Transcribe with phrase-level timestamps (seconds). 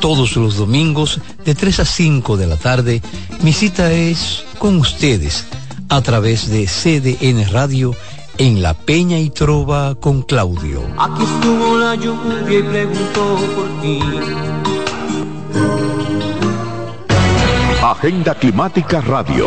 [0.00, 3.02] Todos los domingos de 3 a 5 de la tarde,
[3.42, 5.46] mi cita es con ustedes
[5.88, 7.94] a través de CDN Radio
[8.38, 10.82] en La Peña y Trova con Claudio.
[10.98, 14.00] Aquí estuvo la lluvia y preguntó por ti.
[17.82, 19.46] Agenda Climática Radio.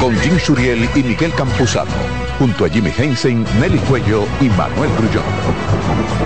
[0.00, 2.27] Con Jim Suriel y Miguel Campuzano.
[2.38, 5.24] Junto a Jimmy Hensen, Nelly Cuello y Manuel Grullón.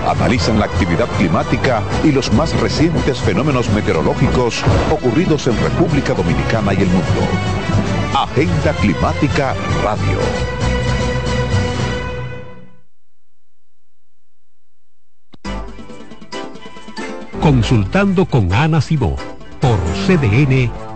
[0.07, 6.83] Analizan la actividad climática y los más recientes fenómenos meteorológicos ocurridos en República Dominicana y
[6.83, 7.27] el mundo.
[8.13, 10.19] Agenda Climática Radio.
[17.41, 19.15] Consultando con Ana Simó
[19.59, 20.92] por CDN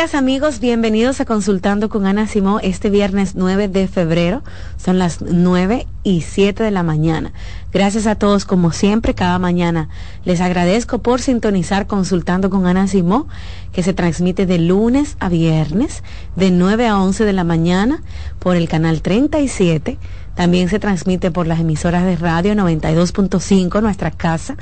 [0.00, 4.42] amigos, bienvenidos a Consultando con Ana Simó este viernes 9 de febrero.
[4.78, 7.34] Son las 9 y 7 de la mañana.
[7.70, 9.90] Gracias a todos como siempre cada mañana.
[10.24, 13.28] Les agradezco por sintonizar Consultando con Ana Simó,
[13.72, 16.02] que se transmite de lunes a viernes
[16.34, 18.02] de 9 a 11 de la mañana
[18.38, 19.98] por el canal 37.
[20.34, 24.56] También se transmite por las emisoras de radio 92.5, nuestra casa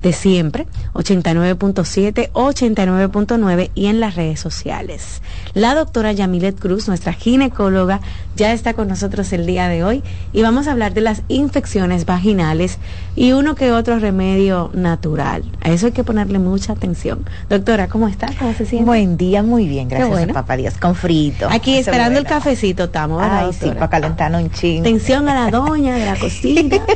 [0.00, 0.66] de siempre,
[0.96, 5.22] 89.7, 89.9 y en las redes sociales.
[5.54, 8.00] La doctora Yamilet Cruz, nuestra ginecóloga,
[8.36, 10.02] ya está con nosotros el día de hoy
[10.32, 12.78] y vamos a hablar de las infecciones vaginales
[13.14, 15.44] y uno que otro remedio natural.
[15.62, 17.24] A eso hay que ponerle mucha atención.
[17.48, 18.28] Doctora, ¿cómo está?
[18.38, 18.84] ¿Cómo se siente?
[18.84, 20.34] Buen día, muy bien, gracias bueno.
[20.34, 21.48] papá Dios, con frito.
[21.50, 24.80] Aquí esperando el cafecito estamos, Ay, sí, para calentarnos un ching.
[24.80, 26.76] Atención a la doña de la cocina.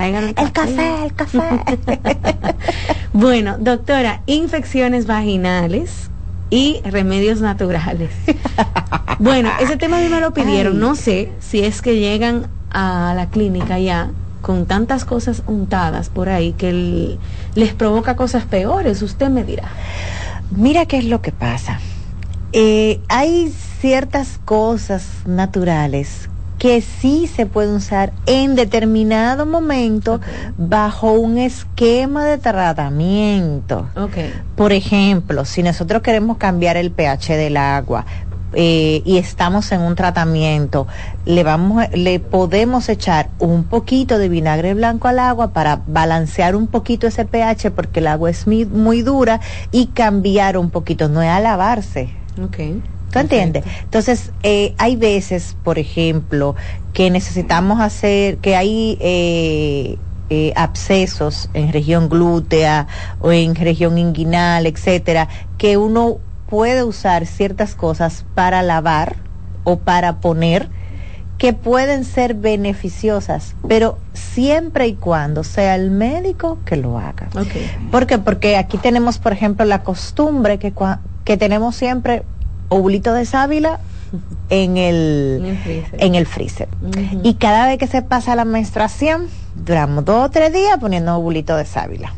[0.00, 1.40] El café, el café.
[3.20, 6.10] bueno, doctora, infecciones vaginales
[6.48, 8.10] y remedios naturales.
[9.18, 10.80] bueno, ese tema a mí me lo pidieron.
[10.80, 16.30] No sé si es que llegan a la clínica ya con tantas cosas untadas por
[16.30, 17.18] ahí que
[17.54, 19.02] les provoca cosas peores.
[19.02, 19.68] Usted me dirá.
[20.50, 21.78] Mira qué es lo que pasa.
[22.54, 30.20] Eh, hay ciertas cosas naturales que sí se puede usar en determinado momento
[30.58, 33.88] bajo un esquema de tratamiento.
[34.56, 38.04] Por ejemplo, si nosotros queremos cambiar el pH del agua,
[38.52, 40.86] eh, y estamos en un tratamiento,
[41.24, 46.66] le vamos, le podemos echar un poquito de vinagre blanco al agua para balancear un
[46.66, 49.40] poquito ese pH porque el agua es muy, muy dura
[49.72, 52.10] y cambiar un poquito, no es a lavarse.
[52.44, 52.82] Okay.
[53.10, 53.64] ¿Tú entiendes?
[53.82, 56.54] Entonces, eh, hay veces, por ejemplo,
[56.92, 59.96] que necesitamos hacer, que hay eh,
[60.30, 62.86] eh, abscesos en región glútea
[63.20, 65.28] o en región inguinal, etcétera,
[65.58, 66.18] que uno
[66.48, 69.16] puede usar ciertas cosas para lavar
[69.64, 70.68] o para poner
[71.36, 77.30] que pueden ser beneficiosas, pero siempre y cuando sea el médico que lo haga.
[77.30, 77.70] Okay.
[77.90, 78.18] ¿Por qué?
[78.18, 80.74] Porque aquí tenemos, por ejemplo, la costumbre que,
[81.24, 82.24] que tenemos siempre
[82.70, 83.80] ovulito de sábila
[84.48, 85.58] en el,
[85.92, 86.68] en el freezer.
[87.22, 91.56] Y cada vez que se pasa la menstruación, duramos dos o tres días poniendo ovulito
[91.56, 92.14] de sábila.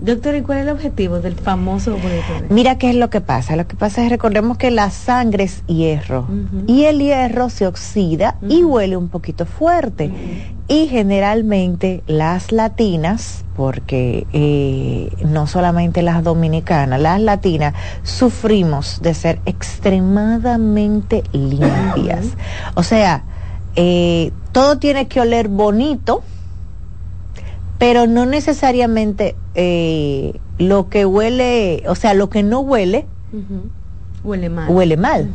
[0.00, 1.96] Doctor, ¿y cuál es el objetivo del famoso
[2.50, 3.56] Mira qué es lo que pasa.
[3.56, 6.28] Lo que pasa es, recordemos que la sangre es hierro
[6.68, 10.12] y el hierro se oxida y huele un poquito fuerte.
[10.68, 17.74] Y generalmente las latinas, porque eh, no solamente las dominicanas, las latinas
[18.04, 22.26] sufrimos de ser extremadamente limpias.
[22.74, 23.24] O sea,
[23.74, 26.22] eh, todo tiene que oler bonito
[27.78, 33.06] pero no necesariamente eh, lo que huele, o sea, lo que no huele,
[34.24, 34.70] huele mal.
[34.70, 35.28] Huele mal.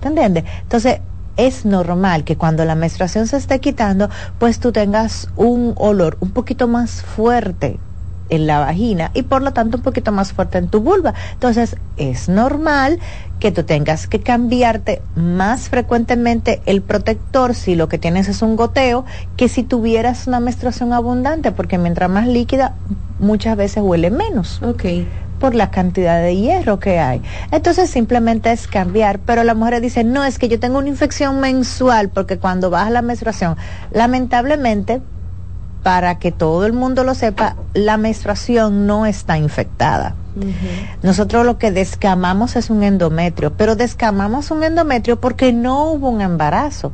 [0.00, 0.44] ¿Te entiendes?
[0.62, 1.00] Entonces,
[1.36, 6.30] es normal que cuando la menstruación se esté quitando, pues tú tengas un olor un
[6.30, 7.78] poquito más fuerte
[8.30, 11.14] en la vagina y por lo tanto un poquito más fuerte en tu vulva.
[11.34, 12.98] Entonces es normal
[13.38, 18.56] que tú tengas que cambiarte más frecuentemente el protector si lo que tienes es un
[18.56, 19.04] goteo
[19.36, 22.74] que si tuvieras una menstruación abundante, porque mientras más líquida
[23.18, 24.62] muchas veces huele menos.
[24.62, 24.84] Ok
[25.40, 27.22] por la cantidad de hierro que hay.
[27.50, 31.40] Entonces simplemente es cambiar, pero la mujer dice, no, es que yo tengo una infección
[31.40, 33.56] mensual porque cuando baja la menstruación,
[33.90, 35.00] lamentablemente
[35.82, 40.14] para que todo el mundo lo sepa, la menstruación no está infectada.
[41.02, 46.20] Nosotros lo que descamamos es un endometrio, pero descamamos un endometrio porque no hubo un
[46.20, 46.92] embarazo,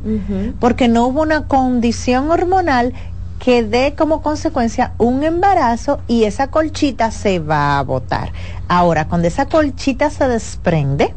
[0.58, 2.94] porque no hubo una condición hormonal
[3.38, 8.32] que dé como consecuencia un embarazo y esa colchita se va a botar.
[8.68, 11.14] Ahora, cuando esa colchita se desprende,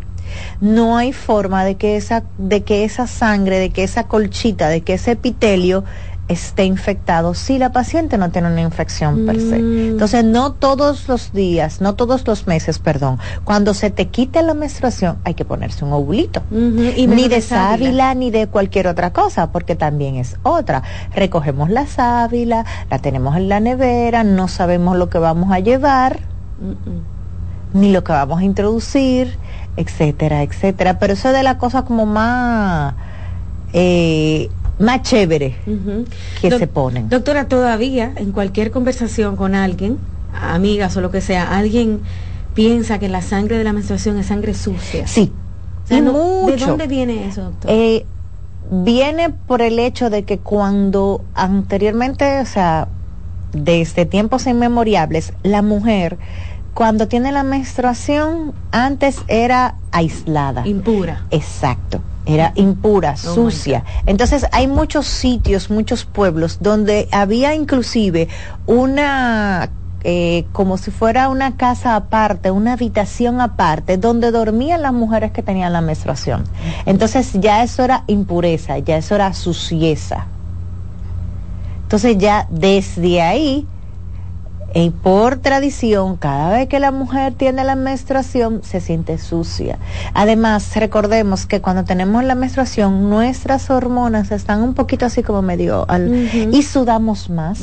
[0.62, 4.82] no hay forma de que esa, de que esa sangre, de que esa colchita, de
[4.82, 5.84] que ese epitelio
[6.30, 9.60] esté infectado si la paciente no tiene una infección per se.
[9.60, 9.90] Mm.
[9.92, 14.54] Entonces, no todos los días, no todos los meses, perdón, cuando se te quite la
[14.54, 16.42] menstruación hay que ponerse un ovulito.
[16.52, 20.84] ni de sábila ni de cualquier otra cosa, porque también es otra.
[21.14, 26.20] Recogemos la sábila, la tenemos en la nevera, no sabemos lo que vamos a llevar,
[27.74, 29.36] ni lo que vamos a introducir,
[29.78, 31.00] etcétera, etcétera.
[31.00, 32.94] Pero eso es de la cosa como más...
[33.74, 35.56] Eh, más chévere
[36.42, 37.10] que se ponen.
[37.10, 39.98] Doctora, todavía en cualquier conversación con alguien,
[40.34, 42.02] amigas o lo que sea, alguien
[42.54, 45.06] piensa que la sangre de la menstruación es sangre sucia.
[45.08, 45.32] Sí.
[45.90, 47.72] ¿De dónde viene eso, doctor?
[47.72, 48.06] Eh,
[48.72, 52.88] viene por el hecho de que cuando anteriormente, o sea,
[53.52, 56.18] desde tiempos inmemoriales, la mujer
[56.74, 60.66] cuando tiene la menstruación, antes era aislada.
[60.68, 61.26] Impura.
[61.32, 62.02] Exacto.
[62.30, 63.84] Era impura, Oh, sucia.
[64.06, 68.28] Entonces hay muchos sitios, muchos pueblos donde había inclusive
[68.68, 69.70] una
[70.04, 75.44] eh, como si fuera una casa aparte, una habitación aparte, donde dormían las mujeres que
[75.44, 76.46] tenían la menstruación.
[76.86, 80.26] Entonces ya eso era impureza, ya eso era sucieza.
[81.84, 83.68] Entonces ya desde ahí,
[84.74, 89.80] y por tradición, cada vez que la mujer tiene la menstruación, se siente sucia.
[90.14, 95.86] Además, recordemos que cuando tenemos la menstruación, nuestras hormonas están un poquito así como medio
[95.90, 97.62] al, y sudamos más.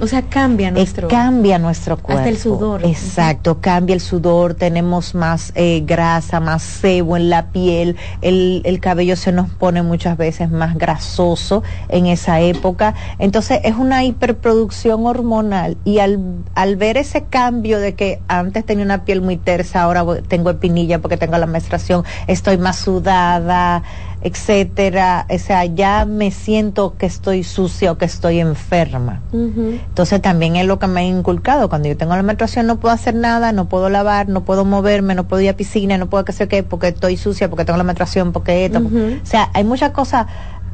[0.00, 1.08] O sea, cambia Eh, nuestro...
[1.08, 2.24] cambia nuestro cuerpo.
[2.28, 2.84] el sudor.
[2.84, 8.78] Exacto, cambia el sudor, tenemos más eh, grasa, más sebo en la piel, el, el
[8.80, 12.94] cabello se nos pone muchas veces más grasoso en esa época.
[13.18, 16.20] Entonces es una hiperproducción hormonal y al,
[16.54, 21.00] al ver ese cambio de que antes tenía una piel muy tersa, ahora tengo espinilla
[21.00, 23.82] porque tengo la menstruación, estoy más sudada,
[24.20, 29.20] etcétera, o sea, ya me siento que estoy sucia o que estoy enferma.
[29.32, 31.68] Entonces también es lo que me ha inculcado.
[31.68, 35.14] Cuando yo tengo la menstruación no puedo hacer nada, no puedo lavar, no puedo moverme,
[35.14, 37.76] no puedo ir a piscina, no puedo que sé qué, porque estoy sucia, porque tengo
[37.76, 38.80] la menstruación, porque esto.
[38.80, 40.26] O sea, hay muchas cosas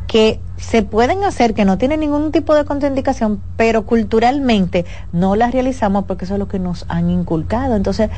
[0.07, 5.53] que se pueden hacer que no tienen ningún tipo de contraindicación, pero culturalmente no las
[5.53, 7.75] realizamos porque eso es lo que nos han inculcado.
[7.77, 8.11] Entonces,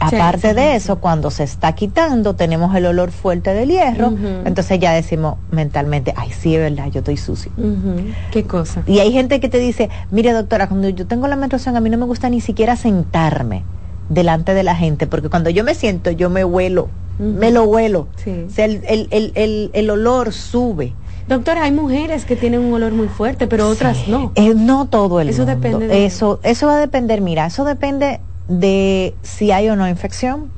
[0.00, 0.76] aparte sí, de sí.
[0.76, 4.12] eso, cuando se está quitando, tenemos el olor fuerte del hierro,
[4.44, 7.52] entonces ya decimos mentalmente, ay, sí, es verdad, yo estoy sucia.
[7.56, 8.04] Ujú.
[8.32, 8.82] ¿Qué cosa?
[8.86, 11.90] Y hay gente que te dice, mire doctora, cuando yo tengo la menstruación a mí
[11.90, 13.62] no me gusta ni siquiera sentarme
[14.08, 16.88] delante de la gente, porque cuando yo me siento yo me huelo,
[17.18, 18.08] me lo huelo.
[18.16, 18.46] Sí.
[18.48, 20.94] O sea, el, el, el, el, olor sube.
[21.28, 24.32] Doctora, hay mujeres que tienen un olor muy fuerte, pero otras no.
[24.34, 25.54] Eh, no todo el Eso mundo.
[25.54, 29.88] depende de- Eso, eso va a depender, mira, eso depende de si hay o no
[29.88, 30.50] infección,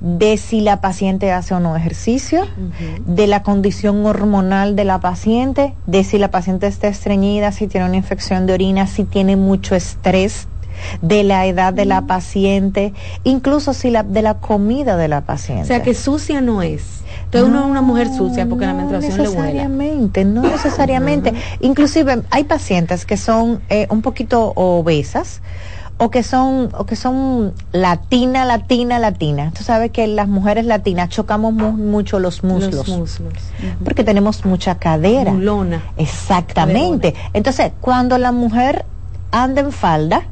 [0.00, 2.46] de si la paciente hace o no ejercicio,
[3.06, 7.86] de la condición hormonal de la paciente, de si la paciente está estreñida, si tiene
[7.86, 10.48] una infección de orina, si tiene mucho estrés,
[11.00, 12.92] de la edad de la paciente,
[13.24, 15.62] incluso si la de la comida de la paciente.
[15.62, 16.82] O sea, que sucia no es.
[17.24, 19.42] Entonces uno es una mujer sucia porque la no menstruación le huele.
[19.42, 21.32] necesariamente, no necesariamente.
[21.60, 25.40] Inclusive hay pacientes que son eh, un poquito obesas
[25.98, 29.50] o que son o que son latina, latina, latina.
[29.56, 33.32] Tú sabes que las mujeres latinas chocamos mu- mucho los muslos Los muslos.
[33.84, 35.32] Porque tenemos mucha cadera.
[35.32, 35.82] Mulona.
[35.96, 37.14] Exactamente.
[37.32, 38.84] Entonces, cuando la mujer
[39.30, 40.22] anda en falda,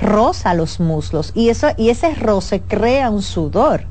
[0.00, 3.86] roza los muslos y eso y ese roce crea un sudor.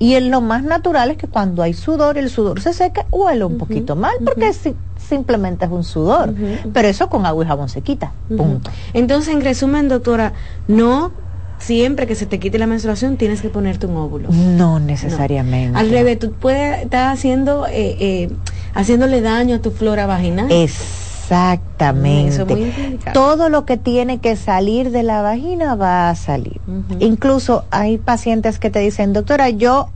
[0.00, 3.44] Y en lo más natural es que cuando hay sudor, el sudor se seca, huele
[3.44, 4.76] un poquito mal porque si-
[5.08, 6.34] simplemente es un sudor.
[6.72, 8.12] Pero eso con agua y jabón se quita.
[8.28, 8.70] Punto.
[8.92, 10.32] Entonces, en resumen, doctora,
[10.66, 11.12] no
[11.58, 14.28] siempre que se te quite la menstruación tienes que ponerte un óvulo.
[14.30, 15.78] No necesariamente.
[15.78, 18.30] Al revés, tú puedes estar haciendo, eh, eh,
[18.74, 20.50] haciéndole daño a tu flora vaginal.
[20.50, 22.34] Exactamente.
[22.34, 23.12] Eso es.
[23.12, 26.60] Todo lo que tiene que salir de la vagina va a salir.
[27.00, 29.88] Incluso hay pacientes que te dicen, doctora, yo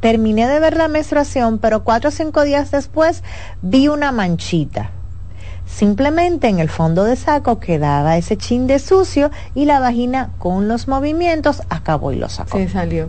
[0.00, 3.22] terminé de ver la menstruación, pero cuatro o cinco días después
[3.62, 4.90] vi una manchita.
[5.66, 10.66] Simplemente en el fondo de saco quedaba ese chin de sucio y la vagina con
[10.66, 12.58] los movimientos acabó y lo sacó.
[12.58, 13.08] Se salió.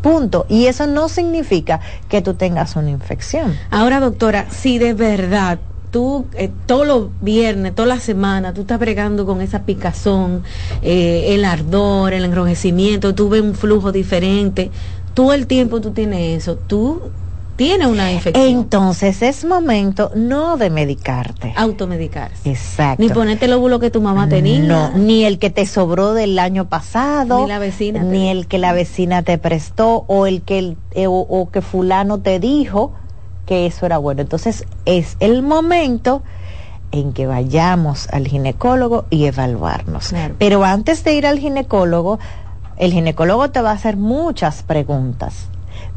[0.00, 0.46] Punto.
[0.48, 3.56] Y eso no significa que tú tengas una infección.
[3.70, 5.58] Ahora, doctora, si de verdad
[5.94, 10.42] tú eh, todos los viernes, toda la semana, tú estás bregando con esa picazón,
[10.82, 14.72] eh, el ardor, el enrojecimiento, tú ves un flujo diferente,
[15.14, 17.12] todo el tiempo tú tienes eso, tú
[17.56, 18.44] tienes una infección.
[18.48, 21.52] Entonces es momento no de medicarte.
[21.56, 22.50] Automedicarse.
[22.50, 23.00] Exacto.
[23.02, 24.58] Ni ponerte el óvulo que tu mamá tenía.
[24.58, 28.48] No, ni el que te sobró del año pasado, Ni la vecina te- ni el
[28.48, 32.40] que la vecina te prestó o el que el- eh, o, o que fulano te
[32.40, 32.92] dijo
[33.46, 34.20] que eso era bueno.
[34.22, 36.24] Entonces es el momento
[36.90, 40.08] en que vayamos al ginecólogo y evaluarnos.
[40.08, 40.34] Claro.
[40.38, 42.18] Pero antes de ir al ginecólogo,
[42.76, 45.48] el ginecólogo te va a hacer muchas preguntas.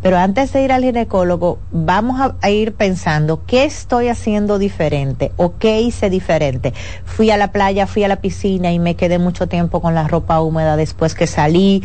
[0.02, 5.58] Pero antes de ir al ginecólogo, vamos a, ir pensando qué estoy haciendo diferente o
[5.58, 6.74] qué hice diferente.
[7.04, 10.08] Fui a la playa, fui a la piscina y me quedé mucho tiempo con la
[10.08, 11.84] ropa húmeda después que salí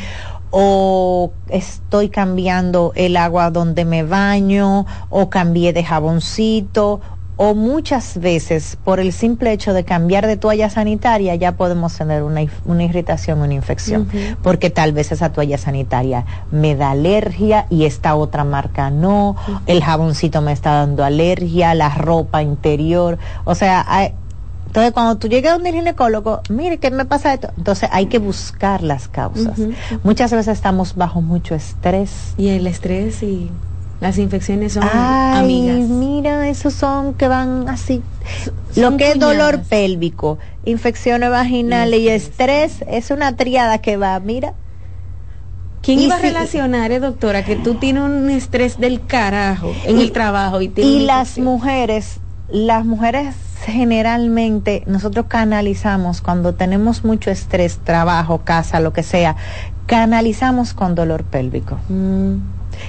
[0.51, 7.01] o estoy cambiando el agua donde me baño o cambié de jaboncito
[7.45, 12.23] o muchas veces por el simple hecho de cambiar de toalla sanitaria ya podemos tener
[12.23, 14.09] una, una irritación, una infección,
[14.43, 19.35] porque tal vez esa toalla sanitaria me da alergia y esta otra marca no,
[19.67, 24.13] el jaboncito me está dando alergia, la ropa interior, o sea, hay-
[24.69, 27.51] Entonces, cuando tú llegas a un ginecólogo, mire, ¿qué me pasa esto?
[27.59, 29.59] Entonces, hay que buscar las causas.
[30.03, 32.33] Muchas veces estamos bajo mucho estrés.
[32.39, 33.51] Y el estrés y
[34.03, 35.89] las infecciones son Ay, amigas.
[35.89, 38.03] mira, esos son que van así.
[38.75, 39.69] son Lo que es dolor cuñadas.
[39.69, 44.55] pélvico, infecciones vaginales y estrés es una triada que va, mira.
[45.83, 50.03] ¿Quién iba a relacionar, eh, doctora, que tú tienes un estrés del carajo en Y-
[50.03, 50.73] el trabajo y
[51.07, 59.03] las mujeres, las mujeres generalmente nosotros canalizamos cuando tenemos mucho estrés, trabajo, casa, lo que
[59.05, 59.37] sea,
[59.87, 62.37] canalizamos con dolor pélvico, Mm,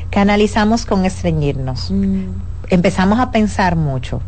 [0.10, 2.26] canalizamos con estreñirnos, mm.
[2.70, 4.22] empezamos a pensar mucho.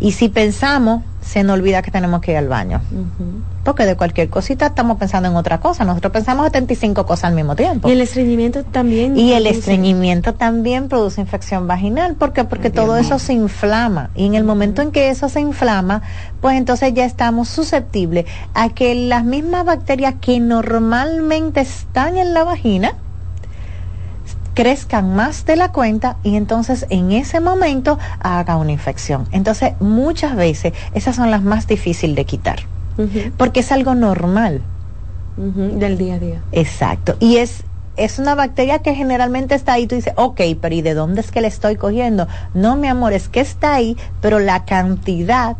[0.00, 2.80] Y si pensamos, se nos olvida que tenemos que ir al baño.
[3.64, 5.84] Porque de cualquier cosita estamos pensando en otra cosa.
[5.84, 7.88] Nosotros pensamos 75 cosas al mismo tiempo.
[7.88, 9.16] Y el estreñimiento también.
[9.16, 12.16] Y el estreñimiento también produce infección vaginal.
[12.16, 12.44] ¿Por qué?
[12.44, 14.10] Porque todo eso se inflama.
[14.16, 16.02] Y en el momento en que eso se inflama,
[16.40, 22.42] pues entonces ya estamos susceptibles a que las mismas bacterias que normalmente están en la
[22.42, 22.94] vagina
[24.54, 29.26] crezcan más de la cuenta y entonces en ese momento haga una infección.
[29.32, 32.60] Entonces muchas veces esas son las más difíciles de quitar.
[33.36, 34.60] Porque es algo normal.
[35.36, 36.42] del día a día.
[36.52, 37.16] Exacto.
[37.18, 37.64] Y es,
[37.96, 39.86] es una bacteria que generalmente está ahí.
[39.86, 42.28] Tú dices, ok, pero ¿y de dónde es que le estoy cogiendo?
[42.54, 45.56] No, mi amor, es que está ahí, pero la cantidad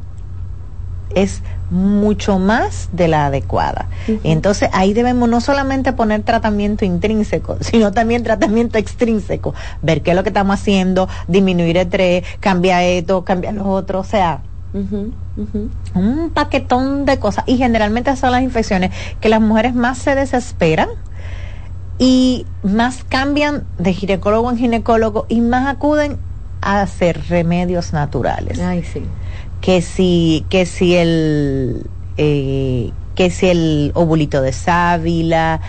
[1.14, 3.88] es mucho más de la adecuada.
[4.06, 4.20] Ujú.
[4.24, 9.54] Entonces ahí debemos no solamente poner tratamiento intrínseco, sino también tratamiento extrínseco.
[9.80, 14.00] Ver qué es lo que estamos haciendo, disminuir el estrés, cambiar esto, cambiar lo otro.
[14.00, 14.42] O sea,
[15.94, 20.88] un paquetón de cosas y generalmente son las infecciones que las mujeres más se desesperan
[21.98, 26.16] y más cambian de ginecólogo en ginecólogo y más acuden
[26.60, 29.02] a hacer remedios naturales Ay, sí.
[29.62, 31.86] Que si que si el
[32.18, 35.60] eh, que si el ovulito de sábila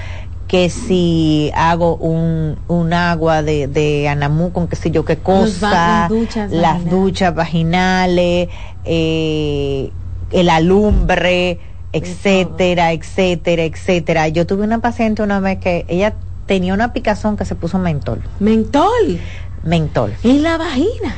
[0.47, 5.69] que si hago un, un agua de, de anamú con qué sé yo qué cosa,
[5.69, 6.91] las duchas las vaginales.
[6.91, 8.49] duchas vaginales,
[8.83, 9.89] eh,
[10.31, 11.59] el alumbre,
[11.91, 14.27] etcétera, etcétera, etcétera.
[14.27, 16.13] Yo tuve una paciente una vez que ella
[16.45, 19.19] tenía una picazón que se puso mentol, Mentol.
[19.63, 20.13] mentol.
[20.23, 21.15] En la vagina.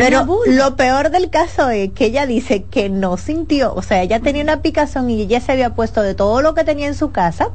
[0.00, 4.20] Pero lo peor del caso es que ella dice que no sintió, o sea, ella
[4.20, 7.10] tenía una picazón y ella se había puesto de todo lo que tenía en su
[7.12, 7.48] casa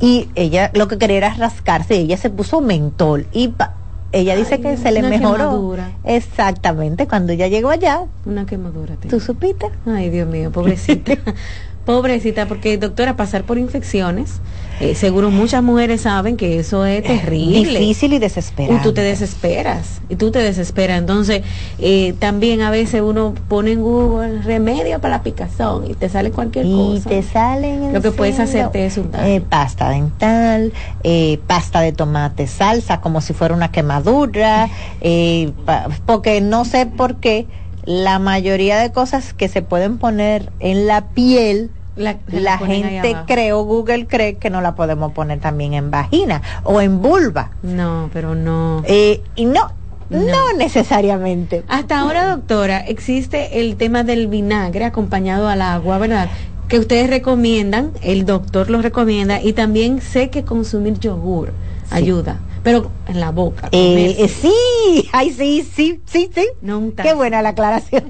[0.00, 3.74] y ella lo que quería era rascarse y ella se puso mentol y pa-
[4.12, 5.36] ella dice Ay, que se le una mejoró.
[5.36, 5.90] quemadura.
[6.04, 8.96] Exactamente, cuando ella llegó allá, Una quemadura.
[8.96, 9.10] tenía.
[9.10, 9.66] ¿tú supiste?
[9.86, 11.12] Ay, Dios mío, pobrecita.
[11.94, 14.40] pobrecita, porque doctora, pasar por infecciones,
[14.80, 17.78] eh, seguro muchas mujeres saben que eso es terrible.
[17.80, 18.82] Difícil y Y desesperante.
[18.82, 20.98] tú te desesperas, y tú te desesperas.
[20.98, 21.42] Entonces,
[21.78, 26.30] eh, también a veces uno pone en Google remedio para la picazón y te sale
[26.30, 27.10] cualquier y cosa.
[27.10, 29.26] te salen Lo que puedes hacerte es un daño.
[29.26, 30.72] eh, pasta dental
[31.02, 34.68] eh, pasta de tomate salsa como si fuera una quemadura
[35.00, 37.48] eh, pa- porque no sé por qué
[37.84, 43.62] la mayoría de cosas que se pueden poner en la piel La, la gente o
[43.64, 48.34] Google cree que no la podemos poner también en vagina o en vulva No, pero
[48.34, 48.82] no.
[48.86, 49.70] Eh, y no,
[50.08, 50.52] no No.
[50.56, 56.30] necesariamente Hasta ahora, doctora, existe el tema del vinagre acompañado al agua, ¿verdad?
[56.68, 61.52] Que ustedes recomiendan, el doctor lo recomienda, y también sé que consumir yogur
[61.90, 63.68] ayuda, pero en la boca.
[63.72, 66.48] Eh, eh, sí, ay sí, sí, sí, sí.
[66.62, 68.04] No Qué buena la aclaración.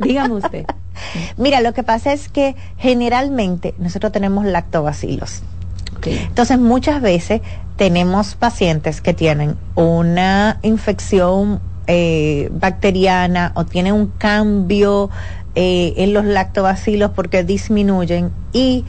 [0.00, 0.64] Dígame usted.
[1.36, 5.42] Mira, lo que pasa es que generalmente nosotros tenemos lactobacilos.
[6.04, 7.40] Entonces, muchas veces
[7.76, 15.10] tenemos pacientes que tienen una infección eh, bacteriana o tienen un cambio
[15.54, 18.84] eh, en los lactobacilos porque disminuyen y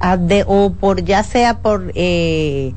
[0.00, 2.72] ah, de, o por ya sea por eh,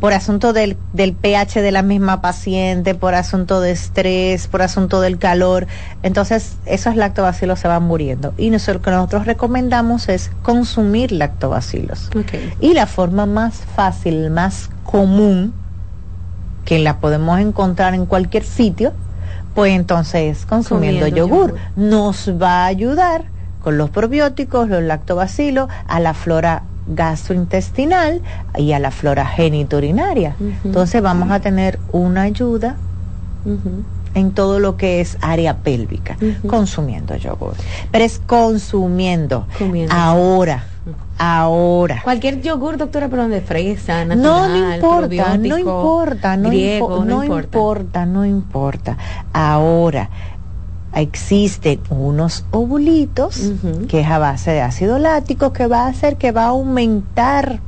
[0.00, 5.00] por asunto del, del pH de la misma paciente, por asunto de estrés, por asunto
[5.00, 5.66] del calor,
[6.02, 8.34] entonces esos lactobacilos se van muriendo.
[8.36, 12.10] Y nosotros, lo que nosotros recomendamos es consumir lactobacilos.
[12.60, 15.54] Y la forma más fácil, más común,
[16.64, 18.92] que la podemos encontrar en cualquier sitio,
[19.54, 21.52] pues entonces consumiendo yogur.
[21.52, 21.60] yogur.
[21.76, 23.24] Nos va a ayudar
[23.62, 28.22] con los probióticos, los lactobacilos, a la flora gastrointestinal
[28.56, 30.36] y a la flora genitourinaria.
[30.38, 30.52] Ujú.
[30.64, 32.76] Entonces vamos a tener una ayuda
[34.14, 37.54] en todo lo que es área pélvica, consumiendo yogur.
[37.90, 39.46] Pero es consumiendo.
[39.58, 39.94] Comiendo.
[39.94, 40.64] Ahora,
[41.18, 42.00] ahora.
[42.02, 47.04] Cualquier yogur, doctora, pero de fresa, No, natural, no importa, no importa, no, griego, impo-
[47.04, 48.96] no importa, no importa.
[49.32, 50.10] Ahora,
[50.96, 53.52] existen unos ovulitos
[53.88, 57.60] que es a base de ácido láctico que va a hacer que va a aumentar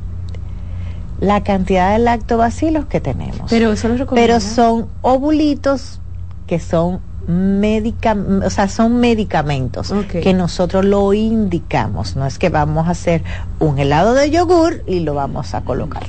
[1.19, 3.49] la cantidad de lactobacilos que tenemos.
[3.49, 5.99] Pero eso lo Pero son ovulitos
[6.47, 12.15] que son médica, o sea, son medicamentos que nosotros lo indicamos.
[12.15, 13.23] No es que vamos a hacer
[13.59, 16.03] un helado de yogur y lo vamos a colocar.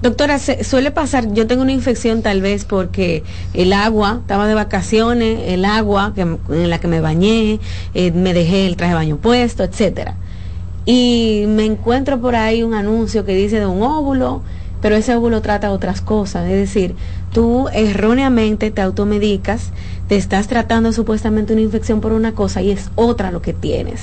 [0.00, 5.38] Doctora, suele pasar, yo tengo una infección tal vez porque el agua, estaba de vacaciones,
[5.48, 7.60] el agua que, en la que me bañé,
[7.92, 10.16] eh, me dejé el traje de baño puesto, etcétera.
[10.86, 14.42] Y me encuentro por ahí un anuncio que dice de un óvulo
[14.80, 16.48] pero ese óvulo trata otras cosas.
[16.48, 16.94] Es decir,
[17.32, 19.70] tú erróneamente te automedicas,
[20.08, 24.00] te estás tratando supuestamente una infección por una cosa y es otra lo que tienes.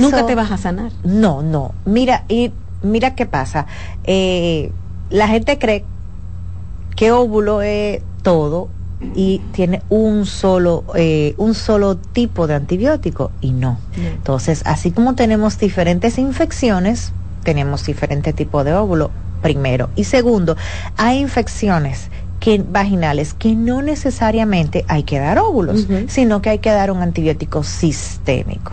[0.00, 0.92] Nunca te vas a sanar.
[1.04, 1.74] No, no.
[1.84, 3.66] Mira, y mira qué pasa.
[4.04, 4.72] Eh,
[5.10, 5.84] la gente cree
[6.96, 8.68] que óvulo es todo
[9.14, 13.78] y tiene un solo eh, un solo tipo de antibiótico y no.
[13.96, 17.12] Entonces, así como tenemos diferentes infecciones,
[17.44, 19.10] tenemos diferentes tipos de óvulo
[19.42, 19.88] primero.
[19.96, 20.56] Y segundo,
[20.96, 26.70] hay infecciones que, vaginales que no necesariamente hay que dar óvulos, sino que hay que
[26.70, 28.72] dar un antibiótico sistémico.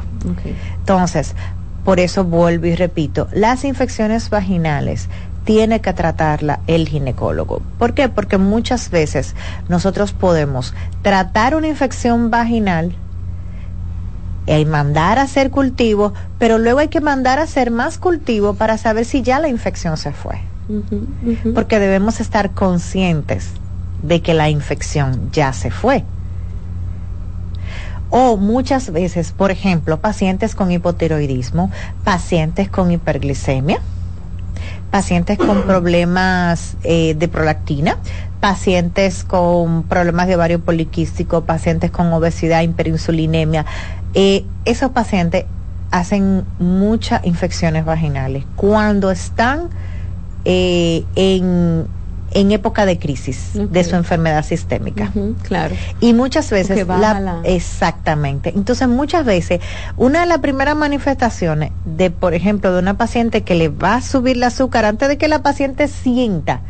[0.79, 1.35] Entonces,
[1.83, 5.09] por eso vuelvo y repito, las infecciones vaginales
[5.43, 7.61] tiene que tratarla el ginecólogo.
[7.77, 8.09] ¿Por qué?
[8.09, 9.35] Porque muchas veces
[9.69, 12.95] nosotros podemos tratar una infección vaginal
[14.45, 18.77] y mandar a hacer cultivo, pero luego hay que mandar a hacer más cultivo para
[18.77, 20.39] saber si ya la infección se fue
[21.53, 23.51] porque debemos estar conscientes
[24.03, 26.03] de que la infección ya se fue.
[28.09, 31.71] O muchas veces, por ejemplo, pacientes con hipotiroidismo,
[32.03, 33.81] pacientes con hiperglicemia,
[34.91, 37.97] pacientes con problemas eh, de prolactina,
[38.39, 43.65] pacientes con problemas de ovario poliquístico, pacientes con obesidad, hiperinsulinemia.
[44.13, 45.45] Eh, esos pacientes
[45.91, 49.69] hacen muchas infecciones vaginales cuando están
[50.45, 51.85] eh, en,
[52.31, 55.11] en época de crisis de su enfermedad sistémica.
[55.43, 55.75] claro.
[55.99, 58.53] Y muchas veces, la, exactamente.
[58.55, 59.61] Entonces, muchas veces,
[59.95, 64.01] una de las primeras manifestaciones de, por ejemplo, de una paciente que le va a
[64.01, 66.61] subir el azúcar antes de que la paciente sienta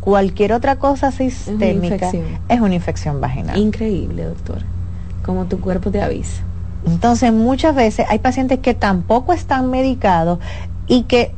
[0.00, 2.10] cualquier otra cosa sistémica,
[2.48, 3.56] es una infección vaginal.
[3.56, 4.62] Increíble, doctor.
[5.24, 6.42] Como tu cuerpo te avisa.
[6.84, 10.40] Entonces, muchas veces hay pacientes que tampoco están medicados
[10.88, 11.32] y que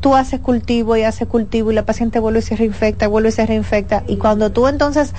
[0.00, 3.32] tú haces cultivo y haces cultivo y la paciente vuelve y se reinfecta, vuelve y
[3.32, 4.02] se reinfecta.
[4.06, 5.14] Y cuando tú entonces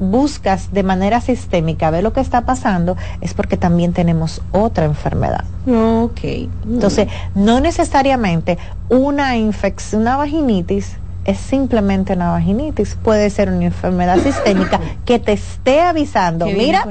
[0.00, 5.44] buscas de manera sistémica ver lo que está pasando, es porque también tenemos otra enfermedad.
[5.66, 6.20] Ok.
[6.64, 14.18] Entonces, no necesariamente una infección, una vaginitis es simplemente una vaginitis, puede ser una enfermedad
[14.18, 16.86] sistémica que te esté avisando, mira,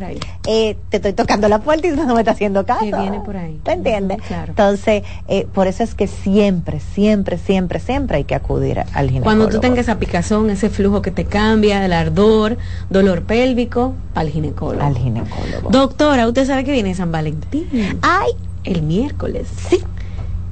[0.48, 2.82] eh, te estoy tocando la puerta y no me está haciendo caso.
[2.82, 3.60] Que viene por ahí.
[3.64, 4.20] ¿Te entiendes?
[4.48, 9.24] Entonces, eh, por eso es que siempre, siempre, siempre, siempre hay que acudir al ginecólogo.
[9.24, 12.58] Cuando tú tengas esa picazón, ese flujo que te cambia, el ardor,
[12.90, 14.84] dolor pélvico, al ginecólogo.
[14.86, 15.70] Al ginecólogo.
[15.70, 17.68] Doctora, usted sabe que viene San Valentín.
[18.02, 18.32] Ay,
[18.64, 19.48] el miércoles.
[19.70, 19.80] Sí.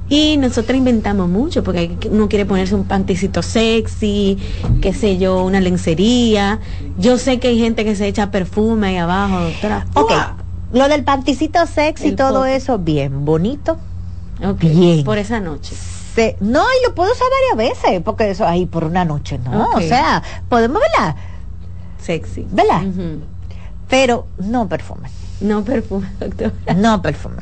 [0.08, 4.38] Y nosotros inventamos mucho, porque uno quiere ponerse un panticito sexy,
[4.80, 6.60] qué sé yo, una lencería.
[6.96, 9.86] Yo sé que hay gente que se echa perfume ahí abajo, doctora.
[9.94, 10.12] Ok,
[10.72, 13.76] lo del panticito sexy y todo eso, bien bonito.
[14.60, 15.04] Bien.
[15.04, 15.74] Por esa noche.
[16.40, 19.70] no, y lo puedo usar varias veces, porque eso ahí por una noche, ¿no?
[19.74, 21.16] O sea, podemos verla.
[22.00, 22.46] Sexy.
[22.50, 22.82] ¿Verdad?
[23.88, 25.10] Pero no perfume.
[25.40, 26.52] No perfume, doctora.
[26.76, 27.36] No perfume.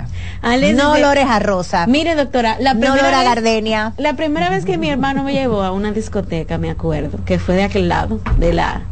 [0.75, 1.87] no olores a rosa.
[1.87, 3.93] Mire, doctora, la primera no olor a gardenia.
[3.97, 7.55] La primera vez que mi hermano me llevó a una discoteca, me acuerdo, que fue
[7.55, 8.83] de aquel lado, de la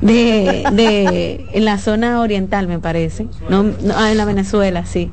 [0.00, 3.28] de, de en la zona oriental, me parece.
[3.48, 5.10] No, no ah, en la Venezuela, sí.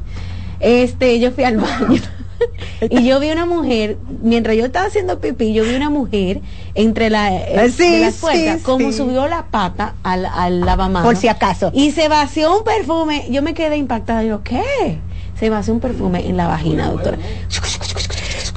[0.60, 2.02] Este, yo fui al baño.
[2.90, 6.42] y yo vi una mujer, mientras yo estaba haciendo pipí, yo vi una mujer
[6.76, 11.06] entre la, eh, las puertas, como subió la pata al, al lavamanos.
[11.06, 11.72] Por si acaso.
[11.74, 13.28] Y se vació un perfume.
[13.30, 14.24] Yo me quedé impactada.
[14.24, 15.00] Yo, ¿qué?
[15.40, 17.18] Se vació un perfume en la vagina, doctora.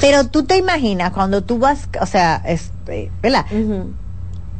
[0.01, 3.47] Pero tú te imaginas cuando tú vas, o sea, este, ¿verdad?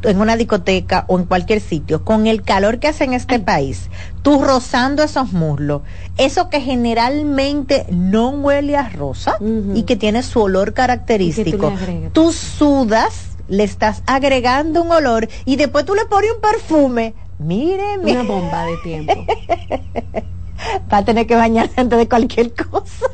[0.07, 3.89] En una discoteca o en cualquier sitio, con el calor que hace en este país,
[4.21, 5.81] tú rozando esos muslos,
[6.17, 9.37] eso que generalmente no huele a rosa
[9.73, 11.73] y que tiene su olor característico,
[12.13, 17.13] tú, sudas, le estás agregando un olor y después tú le pones un perfume.
[17.37, 19.13] Mire, Una bomba de tiempo.
[20.93, 23.05] Va a tener que bañarse antes de cualquier cosa.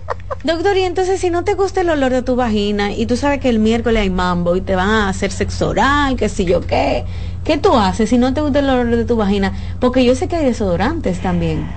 [0.43, 3.39] Doctor, y entonces si no te gusta el olor de tu vagina y tú sabes
[3.39, 6.62] que el miércoles hay mambo y te van a hacer sexo oral, que si yo
[6.62, 7.06] qué,
[7.43, 9.54] ¿qué tú haces si no te gusta el olor de tu vagina?
[9.80, 11.67] Porque yo sé que hay desodorantes también.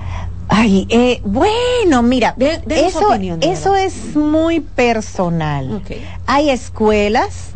[0.47, 5.71] Ay, eh, bueno, mira, De- eso, opinión, eso es muy personal.
[5.75, 5.97] Ok.
[6.27, 7.54] Hay escuelas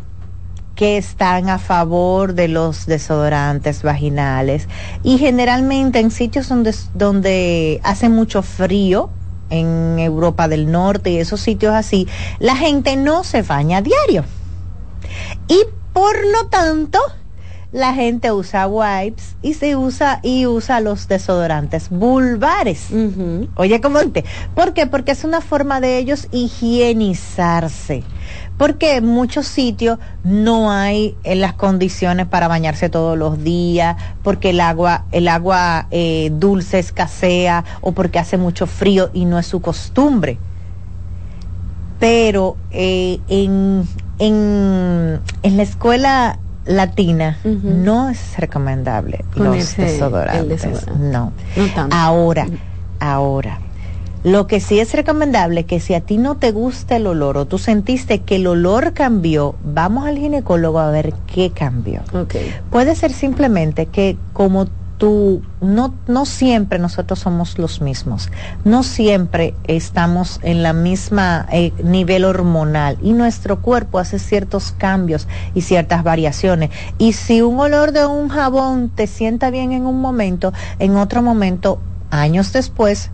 [0.80, 4.70] que están a favor de los desodorantes vaginales
[5.04, 9.10] y generalmente en sitios donde, donde hace mucho frío,
[9.50, 12.08] en Europa del Norte y esos sitios así,
[12.39, 14.24] la gente no se baña a diario.
[15.50, 15.60] Y
[15.92, 16.98] por lo tanto,
[17.72, 22.88] la gente usa wipes y se usa y usa los desodorantes vulvares.
[23.56, 24.24] Oye, ¿cómo te?
[24.56, 24.88] ¿Por qué?
[24.88, 28.04] Porque es una forma de ellos higienizarse.
[28.60, 34.50] Porque en muchos sitios no hay eh, las condiciones para bañarse todos los días, porque
[34.50, 39.48] el agua, el agua eh, dulce escasea o porque hace mucho frío y no es
[39.48, 40.38] su costumbre.
[42.02, 43.88] Pero eh, en,
[44.19, 50.62] en, en la escuela latina no es recomendable los el desodorantes.
[50.63, 50.91] desodorante.
[51.00, 51.32] No.
[51.56, 51.95] No tanto.
[51.95, 52.45] Ahora,
[53.00, 53.60] ahora.
[54.23, 57.45] Lo que sí es recomendable que si a ti no te gusta el olor o
[57.45, 62.01] tú sentiste que el olor cambió, vamos al ginecólogo a ver qué cambió.
[62.13, 62.36] Ok.
[62.69, 64.67] Puede ser simplemente que como
[64.99, 68.29] tú, no, no siempre nosotros somos los mismos,
[68.65, 75.27] no siempre estamos en la misma eh, nivel hormonal y nuestro cuerpo hace ciertos cambios
[75.55, 76.69] y ciertas variaciones.
[76.97, 81.21] Y si un olor de un jabón te sienta bien en un momento, en otro
[81.21, 81.79] momento,
[82.12, 83.10] años después,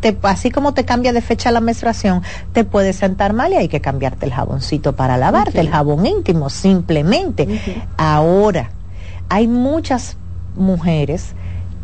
[0.00, 3.68] te, así como te cambia de fecha la menstruación, te puede sentar mal y hay
[3.68, 7.46] que cambiarte el jaboncito para lavarte, el jabón íntimo, simplemente.
[7.96, 8.70] Ahora,
[9.28, 10.16] hay muchas
[10.56, 11.32] mujeres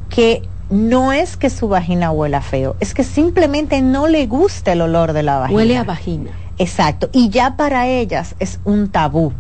[0.09, 4.81] que no es que su vagina huela feo, es que simplemente no le gusta el
[4.81, 5.57] olor de la vagina.
[5.57, 6.31] Huele a vagina.
[6.59, 9.33] Exacto, y ya para ellas es un tabú.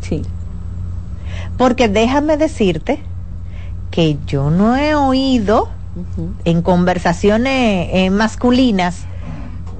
[0.00, 0.22] Sí.
[1.58, 3.00] porque déjame decirte
[3.90, 5.68] que yo no he oído
[6.44, 9.04] En conversaciones eh, masculinas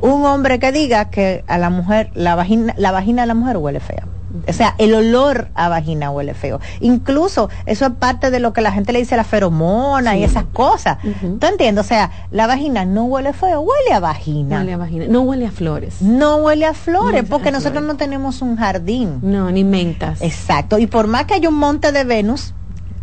[0.00, 3.58] un hombre que diga que a la mujer la vagina la vagina de la mujer
[3.58, 4.06] huele fea.
[4.48, 6.60] O sea, el olor a vagina huele feo.
[6.80, 10.44] Incluso eso es parte de lo que la gente le dice la feromona y esas
[10.44, 10.98] cosas.
[11.40, 11.84] ¿Tú entiendes?
[11.84, 14.58] O sea, la vagina no huele feo, huele a vagina.
[14.58, 15.04] Huele a vagina.
[15.08, 16.00] No huele a flores.
[16.00, 17.88] No huele a flores, No, porque a nosotros flores.
[17.92, 19.18] no tenemos un jardín.
[19.22, 20.22] No, ni mentas.
[20.22, 20.78] Exacto.
[20.78, 22.54] Y por más que haya un monte de Venus,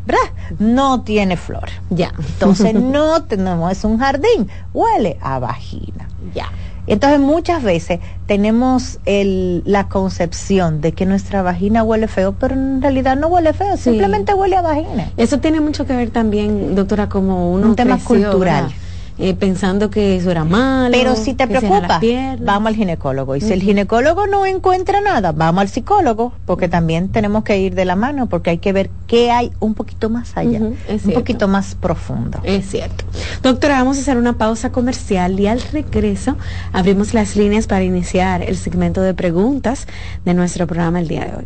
[0.07, 0.57] ¿verdad?
[0.59, 1.69] No tiene flor.
[1.89, 2.11] Ya.
[2.17, 6.07] Entonces no tenemos, es un jardín, huele a vagina.
[6.33, 6.49] ya.
[6.89, 12.81] Entonces muchas veces tenemos el, la concepción de que nuestra vagina huele feo, pero en
[12.81, 13.83] realidad no huele feo, Sí.
[13.89, 15.11] simplemente huele a vagina.
[15.17, 18.63] Eso tiene mucho que ver también, doctora, como uno Un tema creció, cultural.
[18.67, 18.77] ¿verdad?
[19.19, 20.91] Eh, pensando que eso era malo.
[20.91, 21.99] Pero si te preocupa,
[22.39, 23.35] vamos al ginecólogo.
[23.35, 27.73] Y si el ginecólogo no encuentra nada, vamos al psicólogo, porque también tenemos que ir
[27.73, 31.47] de la mano, porque hay que ver qué hay un poquito más allá, un poquito
[31.47, 32.39] más profundo.
[32.43, 33.05] Es cierto.
[33.41, 36.37] Doctora, vamos a hacer una pausa comercial y al regreso
[36.71, 39.87] abrimos las líneas para iniciar el segmento de preguntas
[40.25, 41.45] de nuestro programa el día de hoy.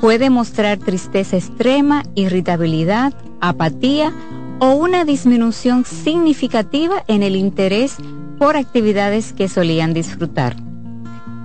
[0.00, 4.12] Puede mostrar tristeza extrema, irritabilidad, apatía
[4.60, 7.96] o una disminución significativa en el interés
[8.38, 10.65] por actividades que solían disfrutar.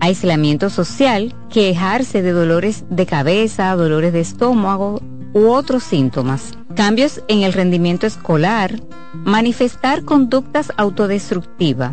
[0.00, 5.00] Aislamiento social, quejarse de dolores de cabeza, dolores de estómago
[5.32, 6.52] u otros síntomas.
[6.74, 8.80] Cambios en el rendimiento escolar,
[9.14, 11.92] manifestar conductas autodestructivas,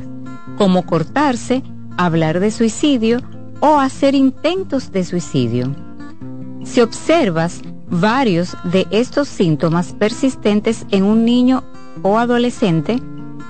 [0.58, 1.64] como cortarse,
[1.98, 3.20] hablar de suicidio
[3.60, 5.76] o hacer intentos de suicidio.
[6.64, 11.64] Si observas varios de estos síntomas persistentes en un niño
[12.02, 13.02] o adolescente,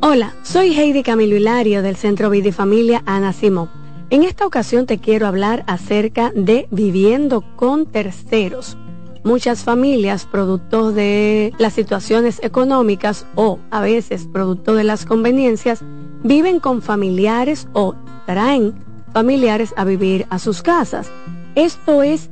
[0.00, 3.70] Hola, soy Heidi Camilo Hilario del Centro Vida y Familia Ana Simón.
[4.10, 8.76] En esta ocasión te quiero hablar acerca de viviendo con terceros.
[9.24, 15.82] Muchas familias, producto de las situaciones económicas o a veces producto de las conveniencias,
[16.22, 17.94] viven con familiares o
[18.26, 18.74] traen
[19.12, 21.10] familiares a vivir a sus casas.
[21.54, 22.30] Esto es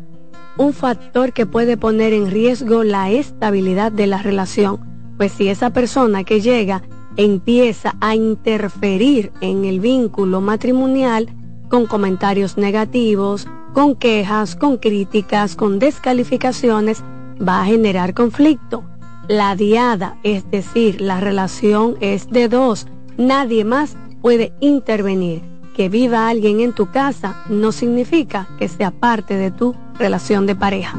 [0.59, 5.71] un factor que puede poner en riesgo la estabilidad de la relación, pues si esa
[5.71, 6.83] persona que llega
[7.17, 11.29] empieza a interferir en el vínculo matrimonial
[11.69, 17.03] con comentarios negativos, con quejas, con críticas, con descalificaciones,
[17.41, 18.85] va a generar conflicto.
[19.29, 22.87] La diada, es decir, la relación es de dos,
[23.17, 29.37] nadie más puede intervenir que viva alguien en tu casa no significa que sea parte
[29.37, 30.99] de tu relación de pareja.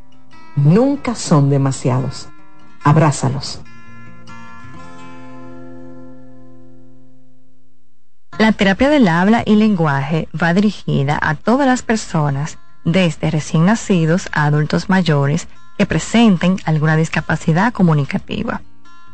[0.55, 2.29] Nunca son demasiados.
[2.83, 3.61] Abrázalos.
[8.37, 14.29] La terapia del habla y lenguaje va dirigida a todas las personas, desde recién nacidos
[14.31, 15.47] a adultos mayores,
[15.77, 18.61] que presenten alguna discapacidad comunicativa.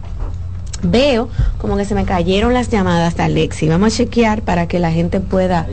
[0.84, 3.68] Veo como que se me cayeron las llamadas de Alexi.
[3.68, 5.68] Vamos a chequear para que la gente pueda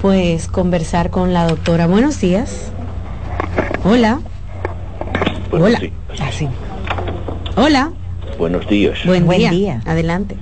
[0.00, 1.86] pues conversar con la doctora.
[1.86, 2.72] Buenos días.
[3.84, 4.20] Hola.
[5.52, 5.80] Hola.
[6.20, 6.48] Así.
[7.56, 7.92] Hola.
[8.38, 8.98] Buenos días.
[9.04, 9.80] Buen, día.
[9.86, 10.36] Adelante.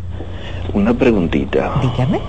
[0.73, 1.75] Una preguntita.
[1.83, 2.21] Dígame.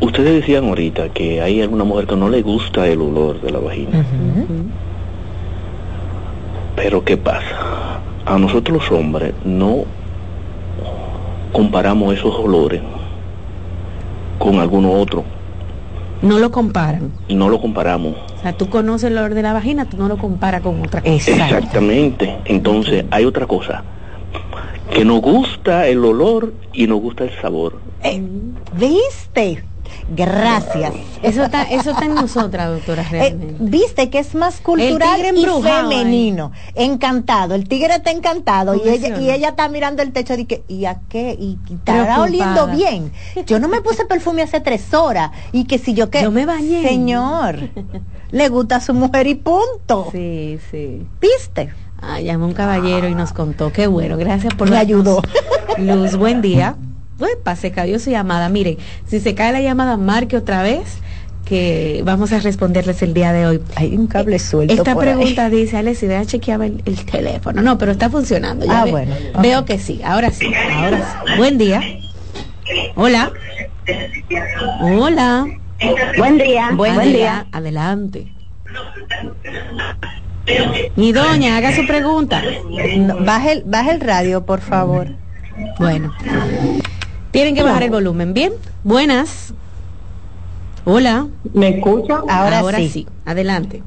[0.00, 3.58] Ustedes decían ahorita que hay alguna mujer que no le gusta el olor de la
[3.58, 4.04] vagina.
[6.76, 8.00] Pero ¿qué pasa?
[8.24, 9.84] A nosotros los hombres no
[11.52, 12.80] comparamos esos olores
[14.38, 15.24] con alguno otro.
[16.22, 17.12] No lo comparan.
[17.28, 18.14] No lo comparamos.
[18.38, 21.00] O sea, tú conoces el olor de la vagina, tú no lo comparas con otra
[21.00, 21.12] cosa.
[21.12, 22.36] Exactamente.
[22.44, 23.82] Entonces, hay otra cosa.
[24.92, 27.80] Que nos gusta el olor y nos gusta el sabor.
[28.04, 28.22] Eh,
[28.76, 29.64] ¿Viste?
[30.14, 30.92] Gracias.
[31.22, 33.04] Eso está, eso está en nosotras, doctora.
[33.12, 36.52] Eh, Viste que es más cultural y femenino.
[36.74, 37.54] Encantado.
[37.54, 40.84] El tigre está encantado y ella, y ella está mirando el techo y que, ¿y
[40.84, 41.36] a qué?
[41.38, 43.12] Y, estará oliendo bien.
[43.46, 45.30] Yo no me puse perfume hace tres horas.
[45.52, 46.22] Y que si yo que.
[46.22, 46.82] Yo me bañé.
[46.82, 47.70] Señor.
[48.30, 50.08] le gusta a su mujer y punto.
[50.12, 51.06] Sí, sí.
[51.20, 51.70] ¿Viste?
[52.00, 53.72] Ah, llamó un caballero y nos contó.
[53.72, 55.20] Qué bueno, gracias por Me ayudó.
[55.78, 56.76] Luz, buen día.
[57.18, 58.48] Uepa, se cayó su llamada.
[58.48, 60.98] Mire, si se cae la llamada, marque otra vez
[61.44, 63.60] que vamos a responderles el día de hoy.
[63.76, 64.74] Hay un cable suelto.
[64.74, 67.62] Esta pregunta dice, Alex, si a chequear el, el, teléfono.
[67.62, 68.66] No, pero está funcionando.
[68.66, 69.14] Ya ah, ve, bueno.
[69.40, 70.00] Veo que sí.
[70.04, 70.46] Ahora sí.
[70.46, 71.32] Ahora sí.
[71.38, 71.80] Buen día.
[72.96, 73.32] Hola.
[74.80, 75.46] Hola.
[76.18, 76.70] Buen día.
[76.74, 77.16] Buen, Buen día.
[77.16, 77.46] día.
[77.52, 78.28] Adelante.
[80.96, 82.42] Mi doña, haga su pregunta.
[82.98, 85.08] No, baje, el, baje el radio, por favor.
[85.78, 86.12] Bueno.
[87.38, 88.34] Tienen que bajar el volumen.
[88.34, 89.54] Bien, buenas.
[90.84, 91.28] Hola.
[91.54, 92.16] ¿Me escucha?
[92.28, 92.88] Ahora, Ahora sí.
[92.88, 93.06] sí.
[93.24, 93.80] Adelante.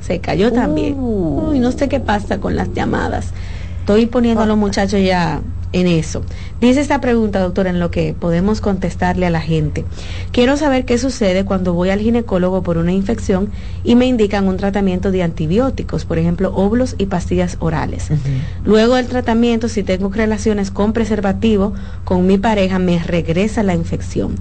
[0.00, 0.94] Se cayó también.
[0.98, 1.50] Uh.
[1.50, 3.34] Uy, no sé qué pasa con las llamadas.
[3.80, 5.42] Estoy poniendo a los muchachos ya
[5.72, 6.22] en eso.
[6.60, 9.84] Dice esta pregunta, doctora, en lo que podemos contestarle a la gente.
[10.32, 13.50] Quiero saber qué sucede cuando voy al ginecólogo por una infección
[13.84, 18.08] y me indican un tratamiento de antibióticos, por ejemplo, óvulos y pastillas orales.
[18.64, 24.34] Luego del tratamiento, si tengo relaciones con preservativo con mi pareja, me regresa la infección.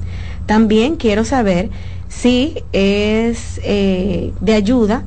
[0.45, 1.69] También quiero saber
[2.07, 5.03] si es eh, de ayuda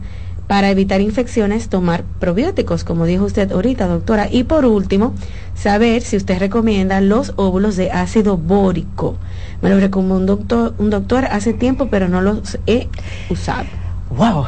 [0.51, 4.27] para evitar infecciones, tomar probióticos, como dijo usted ahorita, doctora.
[4.29, 5.15] Y por último,
[5.55, 9.17] saber si usted recomienda los óvulos de ácido bórico.
[9.63, 12.89] Me lo recomendó un doctor, un doctor hace tiempo, pero no los he
[13.29, 13.67] usado.
[14.17, 14.47] Wow.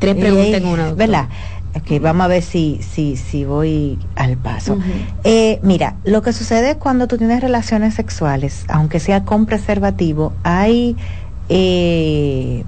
[0.00, 1.06] Tres preguntas en una, doctora.
[1.06, 1.28] ¿Verdad?
[1.76, 4.72] Ok, vamos a ver si, si, si voy al paso.
[4.72, 5.20] Uh -huh.
[5.22, 10.96] eh, mira, lo que sucede cuando tú tienes relaciones sexuales, aunque sea con preservativo, hay
[11.48, 12.64] eh,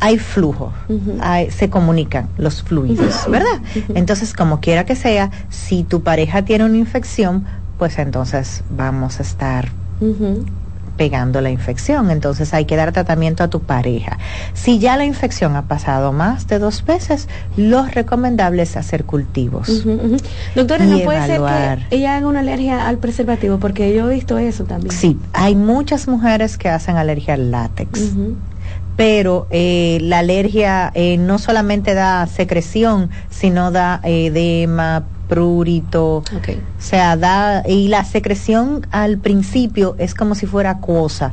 [0.00, 0.72] hay flujo,
[1.20, 3.60] hay- se comunican los fluidos, ¿verdad?
[3.94, 7.44] Entonces, como quiera que sea, si tu pareja tiene una infección,
[7.78, 9.68] pues entonces vamos a estar
[10.96, 12.10] pegando la infección.
[12.10, 14.18] Entonces hay que dar tratamiento a tu pareja.
[14.52, 19.84] Si ya la infección ha pasado más de dos veces, lo recomendable es hacer cultivos.
[20.56, 21.78] Doctora, no puede evaluar.
[21.80, 24.92] ser que ella haga una alergia al preservativo, porque yo he visto eso también.
[24.92, 28.12] Sí, hay muchas mujeres que hacen alergia al látex.
[28.98, 36.16] Pero eh, la alergia eh, no solamente da secreción, sino da eh, edema, prurito.
[36.16, 36.24] O
[36.80, 37.62] sea, da.
[37.64, 41.32] Y la secreción al principio es como si fuera acuosa,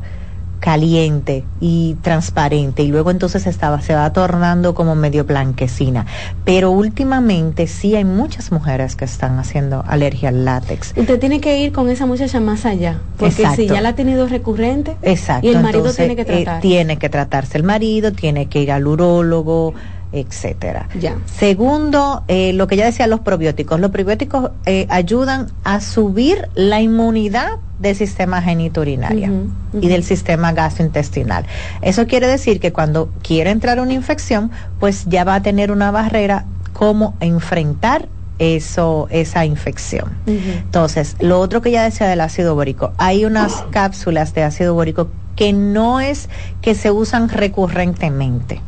[0.60, 2.84] caliente y transparente.
[2.84, 6.06] Y luego entonces estaba, se va tornando como medio blanquecina.
[6.44, 10.94] Pero últimamente sí hay muchas mujeres que están haciendo alergia al látex.
[10.96, 13.62] Usted tiene que ir con esa muchacha más allá, porque Exacto.
[13.62, 15.48] si ya la ha tenido recurrente Exacto.
[15.48, 16.62] y el marido entonces, tiene que eh, tratar.
[16.62, 19.74] tiene que tratarse el marido, tiene que ir al urólogo,
[20.16, 20.88] etcétera.
[21.00, 21.18] Ya.
[21.26, 23.80] Segundo, eh, lo que ya decía los probióticos.
[23.80, 29.30] Los probióticos eh, ayudan a subir la inmunidad del sistema genitourinario
[29.74, 31.46] y del sistema gastrointestinal.
[31.82, 34.50] Eso quiere decir que cuando quiere entrar una infección,
[34.80, 38.08] pues ya va a tener una barrera cómo enfrentar
[38.40, 40.18] eso, esa infección.
[40.26, 45.10] Entonces, lo otro que ya decía del ácido bórico, hay unas cápsulas de ácido bórico
[45.36, 46.30] que no es
[46.62, 48.62] que se usan recurrentemente.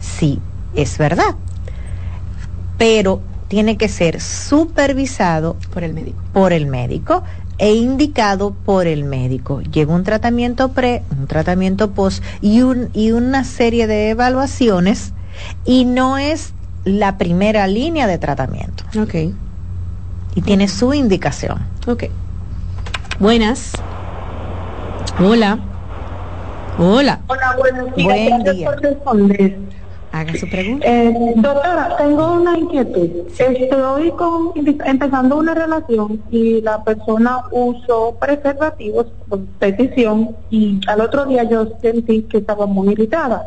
[0.00, 0.40] Sí,
[0.76, 1.34] es verdad.
[2.78, 6.18] Pero tiene que ser supervisado por el médico.
[6.32, 7.22] Por el médico
[7.58, 9.62] e indicado por el médico.
[9.62, 15.12] Lleva un tratamiento pre, un tratamiento post y, un, y una serie de evaluaciones
[15.64, 16.52] y no es
[16.84, 18.84] la primera línea de tratamiento.
[19.00, 19.34] Ok.
[20.34, 21.60] Y tiene su indicación.
[21.86, 22.04] Ok.
[23.18, 23.72] Buenas.
[25.18, 25.58] Hola.
[26.78, 27.20] Hola.
[27.28, 28.06] Hola, buenos días.
[28.06, 29.56] Buen Gracias día.
[30.16, 30.86] Haga su pregunta.
[30.88, 33.10] Eh, doctora, tengo una inquietud.
[33.38, 41.26] Estoy con, empezando una relación y la persona usó preservativos por petición y al otro
[41.26, 43.46] día yo sentí que estaba muy irritada.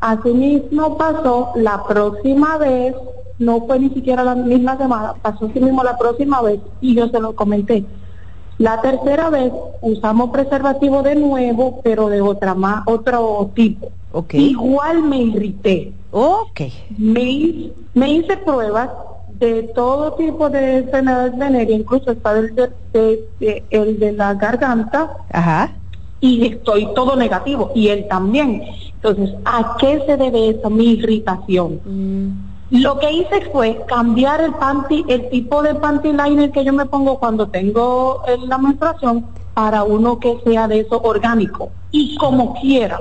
[0.00, 2.94] Asimismo pasó la próxima vez,
[3.38, 7.08] no fue ni siquiera la misma semana, pasó así mismo la próxima vez y yo
[7.08, 7.84] se lo comenté.
[8.56, 13.90] La tercera vez usamos preservativo de nuevo, pero de otra más, otro tipo.
[14.32, 15.92] Igual me irrité.
[16.10, 16.60] Ok.
[16.98, 18.90] Me, me hice pruebas
[19.34, 24.34] de todo tipo de enfermedades venéreas, incluso está el de, de- de- el de la
[24.34, 25.72] garganta, Ajá.
[26.20, 28.62] y estoy todo negativo, y él también.
[28.94, 31.80] Entonces, ¿a qué se debe esa mi irritación?
[32.70, 36.86] Lo que hice fue cambiar el panty, el tipo de panty liner que yo me
[36.86, 42.54] pongo cuando tengo eh, la menstruación para uno que sea de eso orgánico y como
[42.54, 42.98] quiera.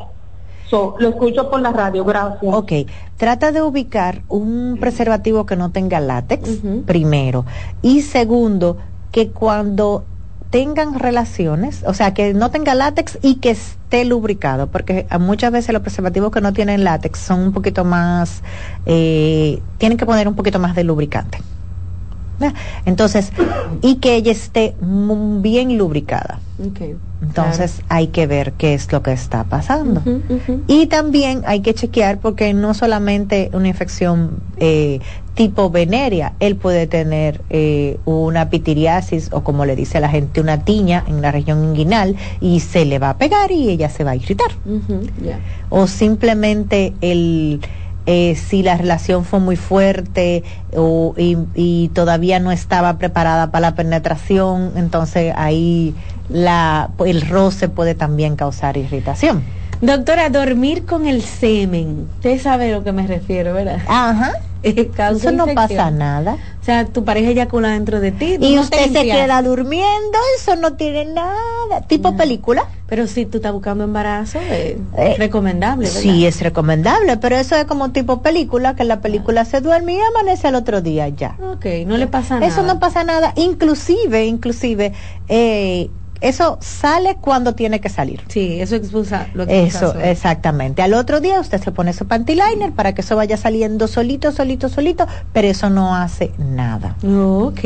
[0.72, 2.54] So, lo escucho por la radio, gracias.
[2.54, 2.72] Ok,
[3.18, 7.46] trata de ubicar un preservativo que no tenga látex, primero.
[7.82, 8.78] Y segundo,
[9.12, 10.06] que cuando
[10.50, 15.74] tengan relaciones, o sea, que no tenga látex y que esté lubricado, porque muchas veces
[15.74, 18.42] los preservativos que no tienen látex son un poquito más,
[18.86, 21.40] eh, tienen que poner un poquito más de lubricante.
[22.86, 23.32] Entonces,
[23.82, 26.40] y que ella esté bien lubricada.
[27.22, 30.02] Entonces hay que ver qué es lo que está pasando.
[30.68, 35.00] Y también hay que chequear porque no solamente una infección eh,
[35.34, 40.64] tipo venérea, él puede tener eh, una pitiriasis o como le dice la gente, una
[40.64, 44.12] tiña en la región inguinal y se le va a pegar y ella se va
[44.12, 44.52] a irritar.
[45.70, 47.62] O simplemente el...
[48.06, 50.44] eh, si la relación fue muy fuerte
[50.76, 55.96] o, y, todavía no estaba preparada para la penetración, entonces ahí
[56.30, 59.44] la, el roce puede también causar irritación.
[59.82, 62.08] Doctora, dormir con el semen.
[62.18, 63.80] Usted sabe a lo que me refiero, ¿verdad?
[63.88, 64.34] Ajá.
[64.64, 66.38] Eso no pasa nada.
[66.62, 68.38] O sea, tu pareja eyacula dentro de ti.
[68.40, 71.82] Y no te usted se queda durmiendo, eso no tiene nada.
[71.88, 72.66] Tipo película.
[72.86, 76.02] Pero si tú estás buscando embarazo, eh, Eh, recomendable, ¿verdad?
[76.02, 80.00] Sí, es recomendable, pero eso es como tipo película, que la película se duerme y
[80.02, 81.38] amanece al otro día ya.
[81.42, 82.46] Ok, no le pasa nada.
[82.46, 83.34] Eso no pasa nada.
[83.38, 84.94] Inclusive, inclusive,
[85.28, 85.90] eh,
[86.22, 88.24] eso sale cuando tiene que salir.
[88.28, 89.28] Sí, eso expulsa.
[89.34, 90.84] Lo expulsa Eso, exactamente.
[90.84, 94.32] Al otro día usted se pone su panty liner para que eso vaya saliendo solito,
[94.32, 96.96] solito, solito, pero eso no hace nada.
[97.04, 97.62] Ok.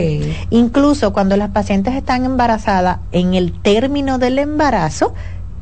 [0.51, 5.13] Incluso cuando las pacientes están embarazadas, en el término del embarazo,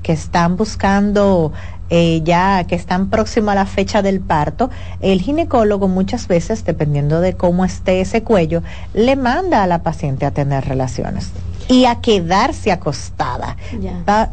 [0.04, 1.52] que están buscando
[1.90, 4.70] eh, ya, que están próximos a la fecha del parto,
[5.02, 8.62] el ginecólogo muchas veces, dependiendo de cómo esté ese cuello,
[8.94, 11.32] le manda a la paciente a tener relaciones
[11.68, 13.58] y a quedarse acostada.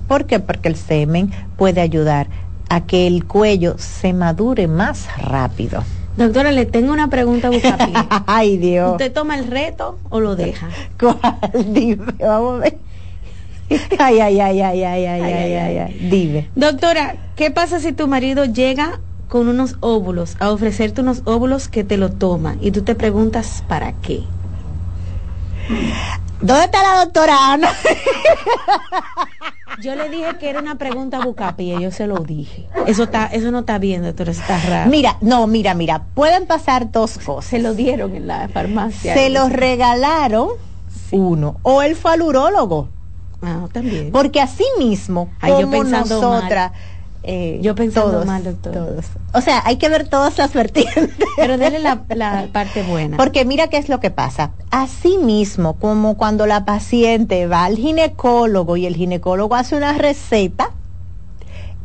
[0.09, 0.41] ¿Por qué?
[0.41, 2.29] Porque el semen puede ayudar
[2.69, 5.83] a que el cuello se madure más rápido.
[6.17, 7.93] Doctora, le tengo una pregunta a Bucapi.
[8.27, 8.93] Ay, Dios.
[8.93, 10.69] ¿Usted toma el reto o lo deja?
[10.99, 11.19] ¿Cuál?
[11.73, 12.79] Dime, vamos a ver.
[13.99, 16.51] Ay, ay, ay, ay, ay, ay, ay, ay, ay, Dime.
[16.57, 21.85] Doctora, ¿qué pasa si tu marido llega con unos óvulos a ofrecerte unos óvulos que
[21.85, 24.25] te lo toma y tú te preguntas para qué?
[26.41, 27.69] ¿Dónde está la doctora Ana?
[29.81, 32.67] Yo le dije que era una pregunta Bucapi y yo se lo dije.
[32.87, 34.91] Eso está, eso no está bien, doctora, está raro.
[34.91, 37.47] Mira, no, mira, mira, pueden pasar dos cosas.
[37.47, 39.15] Se lo dieron en la farmacia.
[39.15, 40.49] Se los regalaron
[41.13, 41.57] uno.
[41.63, 42.89] O él fue al urólogo.
[43.43, 44.13] Ah, también.
[44.13, 46.73] Porque así mismo, Ay, como nosotras,
[47.23, 48.73] eh, Yo pensando todos, mal, doctor.
[48.73, 49.05] todos.
[49.35, 51.09] O sea, hay que ver todas las vertientes.
[51.37, 53.17] Pero dele la, la parte buena.
[53.17, 54.53] Porque mira qué es lo que pasa.
[54.71, 60.71] Así mismo, como cuando la paciente va al ginecólogo y el ginecólogo hace una receta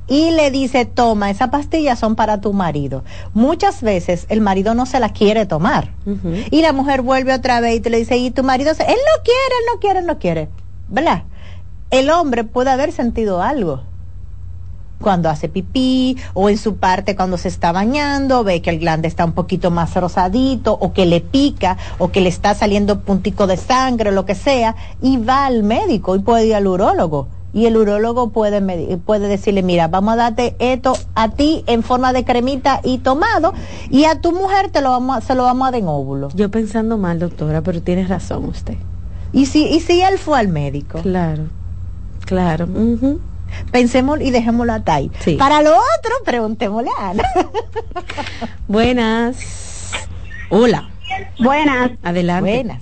[0.08, 3.04] y le dice, toma, esas pastillas son para tu marido.
[3.34, 5.90] Muchas veces el marido no se la quiere tomar.
[6.52, 8.90] Y la mujer vuelve otra vez y te le dice, y tu marido, se- él
[8.96, 10.50] no quiere, él no quiere, él no quiere.
[10.90, 11.24] ¿Verdad?
[11.90, 13.82] El hombre puede haber sentido algo
[15.02, 19.08] cuando hace pipí o en su parte cuando se está bañando, ve que el glande
[19.08, 23.46] está un poquito más rosadito o que le pica o que le está saliendo puntico
[23.48, 27.28] de sangre o lo que sea y va al médico y puede ir al urólogo.
[27.54, 31.84] Y el urólogo puede, medi- puede decirle, mira, vamos a darte esto a ti en
[31.84, 33.54] forma de cremita y tomado
[33.90, 36.30] y a tu mujer te lo vamos a- se lo vamos a dar en óvulo.
[36.36, 38.76] Yo pensando mal, doctora, pero tiene razón usted.
[39.32, 41.00] ¿Y si, y si él fue al médico?
[41.02, 41.44] Claro,
[42.26, 42.66] claro.
[42.66, 43.20] ujú.
[43.72, 45.12] Pensemos y dejémoslo hasta ahí.
[45.20, 45.36] Sí.
[45.36, 47.24] Para lo otro, preguntémosle a Ana.
[48.68, 49.92] Buenas.
[50.50, 50.90] Hola.
[51.40, 51.92] Buenas.
[52.04, 52.52] Adelante.
[52.52, 52.82] Buenas.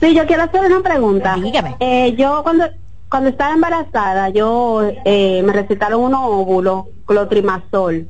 [0.00, 1.36] Sí, yo quiero hacer una pregunta.
[1.36, 1.76] Dígame.
[1.80, 2.64] Eh, yo cuando
[3.10, 8.08] cuando estaba embarazada, yo eh, me recetaron unos óvulos, clotrimazol.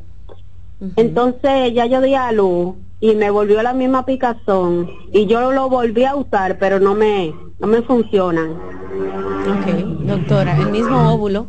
[0.96, 5.68] Entonces ya yo di a luz y me volvió la misma picazón y yo lo
[5.68, 8.50] volví a usar, pero no me no me funcionan.
[8.50, 11.46] Ok, doctora, el mismo óvulo,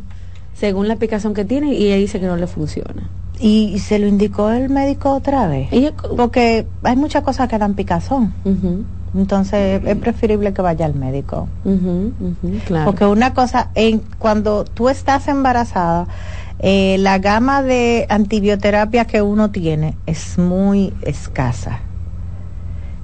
[0.54, 3.08] según la picazón que tiene, y ella dice que no le funciona.
[3.40, 5.68] ¿Y se lo indicó el médico otra vez?
[6.16, 8.34] Porque hay muchas cosas que dan picazón.
[9.14, 11.48] Entonces es preferible que vaya al médico.
[12.66, 12.84] claro.
[12.84, 16.06] Porque una cosa, en cuando tú estás embarazada,
[16.62, 21.91] eh, la gama de antibioterapia que uno tiene es muy escasa.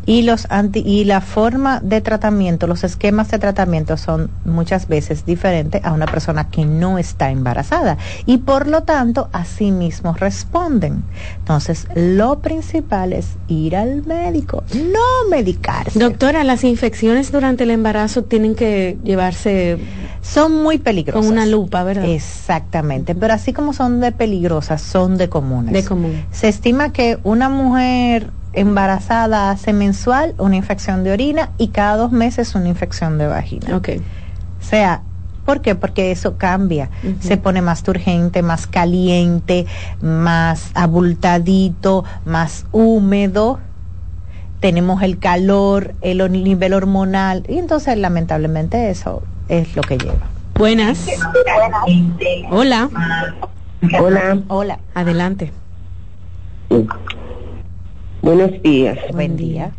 [0.09, 5.27] Y los anti y la forma de tratamiento, los esquemas de tratamiento son muchas veces
[5.27, 11.03] diferentes a una persona que no está embarazada y por lo tanto así mismo responden.
[11.41, 15.99] Entonces, lo principal es ir al médico, no medicarse.
[15.99, 19.79] Doctora, las infecciones durante el embarazo tienen que llevarse
[20.23, 21.27] son muy peligrosas.
[21.27, 22.07] con una lupa, ¿verdad?
[22.07, 25.75] Exactamente, pero así como son de peligrosas, son de comunes.
[25.75, 26.25] De común.
[26.33, 32.13] Se estima que una mujer embarazada hace mensual una infección de orina y cada dos
[32.13, 33.77] meses una infección de vagina.
[33.77, 33.91] Ok.
[34.61, 35.03] O sea,
[35.45, 35.75] ¿por qué?
[35.75, 36.91] Porque eso cambia.
[37.21, 39.67] Se pone más turgente, más caliente,
[40.01, 43.61] más abultadito, más húmedo.
[44.61, 50.27] Tenemos el calor, el nivel hormonal y entonces lamentablemente eso es lo que lleva.
[50.55, 51.07] Buenas.
[52.51, 52.91] Hola.
[54.01, 54.39] Hola.
[54.49, 54.79] Hola.
[54.95, 55.53] Adelante.
[58.23, 58.99] Buenos días.
[59.13, 59.73] Buen día.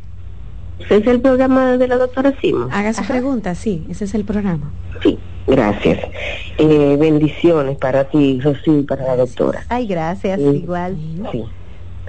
[0.79, 2.67] ¿Ese es el programa de la doctora Simo?
[2.71, 4.71] Haga su pregunta, sí, ese es el programa.
[5.03, 5.99] Sí, gracias.
[6.57, 9.65] Eh, bendiciones para ti, Rocío, y para la doctora.
[9.69, 10.45] Ay, gracias, Sí.
[10.63, 10.97] igual.
[11.31, 11.43] Sí,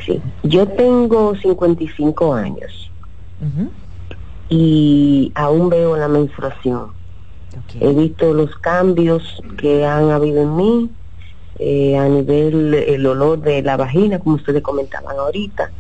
[0.06, 0.20] sí.
[0.44, 2.90] Yo tengo 55 años
[4.48, 6.92] y aún veo la menstruación.
[7.80, 10.90] He visto los cambios que han habido en mí
[11.58, 15.70] eh, a nivel el olor de la vagina, como ustedes comentaban ahorita,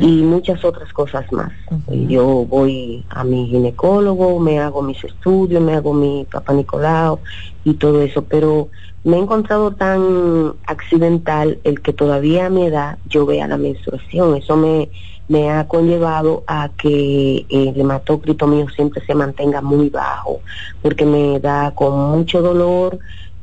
[0.00, 1.52] y muchas otras cosas más.
[1.88, 7.20] Yo voy a mi ginecólogo, me hago mis estudios, me hago mi papá Nicolau
[7.64, 8.68] y todo eso, pero
[9.04, 14.36] me he encontrado tan accidental el que todavía a mi edad yo vea la menstruación.
[14.36, 14.90] Eso me,
[15.28, 20.40] me ha conllevado a que el hematócrito mío siempre se mantenga muy bajo,
[20.82, 22.98] porque me da con mucho dolor,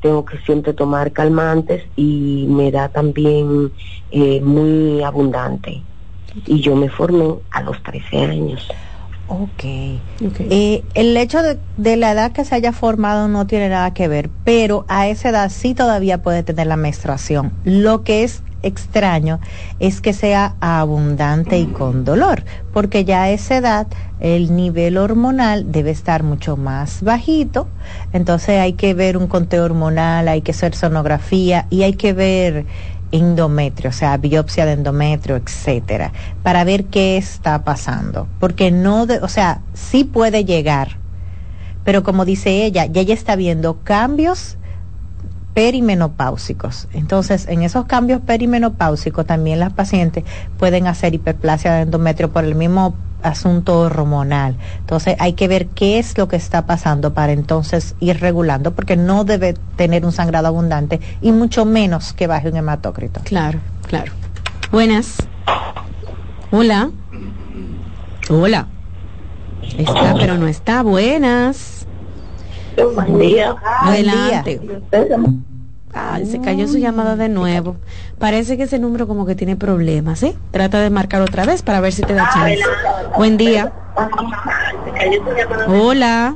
[0.06, 3.74] tengo que siempre tomar calmantes y me da también
[4.12, 5.82] eh, muy abundante.
[6.46, 8.70] Y yo me formé a los 13 años.
[9.28, 9.64] Ok.
[9.64, 14.08] Eh, el hecho de, de la edad que se haya formado no tiene nada que
[14.08, 17.52] ver, pero a esa edad sí todavía puede tener la menstruación.
[17.64, 19.40] Lo que es extraño
[19.80, 22.44] es que sea abundante y con dolor,
[22.74, 23.88] porque ya a esa edad
[24.20, 27.68] el nivel hormonal debe estar mucho más bajito,
[28.14, 32.66] entonces hay que ver un conteo hormonal, hay que hacer sonografía y hay que ver
[33.12, 36.12] endometrio, o sea, biopsia de endometrio, etcétera,
[36.44, 40.98] para ver qué está pasando, porque no, de, o sea, sí puede llegar,
[41.84, 44.58] pero como dice ella, ya ella está viendo cambios
[45.56, 46.88] perimenopáusicos.
[46.94, 50.26] Entonces, en esos cambios perimenopáusicos también las pacientes
[50.60, 52.94] pueden hacer hiperplasia de endometrio por el mismo
[53.24, 54.58] asunto hormonal.
[54.80, 58.98] Entonces, hay que ver qué es lo que está pasando para entonces ir regulando, porque
[58.98, 63.22] no debe tener un sangrado abundante y mucho menos que baje un hematócrito.
[63.24, 64.12] Claro, claro.
[64.72, 65.16] Buenas.
[66.52, 66.92] Hola.
[68.30, 68.68] Hola.
[69.78, 70.84] Está, pero no está.
[70.84, 71.85] Buenas.
[72.84, 73.56] Buen día.
[73.82, 74.62] Adelante.
[75.94, 77.78] Ay, se cayó su llamada de nuevo.
[78.20, 80.36] Parece que ese número como que tiene problemas, ¿eh?
[80.52, 82.60] Trata de marcar otra vez para ver si te da chance.
[83.18, 83.72] Buen día.
[85.68, 86.36] Hola.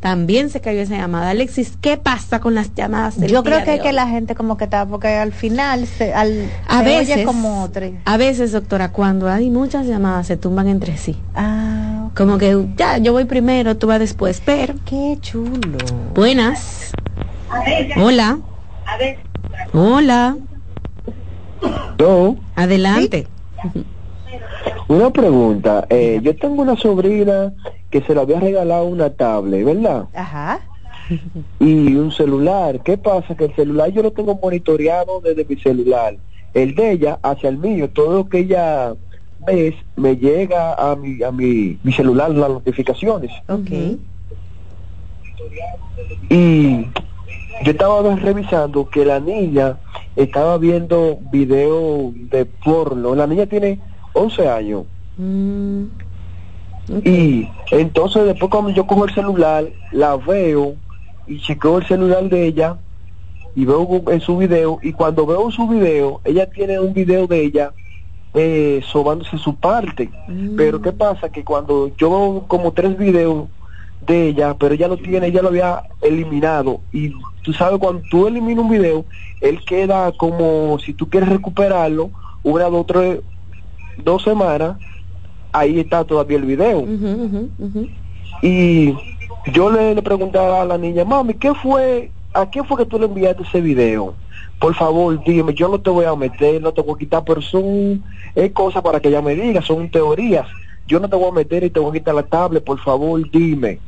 [0.00, 1.30] También se cayó esa llamada.
[1.30, 3.16] Alexis, ¿qué pasa con las llamadas?
[3.18, 6.48] Yo creo que es que la gente como que está, porque al final se, al,
[6.68, 7.88] a se veces, oye como otra.
[8.04, 11.16] A veces, doctora, cuando hay muchas llamadas se tumban entre sí.
[11.34, 14.74] Ah, Como que ya, yo voy primero, tú vas después, pero.
[14.84, 15.78] Qué chulo.
[16.14, 16.92] Buenas.
[17.96, 18.38] Hola.
[19.72, 20.36] Hola.
[21.98, 22.36] No.
[22.54, 23.26] Adelante.
[24.88, 25.86] Una pregunta.
[25.90, 27.52] Eh, yo tengo una sobrina
[27.90, 30.06] que se le había regalado una tablet, ¿verdad?
[30.14, 30.60] Ajá.
[31.60, 32.80] Y un celular.
[32.82, 33.34] ¿Qué pasa?
[33.34, 36.16] Que el celular yo lo tengo monitoreado desde mi celular.
[36.54, 37.88] El de ella hacia el mío.
[37.90, 38.94] Todo lo que ella
[39.46, 43.30] ve me llega a mi, a mi, mi celular las notificaciones.
[43.48, 43.70] Ok.
[46.30, 46.86] Y
[47.64, 49.78] yo estaba revisando que la niña
[50.16, 53.14] estaba viendo video de porno.
[53.14, 53.80] La niña tiene
[54.18, 54.84] 11 años.
[55.16, 55.84] Mm,
[57.04, 60.74] Y entonces después cuando yo cojo el celular, la veo
[61.26, 62.76] y chequeo el celular de ella
[63.54, 67.42] y veo en su video y cuando veo su video, ella tiene un video de
[67.42, 67.72] ella
[68.34, 70.10] eh, sobándose su parte.
[70.56, 71.28] Pero ¿qué pasa?
[71.28, 73.48] Que cuando yo veo como tres videos
[74.06, 76.80] de ella, pero ella lo tiene, ella lo había eliminado.
[76.92, 77.12] Y
[77.42, 79.04] tú sabes, cuando tú eliminas un video,
[79.40, 82.10] él queda como si tú quieres recuperarlo,
[82.42, 83.20] una, dos, tres,
[84.04, 84.76] dos semanas,
[85.52, 86.84] ahí está todavía el video.
[88.42, 88.94] Y
[89.52, 92.98] yo le, le preguntaba a la niña, mami, ¿qué fue, a qué fue que tú
[92.98, 94.16] le enviaste ese video?
[94.58, 97.40] Por favor, dime, yo no te voy a meter, no te voy a quitar, pero
[97.40, 98.02] son
[98.34, 100.46] es cosas para que ella me diga, son teorías.
[100.86, 103.20] Yo no te voy a meter y te voy a quitar la tablet, por favor,
[103.30, 103.80] dime.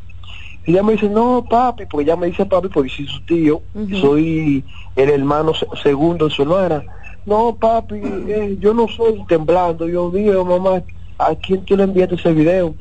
[0.67, 3.63] Y ella me dice, no, papi, porque ella me dice papi, porque soy su tío,
[4.01, 6.85] soy el hermano se- segundo de su hermana.
[7.25, 9.87] No, papi, eh, yo no soy temblando.
[9.89, 10.83] Yo digo, mamá,
[11.19, 12.75] ¿a quién tú le enviaste ese video?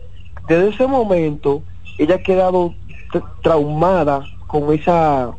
[0.47, 1.63] Desde ese momento,
[1.97, 2.73] ella ha quedado
[3.11, 5.31] tra- traumada con esa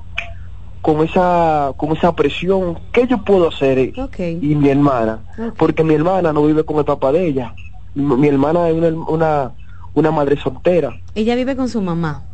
[0.82, 3.92] con esa con esa presión ¿qué yo puedo hacer eh?
[4.40, 5.26] y mi hermana
[5.59, 7.55] porque mi hermana no vive con el papá de ella
[7.94, 9.53] mi, mi hermana es una, una
[9.92, 12.24] una madre soltera Ella vive con su mamá.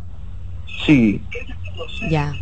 [0.85, 1.27] sí
[2.09, 2.37] Ya.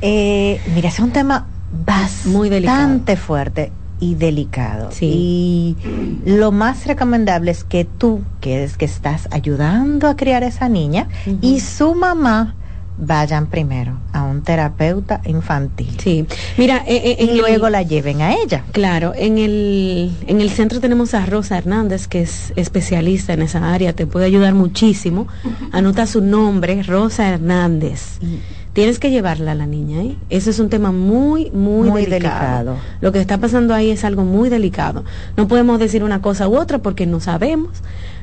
[0.00, 4.90] Eh, mira, es un tema bastante fuerte y delicado.
[5.00, 5.76] Y
[6.24, 10.68] lo más recomendable es que tú, que es que estás ayudando a criar a esa
[10.68, 11.08] niña,
[11.40, 12.54] y su mamá
[13.00, 15.96] vayan primero a un terapeuta infantil.
[15.98, 16.26] Sí.
[16.56, 18.64] Mira, eh, eh, y el- luego la lleven a ella.
[18.72, 23.72] Claro, en el, en el centro tenemos a Rosa Hernández, que es especialista en esa
[23.72, 25.28] área, te puede ayudar muchísimo.
[25.72, 28.18] Anota su nombre, Rosa Hernández.
[28.72, 30.16] Tienes que llevarla a la niña, ¿eh?
[30.30, 32.74] Eso es un tema muy, muy, Muy delicado.
[32.74, 32.76] delicado.
[33.00, 35.04] Lo que está pasando ahí es algo muy delicado.
[35.36, 37.70] No podemos decir una cosa u otra porque no sabemos,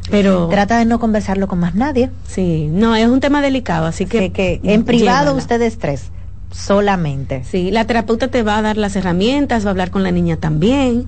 [0.10, 0.48] pero...
[0.50, 2.10] Trata de no conversarlo con más nadie.
[2.28, 4.32] Sí, no, es un tema delicado, así que...
[4.32, 5.38] que en privado llévala.
[5.38, 6.10] ustedes tres,
[6.52, 7.44] solamente.
[7.50, 10.38] Sí, la terapeuta te va a dar las herramientas, va a hablar con la niña
[10.38, 11.06] también,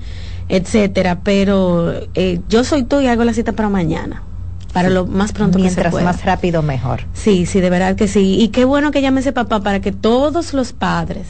[0.49, 4.23] etcétera, pero eh, yo soy tú y hago la cita para mañana,
[4.73, 6.05] para lo más pronto que se Mientras pueda.
[6.05, 7.01] más rápido, mejor.
[7.13, 8.37] Sí, sí, de verdad que sí.
[8.39, 11.27] Y qué bueno que llame ese papá para que todos los padres,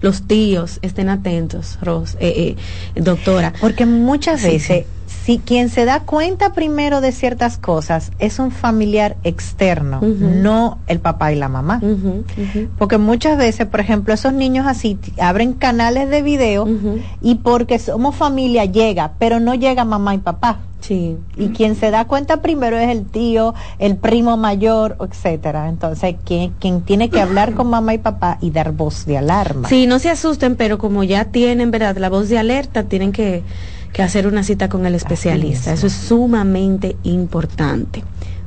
[0.00, 2.56] los tíos, estén atentos, Ros, eh,
[2.94, 3.52] eh, doctora.
[3.60, 4.84] Porque muchas Sí, veces
[5.24, 11.00] si quien se da cuenta primero de ciertas cosas es un familiar externo, no el
[11.00, 11.80] papá y la mamá.
[12.78, 16.66] Porque muchas veces, por ejemplo, esos niños así abren canales de video
[17.20, 20.60] y porque somos familia llega, pero no llega mamá y papá.
[20.80, 21.18] Sí.
[21.36, 25.68] Y quien se da cuenta primero es el tío, el primo mayor, etcétera.
[25.68, 29.68] Entonces, quien, quien tiene que hablar con mamá y papá y dar voz de alarma.
[29.68, 31.98] Sí, no se asusten, pero como ya tienen, ¿verdad?
[31.98, 33.42] La voz de alerta, tienen que,
[33.92, 35.72] que hacer una cita con el especialista.
[35.72, 38.04] Eso es sumamente importante.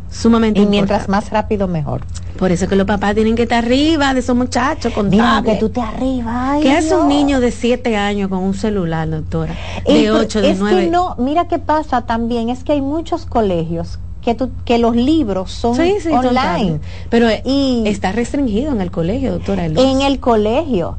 [0.10, 2.02] Sumamente y mientras más rápido, mejor.
[2.38, 5.56] Por eso que los papás tienen que estar arriba de esos muchachos con Mira, que
[5.56, 6.58] tú te arriba.
[6.62, 9.56] ¿Qué hace un niño de 7 años con un celular, doctora?
[9.88, 10.86] De 8, de es 9.
[10.86, 14.96] que no, mira qué pasa también, es que hay muchos colegios que, tú, que los
[14.96, 16.80] libros son Sí, sí, online.
[17.10, 19.66] Pero y está restringido en el colegio, doctora.
[19.66, 20.98] en el colegio.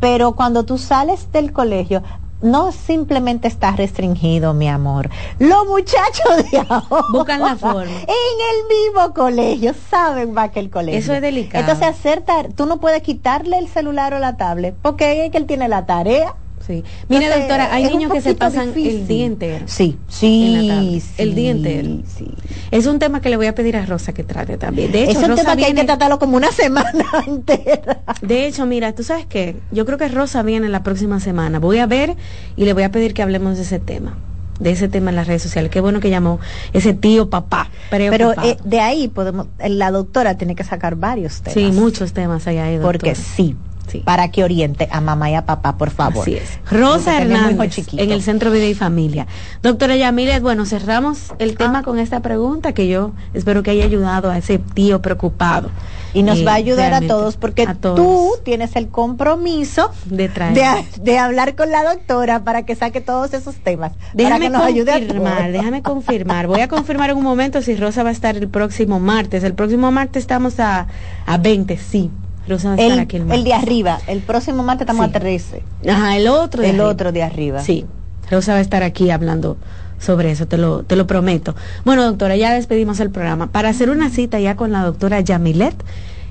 [0.00, 2.02] Pero cuando tú sales del colegio,
[2.44, 5.10] no simplemente está restringido, mi amor.
[5.38, 7.82] Los muchachos de ahora Buscan la forma.
[7.82, 11.00] En el mismo colegio, saben más que el colegio.
[11.00, 11.60] Eso es delicado.
[11.60, 12.22] Entonces, hacer
[12.54, 15.86] tú no puedes quitarle el celular o la tablet, porque es que él tiene la
[15.86, 16.34] tarea.
[16.66, 16.82] Sí.
[17.10, 19.00] Mire, Entonces, doctora, hay niños que se pasan difícil.
[19.00, 19.64] el día entero.
[19.68, 21.88] Sí, sí, El día sí, entero.
[22.16, 22.26] sí.
[22.70, 24.90] Es un tema que le voy a pedir a Rosa que trate también.
[24.90, 28.00] De hecho, es un Rosa tema que hay que tratarlo como una semana entera.
[28.22, 31.58] De hecho, mira, tú sabes qué, yo creo que Rosa viene la próxima semana.
[31.58, 32.14] Voy a ver
[32.56, 34.16] y le voy a pedir que hablemos de ese tema,
[34.58, 35.70] de ese tema en las redes sociales.
[35.70, 36.40] Qué bueno que llamó
[36.72, 37.68] ese tío papá.
[37.90, 41.54] Pero eh, de ahí podemos, la doctora tiene que sacar varios temas.
[41.54, 43.54] sí, muchos temas hay ahí, Porque doctora.
[43.98, 46.22] Sí, para que oriente a mamá y a papá, por favor.
[46.22, 46.58] Así es.
[46.70, 49.26] Rosa Hernández, en el Centro Vida y Familia.
[49.62, 54.30] Doctora Yamilet, bueno, cerramos el tema con esta pregunta que yo espero que haya ayudado
[54.30, 55.70] a ese tío preocupado.
[56.12, 57.96] Y nos Eh, va a ayudar a todos porque a todos.
[57.96, 63.34] tú tienes el compromiso de de, de hablar con la doctora para que saque todos
[63.34, 63.92] esos temas.
[64.12, 66.46] Déjame para que nos ayude a confirmar, déjame confirmar.
[66.46, 69.42] Voy a confirmar en un momento si Rosa va a estar el próximo martes.
[69.42, 70.86] El próximo martes estamos a,
[71.26, 72.10] a 20, sí.
[72.48, 73.44] Rosa va a estar El, aquí el el martes.
[73.44, 75.10] de arriba, el próximo martes estamos Sí.
[75.10, 75.62] a 13.
[75.88, 76.88] Ajá, el otro de El arriba.
[76.90, 77.60] otro de arriba.
[77.60, 77.86] Sí,
[78.30, 79.56] Rosa va a estar aquí hablando
[79.98, 81.54] sobre eso, te lo, te lo prometo.
[81.84, 83.46] Bueno, doctora, ya despedimos el programa.
[83.46, 85.74] Para hacer una cita ya con la doctora Yamilet,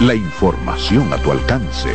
[0.00, 1.90] La información a tu alcance.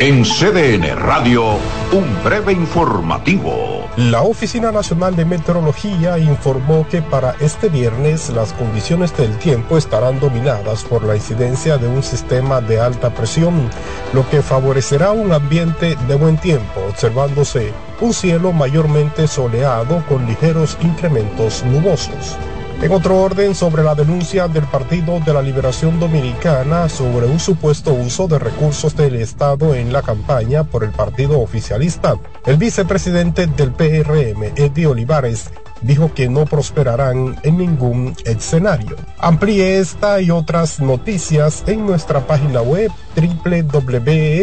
[0.00, 1.44] En CDN Radio,
[1.92, 3.86] un breve informativo.
[3.96, 10.18] La Oficina Nacional de Meteorología informó que para este viernes las condiciones del tiempo estarán
[10.18, 13.70] dominadas por la incidencia de un sistema de alta presión,
[14.12, 20.76] lo que favorecerá un ambiente de buen tiempo, observándose un cielo mayormente soleado con ligeros
[20.82, 22.36] incrementos nubosos.
[22.82, 27.92] En otro orden, sobre la denuncia del Partido de la Liberación Dominicana sobre un supuesto
[27.92, 33.70] uso de recursos del Estado en la campaña por el partido oficialista, el vicepresidente del
[33.70, 38.96] PRM, Eddie Olivares, dijo que no prosperarán en ningún escenario.
[39.18, 44.42] Amplíe esta y otras noticias en nuestra página web www.cdn.com.do.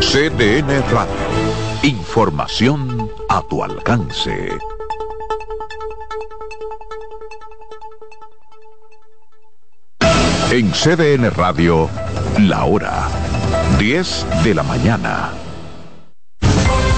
[0.00, 1.63] CDN Radio.
[1.84, 4.48] Información a tu alcance.
[10.50, 11.90] En CDN Radio,
[12.38, 13.06] la hora
[13.78, 15.32] 10 de la mañana.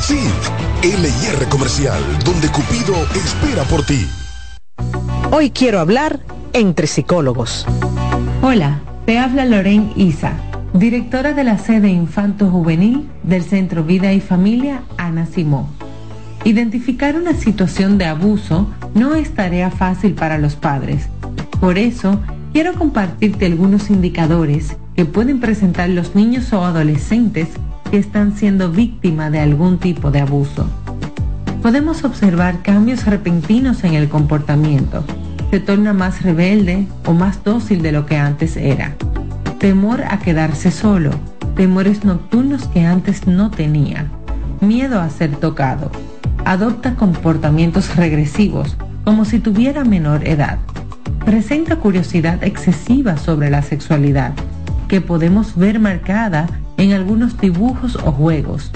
[0.00, 0.18] Sí,
[0.82, 4.06] LIR Comercial, donde Cupido espera por ti.
[5.30, 6.20] Hoy quiero hablar
[6.54, 7.66] entre psicólogos.
[8.40, 10.32] Hola, te habla Loren Isa,
[10.72, 15.66] directora de la sede Infanto Juvenil del Centro Vida y Familia Ana Simón.
[16.44, 21.08] Identificar una situación de abuso no es tarea fácil para los padres.
[21.60, 22.18] Por eso,
[22.54, 27.48] quiero compartirte algunos indicadores que pueden presentar los niños o adolescentes
[27.90, 30.66] que están siendo víctimas de algún tipo de abuso.
[31.60, 35.04] Podemos observar cambios repentinos en el comportamiento.
[35.50, 38.94] Se torna más rebelde o más dócil de lo que antes era.
[39.58, 41.10] Temor a quedarse solo.
[41.56, 44.06] Temores nocturnos que antes no tenía.
[44.60, 45.90] Miedo a ser tocado.
[46.44, 50.58] Adopta comportamientos regresivos, como si tuviera menor edad.
[51.24, 54.32] Presenta curiosidad excesiva sobre la sexualidad,
[54.88, 56.46] que podemos ver marcada
[56.80, 58.70] en algunos dibujos o juegos.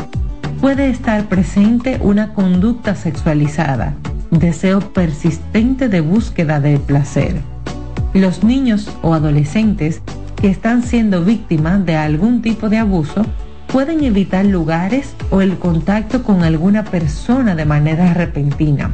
[0.60, 3.94] Puede estar presente una conducta sexualizada,
[4.30, 7.40] deseo persistente de búsqueda de placer.
[8.12, 10.02] Los niños o adolescentes
[10.36, 13.24] que están siendo víctimas de algún tipo de abuso
[13.68, 18.90] pueden evitar lugares o el contacto con alguna persona de manera repentina.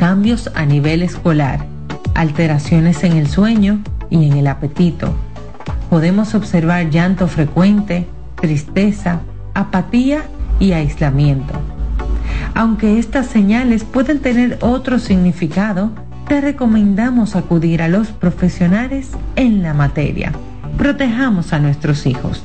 [0.00, 1.64] Cambios a nivel escolar,
[2.14, 5.14] alteraciones en el sueño y en el apetito.
[5.88, 8.06] Podemos observar llanto frecuente,
[8.46, 9.22] tristeza,
[9.54, 10.22] apatía
[10.60, 11.52] y aislamiento.
[12.54, 15.90] Aunque estas señales pueden tener otro significado,
[16.28, 20.30] te recomendamos acudir a los profesionales en la materia.
[20.78, 22.44] Protejamos a nuestros hijos.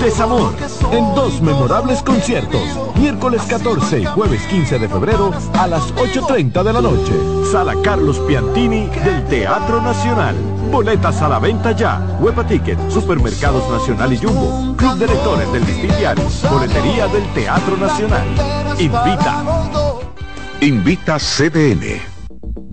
[0.00, 0.54] Desamor,
[0.92, 2.62] en dos memorables conciertos,
[2.96, 7.12] miércoles 14 y jueves 15 de febrero a las 8.30 de la noche.
[7.50, 10.36] Sala Carlos Piantini del Teatro Nacional.
[10.70, 12.00] Boletas a la venta ya.
[12.20, 14.76] Huepa Ticket, Supermercados Nacional y Jumbo.
[14.76, 15.64] Club de Lectores del
[15.98, 16.24] Diario.
[16.48, 18.26] Boletería del Teatro Nacional.
[18.78, 19.44] Invita.
[20.60, 22.11] Invita CDN.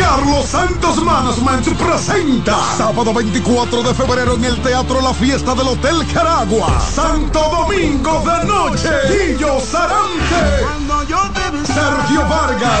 [0.00, 2.56] Carlos Santos Management presenta.
[2.76, 6.80] Sábado 24 de febrero en el Teatro La Fiesta del Hotel Caragua.
[6.80, 8.88] Santo Domingo de Noche.
[9.08, 10.64] Guillo Sarante.
[11.66, 12.80] Sergio Vargas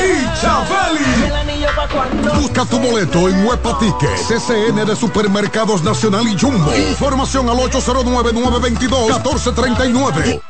[0.00, 1.30] y Chabeli.
[2.40, 6.72] Busca tu boleto en Huepa CCN de Supermercados Nacional y Jumbo.
[6.74, 10.40] Información al 809-922-1439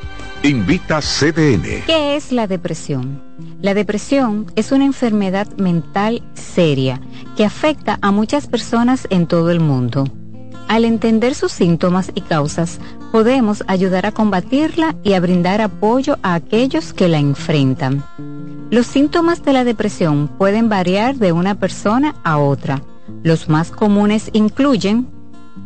[0.43, 1.85] Invita CDN.
[1.85, 3.23] ¿Qué es la depresión?
[3.61, 6.99] La depresión es una enfermedad mental seria
[7.37, 10.05] que afecta a muchas personas en todo el mundo.
[10.67, 12.81] Al entender sus síntomas y causas,
[13.13, 18.03] podemos ayudar a combatirla y a brindar apoyo a aquellos que la enfrentan.
[18.71, 22.81] Los síntomas de la depresión pueden variar de una persona a otra.
[23.23, 25.07] Los más comunes incluyen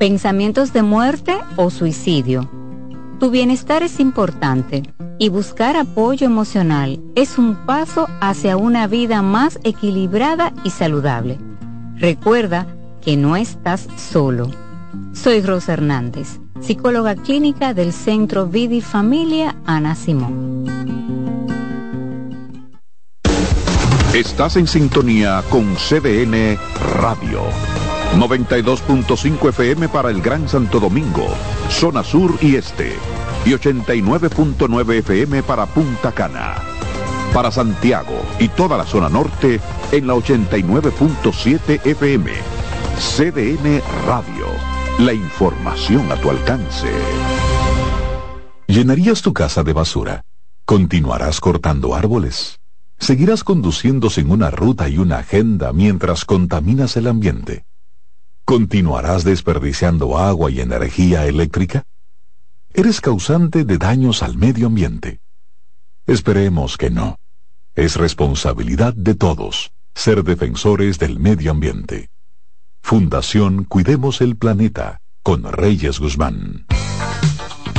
[0.00, 2.50] pensamientos de muerte o suicidio.
[3.20, 4.82] Tu bienestar es importante
[5.18, 11.38] y buscar apoyo emocional es un paso hacia una vida más equilibrada y saludable.
[11.96, 12.66] Recuerda
[13.02, 14.50] que no estás solo.
[15.12, 20.64] Soy Rosa Hernández psicóloga clínica del Centro Vidi Familia Ana Simón.
[24.14, 26.58] Estás en sintonía con CDN
[27.00, 27.40] Radio.
[28.16, 31.28] 92.5 FM para el Gran Santo Domingo,
[31.68, 32.94] zona sur y este.
[33.44, 36.56] Y 89.9 FM para Punta Cana.
[37.32, 39.60] Para Santiago y toda la zona norte
[39.92, 42.32] en la 89.7 FM.
[42.98, 46.88] CDN Radio la información a tu alcance.
[48.66, 50.24] ¿Llenarías tu casa de basura?
[50.66, 52.60] ¿Continuarás cortando árboles?
[52.98, 57.64] ¿Seguirás conduciendo en una ruta y una agenda mientras contaminas el ambiente?
[58.50, 61.84] ¿Continuarás desperdiciando agua y energía eléctrica?
[62.74, 65.20] Eres causante de daños al medio ambiente.
[66.04, 67.20] Esperemos que no.
[67.76, 72.10] Es responsabilidad de todos ser defensores del medio ambiente.
[72.82, 76.66] Fundación Cuidemos el Planeta con Reyes Guzmán.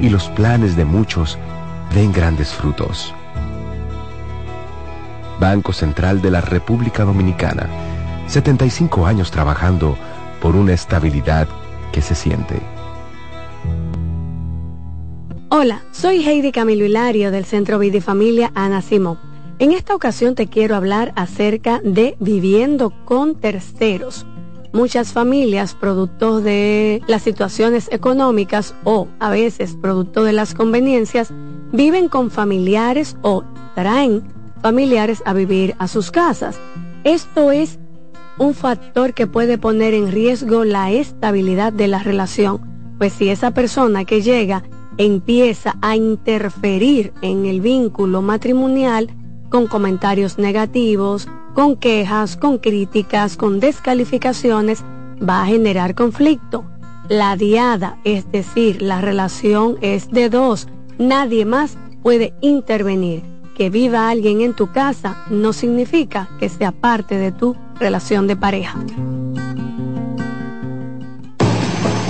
[0.00, 1.38] y los planes de muchos
[1.94, 3.14] den grandes frutos.
[5.40, 7.68] Banco Central de la República Dominicana,
[8.26, 9.96] 75 años trabajando
[10.40, 11.48] por una estabilidad
[11.92, 12.60] que se siente.
[15.50, 19.18] Hola, soy Heidi Camilo Hilario del Centro Vidifamilia Ana Simón.
[19.58, 24.26] En esta ocasión te quiero hablar acerca de viviendo con terceros.
[24.74, 31.32] Muchas familias, producto de las situaciones económicas o a veces producto de las conveniencias,
[31.70, 33.44] viven con familiares o
[33.76, 34.24] traen
[34.62, 36.58] familiares a vivir a sus casas.
[37.04, 37.78] Esto es
[38.36, 42.60] un factor que puede poner en riesgo la estabilidad de la relación,
[42.98, 44.64] pues si esa persona que llega
[44.98, 49.08] empieza a interferir en el vínculo matrimonial
[49.50, 54.84] con comentarios negativos, con quejas, con críticas, con descalificaciones,
[55.26, 56.64] va a generar conflicto.
[57.08, 60.68] La diada, es decir, la relación es de dos,
[60.98, 63.22] Nadie más puede intervenir.
[63.56, 68.36] Que viva alguien en tu casa no significa que sea parte de tu relación de
[68.36, 68.78] pareja.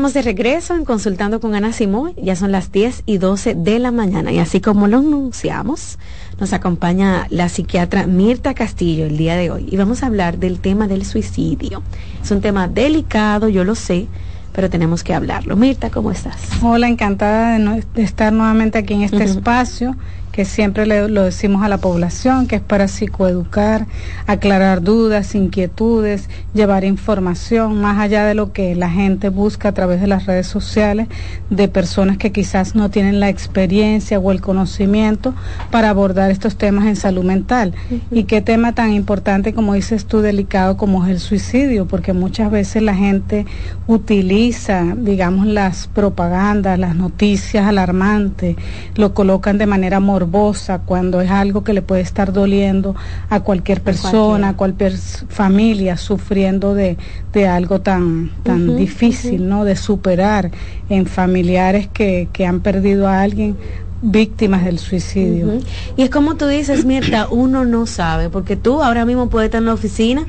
[0.00, 2.14] Estamos de regreso en Consultando con Ana Simón.
[2.16, 4.32] Ya son las 10 y 12 de la mañana.
[4.32, 5.98] Y así como lo anunciamos,
[6.38, 9.68] nos acompaña la psiquiatra Mirta Castillo el día de hoy.
[9.70, 11.82] Y vamos a hablar del tema del suicidio.
[12.22, 14.06] Es un tema delicado, yo lo sé,
[14.54, 15.54] pero tenemos que hablarlo.
[15.54, 16.48] Mirta, ¿cómo estás?
[16.62, 19.96] Hola, encantada de, de estar nuevamente aquí en este espacio
[20.32, 23.86] que siempre le, lo decimos a la población, que es para psicoeducar,
[24.26, 30.00] aclarar dudas, inquietudes, llevar información más allá de lo que la gente busca a través
[30.00, 31.08] de las redes sociales,
[31.50, 35.34] de personas que quizás no tienen la experiencia o el conocimiento
[35.70, 37.74] para abordar estos temas en salud mental.
[38.10, 42.50] Y qué tema tan importante, como dices tú, delicado como es el suicidio, porque muchas
[42.50, 43.46] veces la gente
[43.86, 48.56] utiliza, digamos, las propagandas, las noticias alarmantes,
[48.94, 52.94] lo colocan de manera morbosa cuando es algo que le puede estar doliendo
[53.28, 56.96] a cualquier persona, a cualquier familia sufriendo de,
[57.32, 59.64] de algo tan, tan difícil, ¿no?
[59.64, 60.50] De superar
[60.88, 63.56] en familiares que, que han perdido a alguien
[64.02, 65.60] víctimas del suicidio.
[65.96, 69.60] Y es como tú dices, Mirta, uno no sabe, porque tú ahora mismo puedes estar
[69.60, 70.24] en la oficina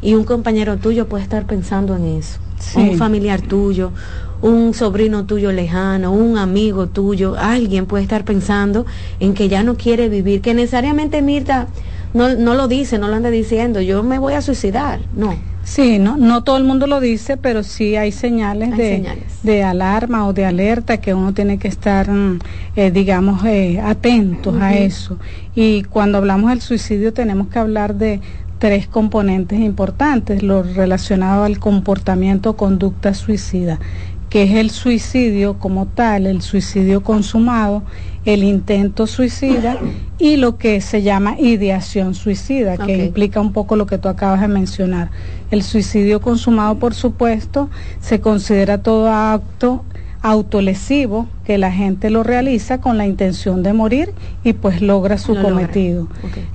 [0.00, 2.38] y un compañero tuyo puede estar pensando en eso,
[2.76, 3.92] un familiar tuyo,
[4.42, 8.84] un sobrino tuyo lejano, un amigo tuyo, alguien puede estar pensando
[9.20, 11.68] en que ya no quiere vivir, que necesariamente Mirta
[12.12, 15.34] no, no lo dice, no lo anda diciendo, yo me voy a suicidar, no.
[15.64, 19.06] Sí, no, no todo el mundo lo dice, pero sí hay señales, de,
[19.44, 22.40] de alarma o de alerta que uno tiene que estar, mm,
[22.74, 25.18] eh, digamos, eh, atentos a eso.
[25.54, 28.20] Y cuando hablamos del suicidio tenemos que hablar de
[28.58, 33.78] tres componentes importantes, lo relacionado al comportamiento conducta suicida
[34.32, 37.82] que es el suicidio como tal, el suicidio consumado,
[38.24, 39.76] el intento suicida
[40.18, 44.40] y lo que se llama ideación suicida, que implica un poco lo que tú acabas
[44.40, 45.10] de mencionar.
[45.50, 47.68] El suicidio consumado, por supuesto,
[48.00, 49.84] se considera todo acto
[50.22, 54.14] autolesivo que la gente lo realiza con la intención de morir
[54.44, 56.08] y pues logra su cometido.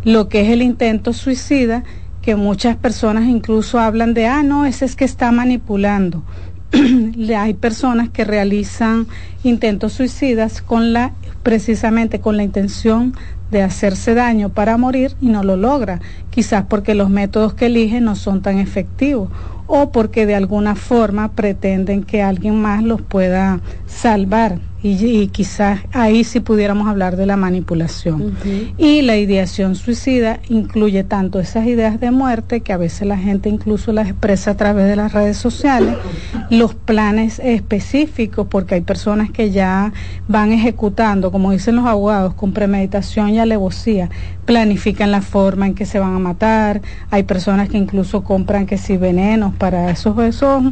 [0.04, 1.84] Lo que es el intento suicida,
[2.24, 6.24] que muchas personas incluso hablan de, ah, no, ese es que está manipulando
[7.38, 9.08] hay personas que realizan
[9.44, 11.14] intentos suicidas con la
[11.44, 13.14] precisamente con la intención
[13.52, 18.04] de hacerse daño para morir y no lo logra, quizás porque los métodos que eligen
[18.04, 19.30] no son tan efectivos
[19.68, 26.24] o porque de alguna forma pretenden que alguien más los pueda salvar y, quizás ahí
[26.24, 28.36] sí pudiéramos hablar de la manipulación.
[28.78, 33.50] Y la ideación suicida incluye tanto esas ideas de muerte, que a veces la gente
[33.50, 35.96] incluso las expresa a través de las redes sociales,
[36.52, 39.94] los planes específicos, porque hay personas que ya
[40.28, 44.10] van ejecutando, como dicen los abogados, con premeditación y alevosía,
[44.46, 48.78] planifican la forma en que se van a matar, hay personas que incluso compran que
[48.78, 50.64] si venenos para esos, esos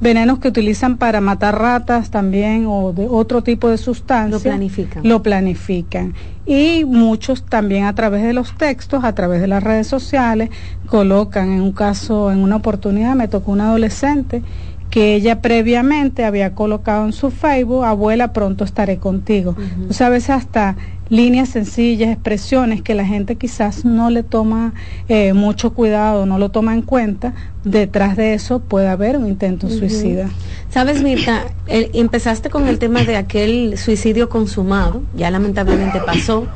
[0.00, 4.42] venenos que utilizan para matar ratas también o de otro tipo de sustancias.
[4.42, 5.08] Lo planifican.
[5.08, 6.14] Lo planifican.
[6.46, 10.50] Y muchos también a través de los textos, a través de las redes sociales,
[10.86, 14.42] colocan en un caso, en una oportunidad, me tocó una adolescente
[14.90, 19.54] que ella previamente había colocado en su Facebook, abuela, pronto estaré contigo.
[19.86, 20.76] Tú sabes, hasta
[21.10, 24.74] líneas sencillas, expresiones que la gente quizás no le toma
[25.08, 27.34] eh, mucho cuidado, no lo toma en cuenta,
[27.64, 30.28] detrás de eso puede haber un intento suicida.
[30.70, 36.46] Sabes, Mirta, empezaste con el tema de aquel suicidio consumado, ya lamentablemente pasó.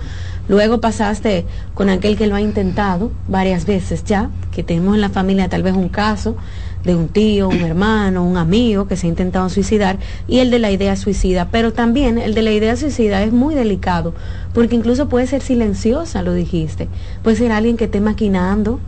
[0.47, 5.09] Luego pasaste con aquel que lo ha intentado varias veces ya, que tenemos en la
[5.09, 6.37] familia tal vez un caso
[6.85, 9.99] de un tío, un hermano, un amigo que se ha intentado suicidar
[10.29, 11.49] y el de la idea suicida.
[11.51, 14.15] Pero también el de la idea suicida es muy delicado
[14.53, 16.89] porque incluso puede ser silenciosa, lo dijiste.
[17.23, 18.81] Puede ser alguien que esté maquinando,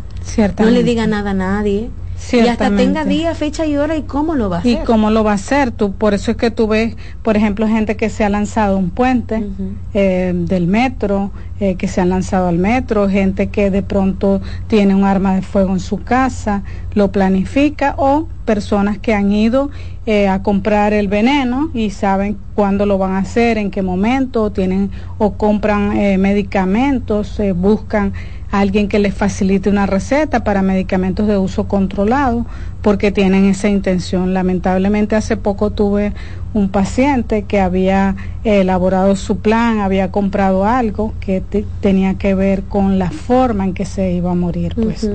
[0.59, 1.91] no le diga nada a nadie
[2.33, 4.73] y hasta tenga día, fecha y hora y cómo lo va a hacer.
[4.73, 5.71] Y cómo lo va a hacer.
[5.71, 8.91] Tú, por eso es que tú ves, por ejemplo, gente que se ha lanzado un
[8.91, 9.47] puente
[9.95, 11.31] eh, del metro,
[11.61, 15.43] eh, que se han lanzado al metro, gente que de pronto tiene un arma de
[15.43, 16.63] fuego en su casa,
[16.95, 19.71] lo planifica, o personas que han ido
[20.07, 24.53] eh, a comprar el veneno y saben cuándo lo van a hacer, en qué momento,
[24.53, 28.13] tienen o compran medicamentos, buscan
[28.51, 32.47] alguien que les facilite una receta para medicamentos de uso controlado
[32.83, 34.35] porque tienen esa intención.
[34.35, 36.13] Lamentablemente hace poco tuve
[36.55, 41.43] un paciente que había elaborado su plan, había comprado algo que
[41.81, 45.09] tenía que ver con la forma en que se iba a morir, pues.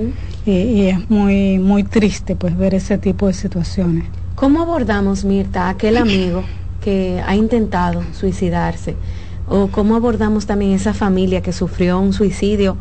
[0.45, 4.05] y, y, es muy muy triste pues ver ese tipo de situaciones.
[4.35, 6.43] ¿Cómo abordamos, Mirta, a aquel amigo
[6.83, 8.95] que ha intentado suicidarse?
[9.47, 12.77] ¿O cómo abordamos también esa familia que sufrió un suicidio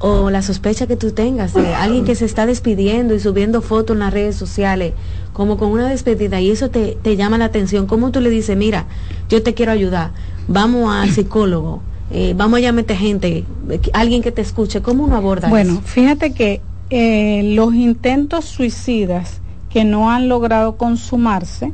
[0.00, 3.94] o la sospecha que tú tengas de alguien que se está despidiendo y subiendo fotos
[3.94, 4.94] en las redes sociales
[5.34, 8.86] como con una despedida y eso te, llama la atención, ¿cómo tú le dices, mira,
[9.28, 10.12] yo te quiero ayudar,
[10.48, 13.44] vamos al psicólogo, eh, vamos a llamarte gente,
[13.92, 15.82] alguien que te escuche, ¿cómo uno aborda bueno, eso?
[15.82, 21.72] Fíjate que eh, los intentos suicidas que no han logrado consumarse,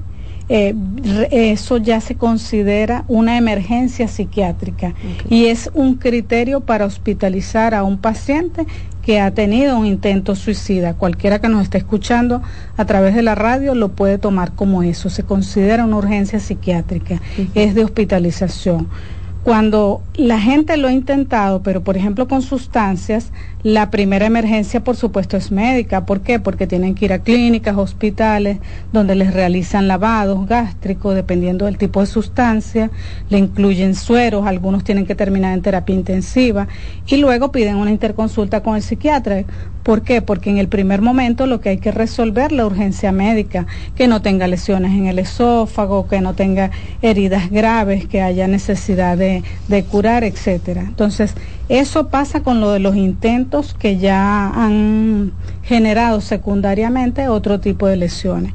[0.48, 0.74] eh,
[1.32, 4.94] eso ya se considera una emergencia psiquiátrica
[5.28, 8.64] y es un criterio para hospitalizar a un paciente
[9.02, 10.94] que ha tenido un intento suicida.
[10.94, 12.42] Cualquiera que nos esté escuchando
[12.76, 15.10] a través de la radio lo puede tomar como eso.
[15.10, 17.20] Se considera una urgencia psiquiátrica,
[17.54, 18.88] es de hospitalización.
[19.46, 23.30] Cuando la gente lo ha intentado, pero por ejemplo con sustancias,
[23.62, 26.04] la primera emergencia, por supuesto, es médica.
[26.04, 26.40] ¿Por qué?
[26.40, 28.58] Porque tienen que ir a clínicas, hospitales,
[28.92, 32.90] donde les realizan lavados gástricos, dependiendo del tipo de sustancia,
[33.30, 36.66] le incluyen sueros, algunos tienen que terminar en terapia intensiva
[37.06, 39.44] y luego piden una interconsulta con el psiquiatra.
[39.86, 40.20] ¿Por qué?
[40.20, 44.20] Porque en el primer momento lo que hay que resolver la urgencia médica, que no
[44.20, 46.72] tenga lesiones en el esófago, que no tenga
[47.02, 50.80] heridas graves, que haya necesidad de, de curar, etcétera.
[50.80, 51.36] Entonces,
[51.68, 55.30] eso pasa con lo de los intentos que ya han
[55.62, 58.54] generado secundariamente otro tipo de lesiones.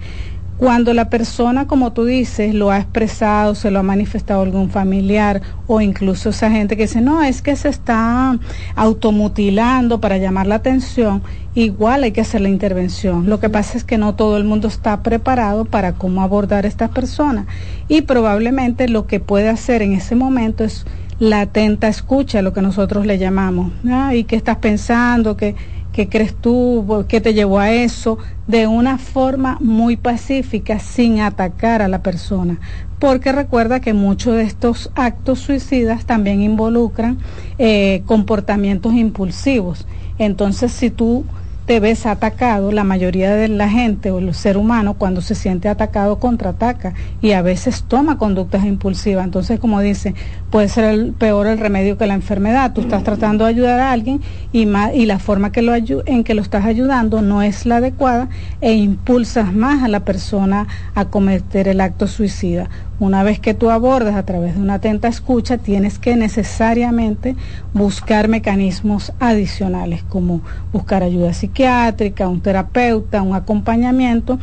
[0.62, 5.42] Cuando la persona, como tú dices, lo ha expresado, se lo ha manifestado algún familiar
[5.66, 8.38] o incluso esa gente que dice, no, es que se está
[8.76, 11.24] automutilando para llamar la atención,
[11.56, 13.28] igual hay que hacer la intervención.
[13.28, 16.68] Lo que pasa es que no todo el mundo está preparado para cómo abordar a
[16.68, 17.48] estas personas
[17.88, 20.86] y probablemente lo que puede hacer en ese momento es
[21.18, 23.72] la atenta escucha, lo que nosotros le llamamos.
[24.14, 25.38] ¿Y qué estás pensando?
[25.38, 25.56] ¿Qué,
[25.92, 27.06] ¿Qué crees tú?
[27.10, 28.18] ¿Qué te llevó a eso?
[28.48, 32.60] De una forma muy pacífica, sin atacar a la persona.
[32.98, 37.20] Porque recuerda que muchos de estos actos suicidas también involucran
[37.58, 39.86] eh, comportamientos impulsivos.
[40.18, 41.26] Entonces, si tú
[41.66, 45.70] te ves atacado, la mayoría de la gente o el ser humano cuando se siente
[45.70, 49.26] atacado contraataca y a veces toma conductas impulsivas.
[49.26, 50.16] Entonces, como dice,
[50.50, 52.74] puede ser el, peor el remedio que la enfermedad.
[52.74, 54.22] Tú estás tratando de ayudar a alguien
[54.52, 58.30] y, y la forma que lo en que lo estás ayudando no es la adecuada
[58.60, 62.70] e impulsas más a la persona a cometer el acto suicida.
[63.02, 67.36] Una vez que tú abordas a través de una atenta escucha, tienes que necesariamente
[67.74, 70.42] buscar mecanismos adicionales, como
[70.72, 74.38] buscar ayuda psiquiátrica, un terapeuta, un acompañamiento.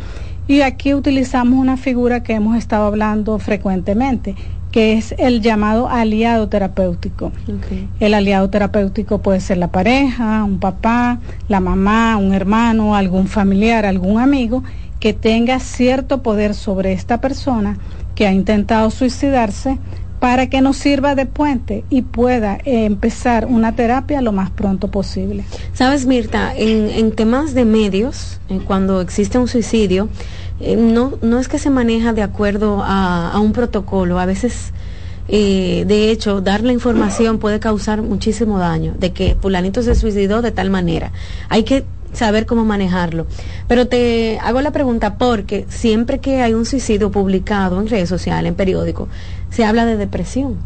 [0.49, 4.35] Y aquí utilizamos una figura que hemos estado hablando frecuentemente,
[4.73, 7.31] que es el llamado aliado terapéutico.
[8.01, 13.87] El aliado terapéutico puede ser la pareja, un papá, la mamá, un hermano, algún familiar,
[13.87, 14.65] algún amigo
[14.99, 17.79] que tenga cierto poder sobre esta persona
[18.19, 19.79] que ha intentado suicidarse
[20.19, 24.89] para que nos sirva de puente y pueda eh, empezar una terapia lo más pronto
[24.89, 25.45] posible.
[25.73, 30.09] Sabes, Mirta, en, temas de medios, eh, cuando existe un suicidio,
[30.59, 34.73] eh, no, no es que se maneja de acuerdo a, a un protocolo, a veces...
[35.29, 40.51] de hecho, dar la información puede causar muchísimo daño, de que fulanito se suicidó de
[40.51, 41.13] tal manera.
[41.51, 43.27] Hay que saber cómo manejarlo.
[43.67, 48.49] Pero te hago la pregunta porque siempre que hay un suicidio publicado en redes sociales,
[48.49, 49.09] en periódicos,
[49.51, 50.57] se habla de depresión.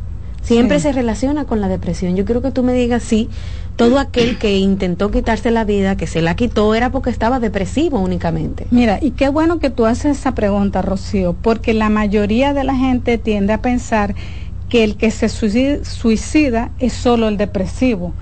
[0.42, 2.16] Siempre se relaciona con la depresión.
[2.16, 3.28] Yo quiero que tú me digas si
[3.76, 8.00] todo aquel que intentó quitarse la vida, que se la quitó, era porque estaba depresivo
[8.00, 8.66] únicamente.
[8.70, 12.74] Mira, y qué bueno que tú haces esa pregunta, Rocío, porque la mayoría de la
[12.74, 14.14] gente tiende a pensar
[14.72, 18.14] que el que se suicida es solo el depresivo.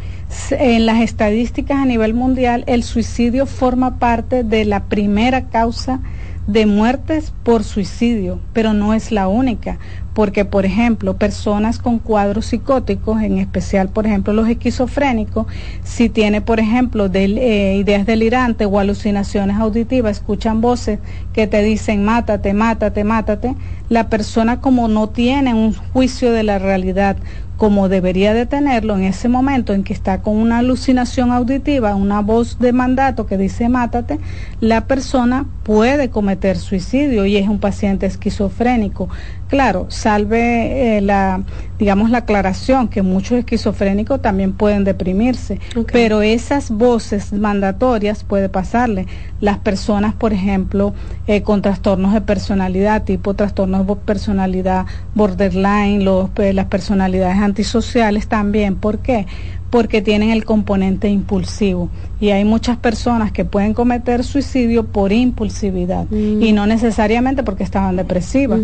[0.50, 6.00] En las estadísticas a nivel mundial, el suicidio forma parte de la primera causa
[6.46, 9.78] de muertes por suicidio, pero no es la única
[10.14, 15.46] porque por ejemplo, personas con cuadros psicóticos, en especial por ejemplo los esquizofrénicos,
[15.84, 20.98] si tiene por ejemplo eh, ideas delirantes o alucinaciones auditivas, escuchan voces
[21.32, 23.54] que te dicen mátate, mátate, mátate,
[23.88, 27.16] la persona como no tiene un juicio de la realidad,
[27.60, 32.22] como debería de tenerlo en ese momento en que está con una alucinación auditiva, una
[32.22, 34.18] voz de mandato que dice mátate,
[34.60, 39.10] la persona puede cometer suicidio y es un paciente esquizofrénico.
[39.50, 41.42] Claro, salve eh, la,
[41.76, 45.58] digamos, la aclaración que muchos esquizofrénicos también pueden deprimirse,
[45.92, 49.06] pero esas voces mandatorias puede pasarle.
[49.40, 50.94] Las personas, por ejemplo,
[51.26, 54.86] eh, con trastornos de personalidad, tipo trastornos de personalidad
[55.16, 58.76] borderline, los, eh, las personalidades antisociales también.
[58.76, 59.26] ¿Por qué?
[59.70, 61.90] porque tienen el componente impulsivo.
[62.20, 66.42] Y hay muchas personas que pueden cometer suicidio por impulsividad Mm.
[66.42, 68.60] y no necesariamente porque estaban depresivas.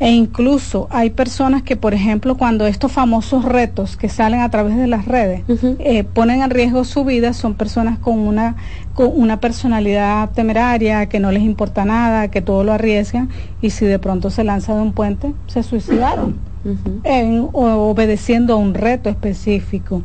[0.00, 4.76] E incluso hay personas que, por ejemplo, cuando estos famosos retos que salen a través
[4.76, 5.42] de las redes
[5.78, 8.56] eh, ponen en riesgo su vida, son personas con una,
[8.94, 13.28] con una personalidad temeraria, que no les importa nada, que todo lo arriesgan,
[13.60, 16.38] y si de pronto se lanza de un puente, se suicidaron,
[17.04, 20.02] en- o- obedeciendo a un reto específico.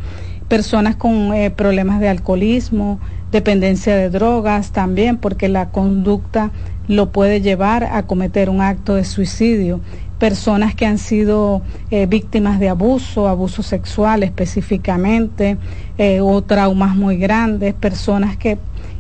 [0.49, 2.99] Personas con eh, problemas de alcoholismo,
[3.31, 6.51] dependencia de drogas también, porque la conducta
[6.87, 9.79] lo puede llevar a cometer un acto de suicidio.
[10.19, 15.57] Personas que han sido eh, víctimas de abuso, abuso sexual específicamente,
[15.97, 18.57] eh, o traumas muy grandes, personas que,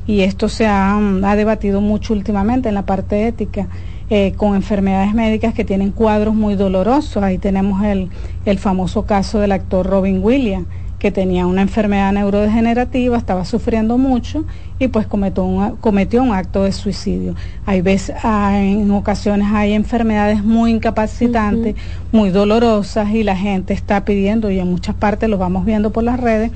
[0.07, 3.67] y esto se ha, mm, ha debatido mucho últimamente en la parte ética,
[4.09, 7.23] eh, con enfermedades médicas que tienen cuadros muy dolorosos.
[7.23, 8.09] Ahí tenemos el,
[8.45, 10.67] el famoso caso del actor Robin Williams,
[11.05, 14.43] que tenía una enfermedad neurodegenerativa, estaba sufriendo mucho
[14.79, 17.35] y pues cometió un, cometió un acto de suicidio.
[17.67, 21.75] Hay veces, ah, en ocasiones hay enfermedades muy incapacitantes,
[22.11, 26.03] muy dolorosas y la gente está pidiendo, y en muchas partes lo vamos viendo por
[26.03, 26.49] las redes,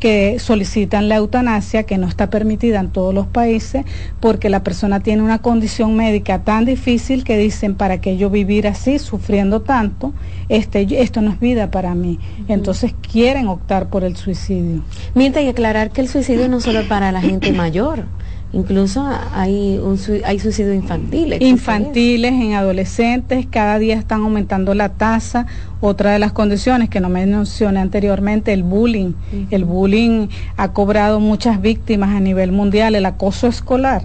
[0.00, 3.84] que solicitan la eutanasia, que no está permitida en todos los países,
[4.20, 8.66] porque la persona tiene una condición médica tan difícil que dicen, ¿para qué yo vivir
[8.66, 10.12] así, sufriendo tanto?
[10.48, 12.18] Este, esto no es vida para mí.
[12.48, 14.82] Entonces quieren optar por el suicidio.
[15.14, 18.04] Mientras y aclarar que el suicidio no solo es para la gente mayor,
[18.52, 21.32] incluso hay, un, hay suicidio infantil.
[21.32, 25.46] existe Infantiles, en adolescentes, cada día están aumentando la tasa.
[25.80, 29.12] Otra de las condiciones que no mencioné anteriormente, el bullying.
[29.50, 34.02] El bullying ha cobrado muchas víctimas a nivel mundial, el acoso escolar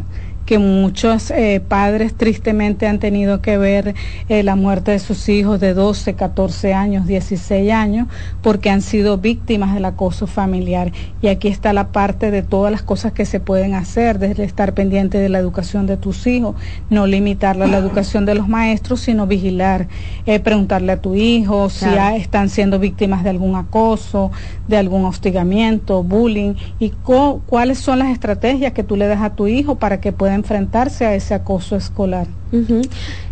[0.52, 3.96] que muchos eh, padres tristemente han tenido que ver
[4.28, 8.10] eh, la muerte de sus hijos de 12, 14 años, 16 años,
[8.42, 10.92] porque han sido víctimas del acoso familiar.
[11.22, 14.74] Y aquí está la parte de todas las cosas que se pueden hacer, desde estar
[14.74, 16.56] pendiente de la educación de tus hijos,
[16.90, 19.88] no limitarla a la educación de los maestros, sino vigilar,
[20.26, 24.32] eh, preguntarle a tu hijo si ha- están siendo víctimas de algún acoso,
[24.68, 29.30] de algún hostigamiento, bullying, y co- cuáles son las estrategias que tú le das a
[29.30, 32.28] tu hijo para que pueda enfrentarse a ese acoso escolar.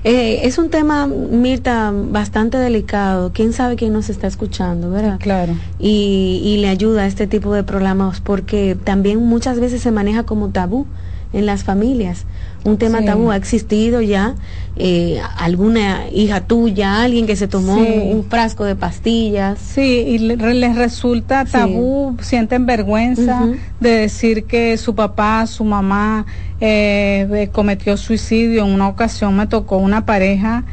[0.04, 3.32] Eh, es un tema, Mirta, bastante delicado.
[3.34, 5.18] ¿Quién sabe quién nos está escuchando, verdad?
[5.20, 5.54] Claro.
[5.80, 10.24] Y, y le ayuda a este tipo de programas porque también muchas veces se maneja
[10.24, 10.86] como tabú
[11.34, 12.26] en las familias.
[12.66, 13.06] Un tema Sí.
[13.06, 14.36] tabú ha existido ya.
[14.82, 17.82] eh, alguna hija tuya, alguien que se tomó Sí.
[18.14, 19.60] un frasco de pastillas.
[19.60, 21.52] Sí, y le- les resulta Sí.
[21.52, 23.50] tabú, sienten vergüenza
[23.82, 26.26] de decir que su papá, su mamá
[26.62, 28.66] eh, eh, cometió suicidio.
[28.66, 30.64] En una ocasión me tocó una pareja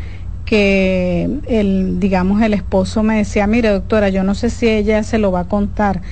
[0.45, 5.19] que el, digamos, el esposo me decía, mire doctora, yo no sé si ella se
[5.19, 6.03] lo va a contar,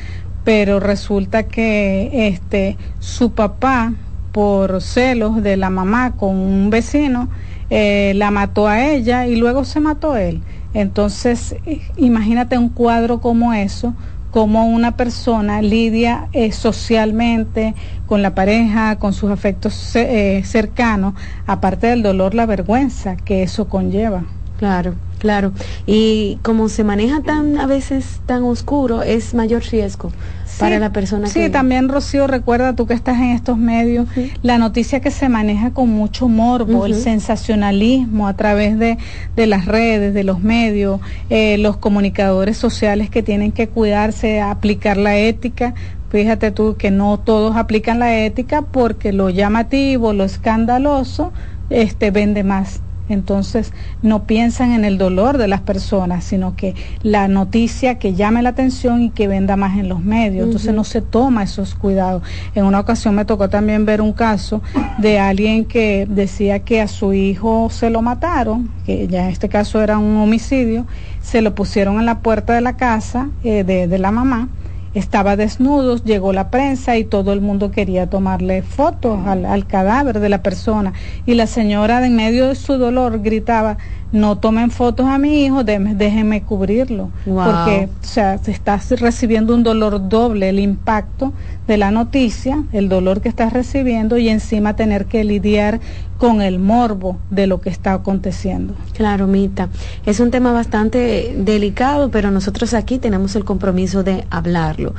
[0.42, 3.92] pero resulta que este su papá
[4.34, 7.28] por celos de la mamá con un vecino
[7.70, 10.42] eh, la mató a ella y luego se mató él.
[10.74, 13.94] Entonces, eh, imagínate un cuadro como eso,
[14.32, 17.76] como una persona lidia eh, socialmente
[18.08, 21.14] con la pareja, con sus afectos eh, cercanos,
[21.46, 24.24] aparte del dolor, la vergüenza que eso conlleva.
[24.58, 24.94] Claro,
[25.24, 25.52] claro.
[25.86, 30.12] Y como se maneja tan a veces tan oscuro, es mayor riesgo
[30.58, 34.06] para la persona Sí, que también Rocío, recuerda tú que estás en estos medios,
[34.42, 38.98] la noticia que se maneja con mucho morbo, el sensacionalismo a través de,
[39.34, 44.98] de las redes, de los medios, eh, los comunicadores sociales que tienen que cuidarse, aplicar
[44.98, 45.72] la ética.
[46.10, 51.32] Fíjate tú que no todos aplican la ética porque lo llamativo, lo escandaloso,
[51.70, 53.72] este vende más entonces
[54.02, 58.50] no piensan en el dolor de las personas, sino que la noticia que llame la
[58.50, 62.22] atención y que venda más en los medios, entonces no se toma esos cuidados.
[62.54, 64.62] En una ocasión me tocó también ver un caso
[64.98, 69.48] de alguien que decía que a su hijo se lo mataron, que ya en este
[69.48, 70.86] caso era un homicidio,
[71.20, 74.48] se lo pusieron en la puerta de la casa eh, de, de la mamá
[74.94, 80.28] estaba desnudo, llegó la prensa y todo el mundo quería tomarle fotos al, cadáver de
[80.28, 80.92] la persona.
[81.26, 83.76] Y la señora en medio de su dolor gritaba,
[84.14, 87.10] no tomen fotos a mi hijo, déjenme cubrirlo.
[87.24, 91.32] Porque, o sea, se está recibiendo un dolor doble, el impacto
[91.66, 95.80] de la noticia, el dolor que estás recibiendo y encima tener que lidiar
[96.16, 98.74] con el morbo de lo que está aconteciendo.
[98.92, 99.68] Claro, Mita.
[100.06, 104.94] Es un tema bastante delicado, pero nosotros aquí tenemos el compromiso de hablarlo.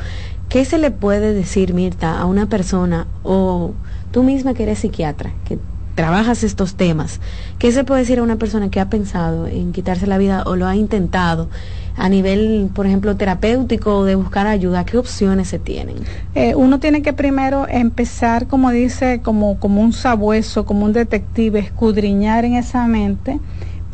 [0.50, 3.72] ¿Qué se le puede decir, Mirta, a una persona o
[4.12, 5.58] tú misma que eres psiquiatra, que
[5.96, 7.22] trabajas estos temas,
[7.58, 10.56] ¿qué se puede decir a una persona que ha pensado en quitarse la vida o
[10.56, 11.50] lo ha intentado
[11.98, 14.86] a nivel, por ejemplo, terapéutico o de buscar ayuda?
[14.86, 15.96] ¿Qué opciones se tienen?
[16.36, 21.60] Eh, uno tiene que primero empezar, como dice, como, como un sabueso, como un detective,
[21.60, 23.40] escudriñar en esa mente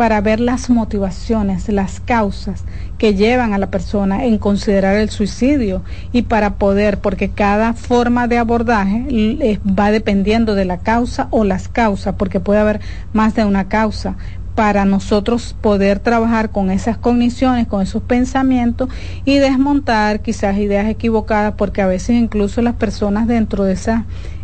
[0.02, 2.64] para ver las motivaciones, las causas
[2.98, 8.28] que llevan a la persona en considerar el suicidio y para poder, porque cada forma
[8.28, 12.80] de abordaje eh, va dependiendo de la causa o las causas, porque puede haber
[13.14, 14.16] más de una causa,
[14.56, 18.90] para nosotros poder trabajar con esas cogniciones, con esos pensamientos
[19.24, 24.04] y desmontar quizás ideas equivocadas, porque a veces incluso las personas dentro de esas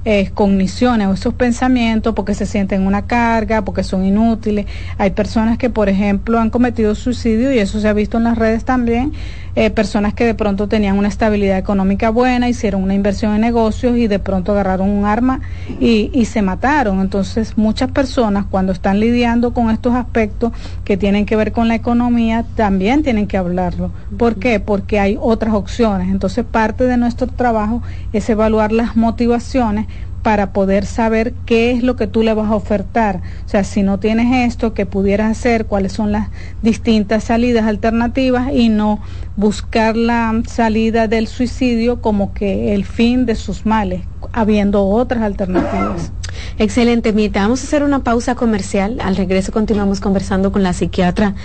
[0.10, 4.66] eh, cogniciones o esos pensamientos porque se sienten una carga, porque son inútiles.
[4.98, 8.38] Hay personas que, por ejemplo, han cometido suicidio y eso se ha visto en las
[8.38, 9.12] redes también.
[9.60, 13.98] Eh, personas que de pronto tenían una estabilidad económica buena, hicieron una inversión en negocios
[13.98, 15.42] y de pronto agarraron un arma
[15.80, 17.02] y, y se mataron.
[17.02, 20.52] Entonces, muchas personas cuando están lidiando con estos aspectos
[20.84, 23.90] que tienen que ver con la economía, también tienen que hablarlo.
[24.16, 24.60] ¿Por qué?
[24.60, 26.10] Porque hay otras opciones.
[26.10, 27.82] Entonces, parte de nuestro trabajo
[28.14, 29.88] es evaluar las motivaciones
[30.24, 33.22] para poder saber qué es lo que tú le vas a ofertar.
[33.46, 35.66] O sea, si no tienes esto, ¿qué pudieras hacer?
[35.66, 36.30] ¿Cuáles son las
[36.62, 38.52] distintas salidas alternativas?
[38.54, 39.00] Y no
[39.36, 44.02] buscar la salida del suicidio como que el fin de sus males,
[44.34, 46.12] habiendo otras alternativas.
[46.60, 47.42] Excelente, Mita.
[47.42, 48.98] Vamos a hacer una pausa comercial.
[49.02, 51.36] Al regreso continuamos conversando con la psiquiatra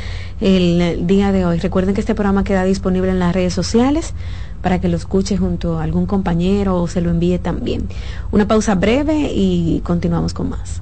[0.40, 1.58] el día de hoy.
[1.58, 4.14] Recuerden que este programa queda disponible en las redes sociales
[4.62, 7.88] para que lo escuche junto a algún compañero o se lo envíe también.
[8.30, 10.80] Una pausa breve y continuamos con más.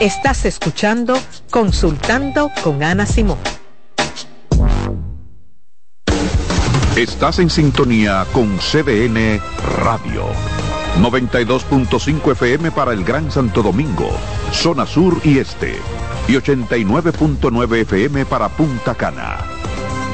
[0.00, 1.18] Estás escuchando
[1.50, 3.38] Consultando con Ana Simón.
[6.96, 9.40] Estás en sintonía con CDN
[9.82, 10.26] Radio.
[11.00, 14.10] 92.5 FM para el Gran Santo Domingo,
[14.52, 15.76] zona sur y este,
[16.26, 19.38] y 89.9 FM para Punta Cana.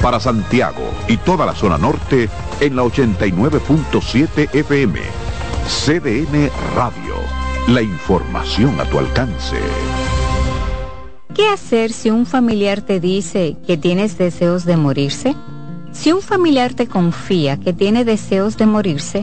[0.02, 2.28] Para Santiago y toda la zona norte
[2.60, 5.00] en la 89.7 FM.
[5.66, 7.14] CDN Radio,
[7.68, 9.56] la información a tu alcance.
[11.34, 15.34] ¿Qué hacer si un familiar te dice que tienes deseos de morirse?
[15.90, 19.22] Si un familiar te confía que tiene deseos de morirse,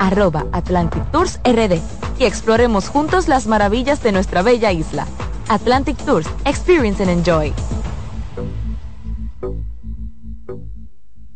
[0.00, 1.78] arroba Atlantic Tours RD
[2.18, 5.06] y exploremos juntos las maravillas de nuestra bella isla.
[5.48, 7.52] Atlantic Tours, Experience and Enjoy.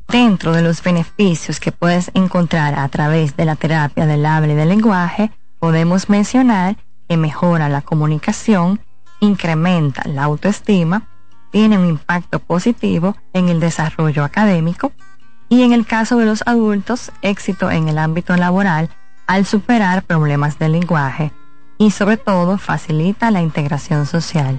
[0.08, 4.56] Dentro de los beneficios que puedes encontrar a través de la terapia del habla y
[4.56, 6.76] del lenguaje, podemos mencionar
[7.08, 8.80] que mejora la comunicación,
[9.20, 11.08] incrementa la autoestima,
[11.50, 14.92] tiene un impacto positivo en el desarrollo académico,
[15.54, 18.90] y en el caso de los adultos, éxito en el ámbito laboral
[19.28, 21.30] al superar problemas del lenguaje
[21.78, 24.58] y sobre todo facilita la integración social.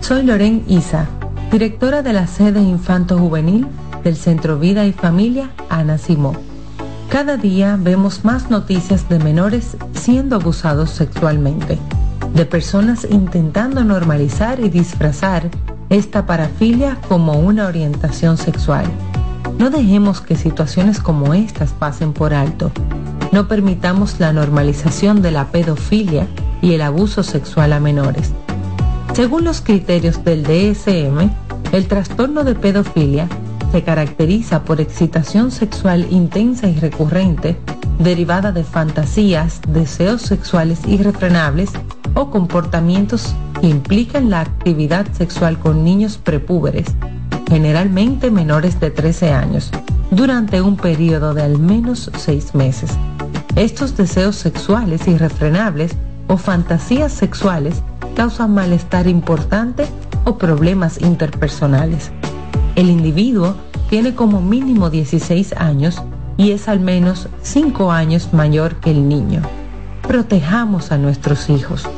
[0.00, 1.06] Soy Loren Isa,
[1.52, 3.66] directora de la sede Infanto Juvenil
[4.04, 6.34] del Centro Vida y Familia Ana Simó.
[7.10, 11.78] Cada día vemos más noticias de menores siendo abusados sexualmente,
[12.32, 15.50] de personas intentando normalizar y disfrazar
[15.90, 18.84] esta parafilia como una orientación sexual.
[19.58, 22.70] No dejemos que situaciones como estas pasen por alto.
[23.32, 26.26] No permitamos la normalización de la pedofilia
[26.62, 28.32] y el abuso sexual a menores.
[29.14, 31.30] Según los criterios del DSM,
[31.72, 33.28] el trastorno de pedofilia
[33.72, 37.56] se caracteriza por excitación sexual intensa y recurrente
[37.98, 41.70] derivada de fantasías, deseos sexuales irrefrenables
[42.14, 46.86] o comportamientos que implican la actividad sexual con niños prepúberes,
[47.48, 49.70] generalmente menores de 13 años,
[50.10, 52.90] durante un periodo de al menos seis meses.
[53.56, 55.92] Estos deseos sexuales irrefrenables
[56.28, 57.82] o fantasías sexuales
[58.18, 59.86] causan malestar importante
[60.24, 62.10] o problemas interpersonales.
[62.74, 63.54] El individuo
[63.90, 66.02] tiene como mínimo 16 años
[66.36, 69.42] y es al menos 5 años mayor que el niño.
[70.02, 71.88] Protejamos a nuestros hijos.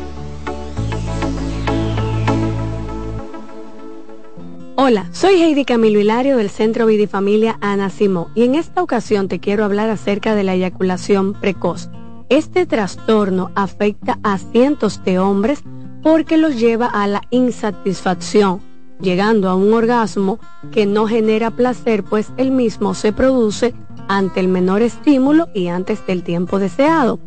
[4.77, 9.41] Hola, soy Heidi Camilo Hilario del Centro Vidifamilia Ana Simó y en esta ocasión te
[9.41, 11.89] quiero hablar acerca de la eyaculación precoz.
[12.29, 15.65] Este trastorno afecta a cientos de hombres
[16.03, 18.61] porque los lleva a la insatisfacción,
[19.01, 20.39] llegando a un orgasmo
[20.73, 23.75] que no genera placer, pues el mismo se produce
[24.09, 27.21] ante el menor estímulo y antes del tiempo deseado.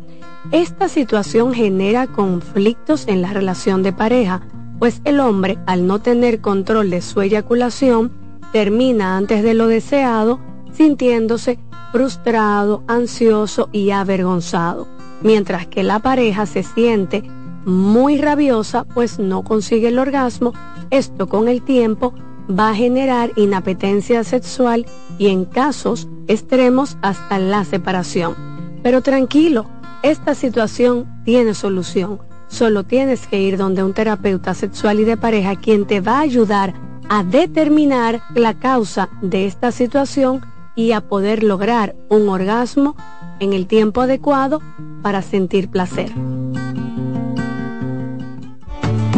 [0.52, 4.42] Esta situación genera conflictos en la relación de pareja,
[4.78, 8.12] pues el hombre, al no tener control de su eyaculación,
[8.52, 10.40] termina antes de lo deseado,
[10.72, 11.58] sintiéndose
[11.92, 14.86] frustrado, ansioso y avergonzado,
[15.22, 17.22] mientras que la pareja se siente
[17.64, 20.52] muy rabiosa, pues no consigue el orgasmo.
[20.90, 22.14] Esto con el tiempo
[22.48, 24.86] va a generar inapetencia sexual
[25.18, 28.34] y en casos extremos hasta la separación.
[28.82, 29.66] Pero tranquilo,
[30.02, 32.20] esta situación tiene solución.
[32.48, 36.20] Solo tienes que ir donde un terapeuta sexual y de pareja quien te va a
[36.20, 36.74] ayudar
[37.08, 40.40] a determinar la causa de esta situación
[40.76, 42.96] y a poder lograr un orgasmo
[43.40, 44.60] en el tiempo adecuado
[45.02, 46.12] para sentir placer.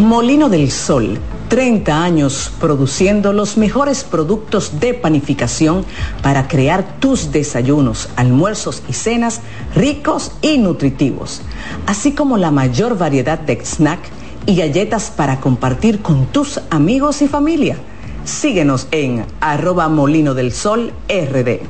[0.07, 1.19] Molino del Sol,
[1.49, 5.85] 30 años produciendo los mejores productos de panificación
[6.23, 9.41] para crear tus desayunos, almuerzos y cenas
[9.75, 11.43] ricos y nutritivos,
[11.87, 13.99] así como la mayor variedad de snack
[14.47, 17.77] y galletas para compartir con tus amigos y familia.
[18.25, 21.63] Síguenos en arroba molino del sol rd.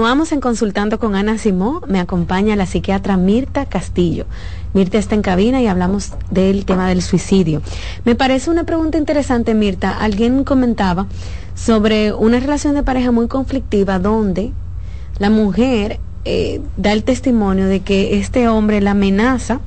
[0.06, 1.82] Continuamos en Consultando con Ana Simó.
[1.88, 4.24] Me acompaña la psiquiatra Mirta Castillo.
[4.72, 7.60] Mirta está en cabina y hablamos del tema del suicidio.
[8.04, 9.98] Me parece una pregunta interesante, Mirta.
[9.98, 11.08] Alguien comentaba
[11.56, 14.52] sobre una relación de pareja muy conflictiva donde
[15.18, 19.58] la mujer eh, da el testimonio de que este hombre la amenaza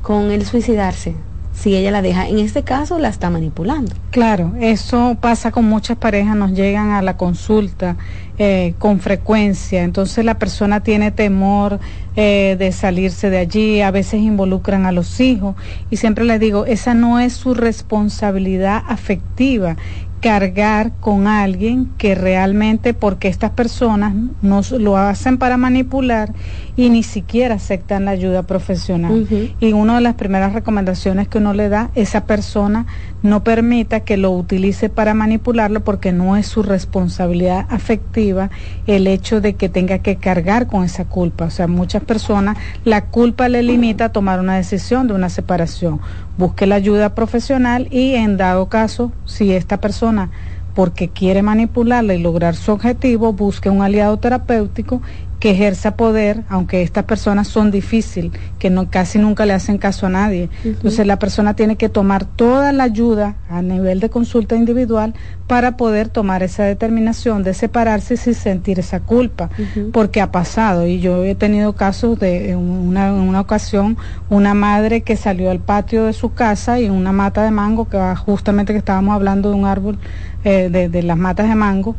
[0.00, 1.16] con el suicidarse
[1.62, 2.28] si ella la deja.
[2.28, 3.94] En este caso la está manipulando.
[4.10, 7.96] Claro, eso pasa con muchas parejas, nos llegan a la consulta
[8.36, 11.78] eh, con frecuencia, entonces la persona tiene temor
[12.16, 15.54] eh, de salirse de allí, a veces involucran a los hijos
[15.88, 19.76] y siempre les digo, esa no es su responsabilidad afectiva
[20.22, 26.32] cargar con alguien que realmente, porque estas personas nos lo hacen para manipular
[26.76, 29.26] y ni siquiera aceptan la ayuda profesional.
[29.58, 32.86] Y una de las primeras recomendaciones que uno le da, esa persona
[33.22, 38.50] no permita que lo utilice para manipularlo porque no es su responsabilidad afectiva
[38.86, 41.46] el hecho de que tenga que cargar con esa culpa.
[41.46, 46.00] O sea, muchas personas la culpa le limita a tomar una decisión de una separación.
[46.36, 50.30] Busque la ayuda profesional y en dado caso, si esta persona
[50.74, 55.02] porque quiere manipularla y lograr su objetivo, busque un aliado terapéutico
[55.42, 58.30] que ejerza poder, aunque estas personas son difíciles,
[58.60, 60.48] que no, casi nunca le hacen caso a nadie.
[60.62, 65.14] Entonces la persona tiene que tomar toda la ayuda a nivel de consulta individual
[65.48, 69.50] para poder tomar esa determinación de separarse sin sentir esa culpa,
[69.92, 70.86] porque ha pasado.
[70.86, 73.96] Y yo he tenido casos de una, en una ocasión,
[74.30, 77.98] una madre que salió al patio de su casa y una mata de mango, que
[78.14, 79.98] justamente que estábamos hablando de un árbol
[80.44, 81.96] eh, de, de las matas de mango,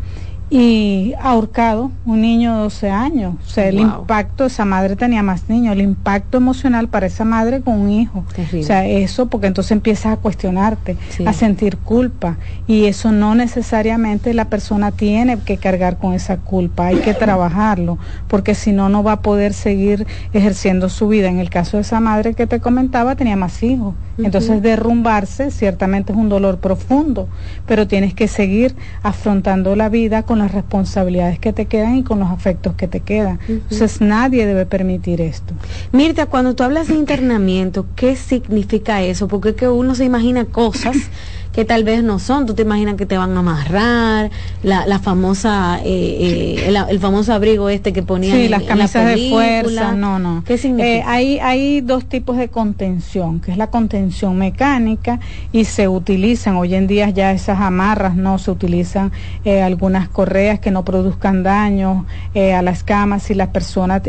[0.56, 3.34] y ahorcado un niño de 12 años.
[3.44, 7.62] O sea, el impacto, esa madre tenía más niños, el impacto emocional para esa madre
[7.62, 8.24] con un hijo.
[8.60, 10.96] O sea, eso porque entonces empiezas a cuestionarte,
[11.26, 12.38] a sentir culpa
[12.68, 17.98] y eso no necesariamente la persona tiene que cargar con esa culpa, hay que trabajarlo,
[18.28, 21.30] porque si no, no va a poder seguir ejerciendo su vida.
[21.30, 23.96] En el caso de esa madre que te comentaba, tenía más hijos.
[24.18, 27.28] Entonces, derrumbarse ciertamente es un dolor profundo,
[27.66, 32.20] pero tienes que seguir afrontando la vida con las responsabilidades que te quedan y con
[32.20, 33.40] los afectos que te quedan.
[33.48, 35.54] Entonces nadie debe permitir esto.
[35.92, 39.28] Mirta, cuando tú hablas de internamiento, ¿qué significa eso?
[39.28, 40.96] Porque es que uno se imagina cosas
[41.54, 42.46] que tal vez no son.
[42.46, 44.32] Tú te imaginas que te van a amarrar,
[44.64, 49.30] la, la famosa, eh, eh, el, famoso abrigo este que ponían sí, las camisas de
[49.30, 50.44] fuerza, no, no.
[50.46, 50.90] ¿Qué significa?
[50.90, 55.20] Eh, hay, hay dos tipos de contención, que es la contención mecánica
[55.52, 59.12] y se utilizan, hoy en día ya esas amarras, no, se utilizan
[59.46, 62.06] algunas correas que no produzcan daño
[62.36, 64.02] a las camas si las personas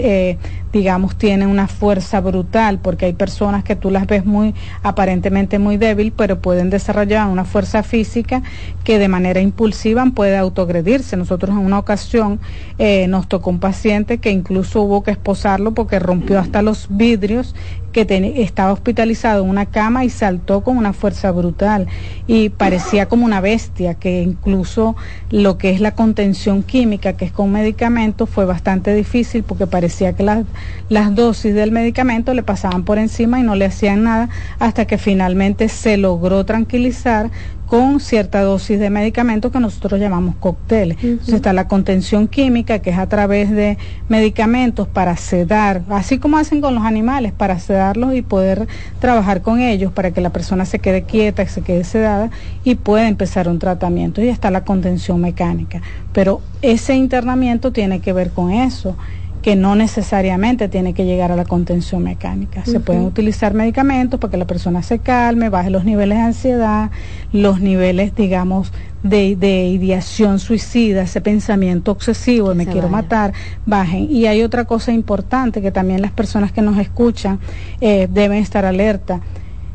[0.73, 5.77] digamos, tienen una fuerza brutal, porque hay personas que tú las ves muy, aparentemente muy
[5.77, 8.43] débil, pero pueden desarrollar una fuerza física
[8.85, 11.17] que de manera impulsiva puede autoagredirse.
[11.17, 12.41] Nosotros en una ocasión
[12.79, 17.55] eh, nos tocó un paciente que incluso hubo que esposarlo porque rompió hasta los vidrios
[17.95, 21.87] que estaba hospitalizado en una cama y saltó con una fuerza brutal
[22.27, 24.97] y parecía como una bestia, que incluso
[25.31, 30.15] lo que es la contención química, que es con medicamentos, fue bastante difícil porque parecía
[30.15, 30.45] que las,
[30.89, 34.99] las dosis del medicamento le pasaban por encima y no le hacían nada hasta que
[34.99, 37.31] finalmente se logró tranquilizar
[37.67, 40.99] con cierta dosis de medicamentos que nosotros llamamos cócteles.
[41.03, 43.79] Entonces está la contención química, que es a través de
[44.09, 48.69] medicamentos para sedar, así como hacen con los animales, para sedarlos y poder
[49.01, 52.31] trabajar con ellos para que la persona se quede quieta, se quede sedada
[52.65, 54.23] y pueda empezar un tratamiento.
[54.23, 55.81] Y está la contención mecánica.
[56.13, 58.97] Pero ese internamiento tiene que ver con eso
[59.45, 62.65] que no necesariamente tiene que llegar a la contención mecánica.
[62.65, 66.91] Se pueden utilizar medicamentos para que la persona se calme, baje los niveles de ansiedad,
[67.31, 68.73] los niveles, digamos,
[69.03, 73.35] de, de ideación suicida, ese pensamiento obsesivo de me quiero matar,
[73.67, 74.11] bajen.
[74.11, 77.39] Y hay otra cosa importante que también las personas que nos escuchan
[77.83, 79.21] eh, deben estar alerta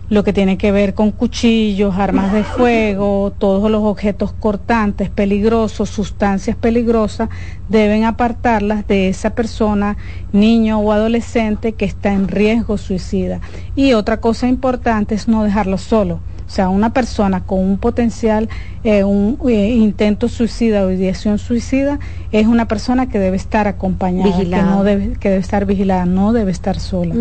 [0.10, 5.90] lo que tiene que ver con cuchillos, armas de fuego, todos los objetos cortantes, peligrosos,
[5.90, 7.30] sustancias peligrosas,
[7.70, 9.98] deben apartarlas de esa persona,
[10.34, 13.40] niño o adolescente que está en riesgo suicida.
[13.76, 16.20] Y otra cosa importante es no dejarlo solo.
[16.50, 18.50] O sea, una persona con un potencial,
[18.84, 22.00] eh, un eh, intento suicida o ideación suicida,
[22.32, 26.34] es una persona que debe estar acompañada, que, no debe, que debe estar vigilada, no
[26.34, 27.14] debe estar sola.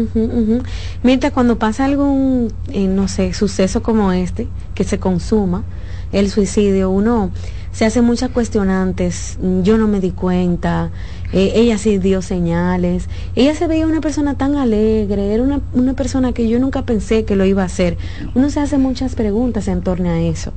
[1.03, 5.63] Mientras cuando pasa algún, eh, no sé, suceso como este, que se consuma,
[6.11, 7.31] el suicidio, uno
[7.71, 10.91] se hace muchas cuestionantes, yo no me di cuenta,
[11.33, 15.93] eh, ella sí dio señales, ella se veía una persona tan alegre, era una, una
[15.93, 17.99] persona que yo nunca pensé que lo iba a hacer.
[18.35, 20.53] Uno se hace muchas preguntas en torno a eso.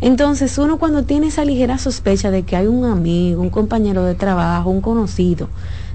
[0.00, 4.14] Entonces uno cuando tiene esa ligera sospecha de que hay un amigo, un compañero de
[4.14, 5.48] trabajo, un conocido,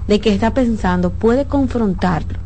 [0.08, 2.38] de que está pensando, puede confrontarlo.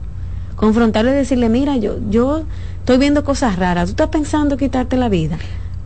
[0.57, 2.43] Confrontarlo y decirle, mira, yo, yo
[2.79, 5.39] estoy viendo cosas raras, tú estás pensando quitarte la vida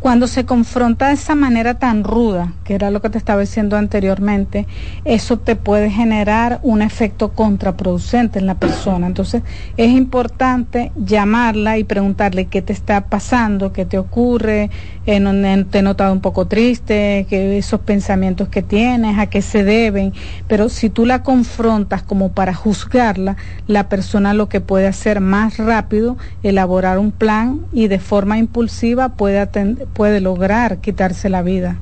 [0.06, 3.76] cuando se confronta de esa manera tan ruda, que era lo que te estaba diciendo
[3.76, 4.68] anteriormente,
[5.04, 9.08] eso te puede generar un efecto contraproducente en la persona.
[9.08, 9.42] Entonces
[9.76, 14.70] es importante llamarla y preguntarle qué te está pasando, qué te ocurre,
[15.06, 19.64] eh, te he notado un poco triste, que esos pensamientos que tienes, a qué se
[19.64, 20.12] deben.
[20.46, 25.56] Pero si tú la confrontas como para juzgarla, la persona lo que puede hacer más
[25.56, 31.78] rápido, elaborar un plan y de forma impulsiva puede atender puede lograr quitarse la vida.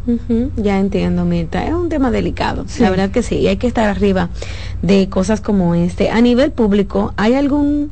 [0.56, 1.64] ya entiendo, Mirta.
[1.66, 2.64] Es un tema delicado.
[2.78, 3.36] La verdad que sí.
[3.38, 4.30] Y hay que estar arriba
[4.82, 6.10] de cosas como este.
[6.10, 7.90] A nivel público, ¿hay algún,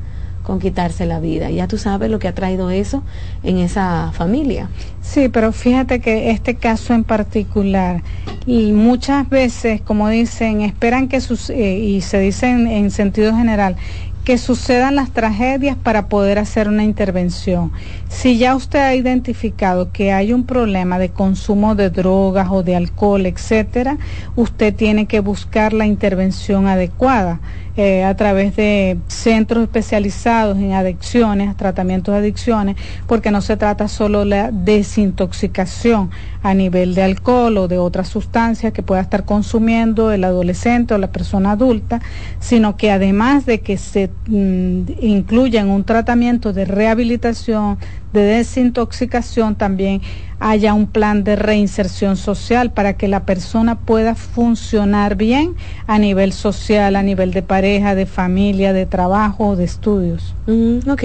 [0.43, 1.49] con quitarse la vida.
[1.49, 3.02] Ya tú sabes lo que ha traído eso
[3.41, 4.68] en esa familia.
[5.02, 8.03] Sí, pero fíjate que este caso en particular,
[8.45, 13.77] y muchas veces, como dicen, esperan que sus, eh, y se dicen en sentido general,
[14.26, 17.72] que sucedan las tragedias para poder hacer una intervención.
[18.10, 22.76] Si ya usted ha identificado que hay un problema de consumo de drogas o de
[22.76, 23.97] alcohol, etcétera,
[24.35, 27.39] usted tiene que buscar la intervención adecuada.
[27.77, 33.89] Eh, a través de centros especializados en adicciones, tratamientos de adicciones, porque no se trata
[33.89, 36.10] solo de la desintoxicación
[36.41, 40.97] a nivel de alcohol o de otras sustancias que pueda estar consumiendo el adolescente o
[40.97, 41.99] la persona adulta,
[42.39, 47.77] sino que además de que se mm, incluya en un tratamiento de rehabilitación,
[48.16, 50.02] de desintoxicación, también
[50.40, 55.56] haya un plan de reinserción social para que la persona pueda funcionar bien
[55.88, 60.34] a nivel social, a nivel de pareja, de familia, de trabajo, de estudios.
[60.48, 61.04] Mm, ok,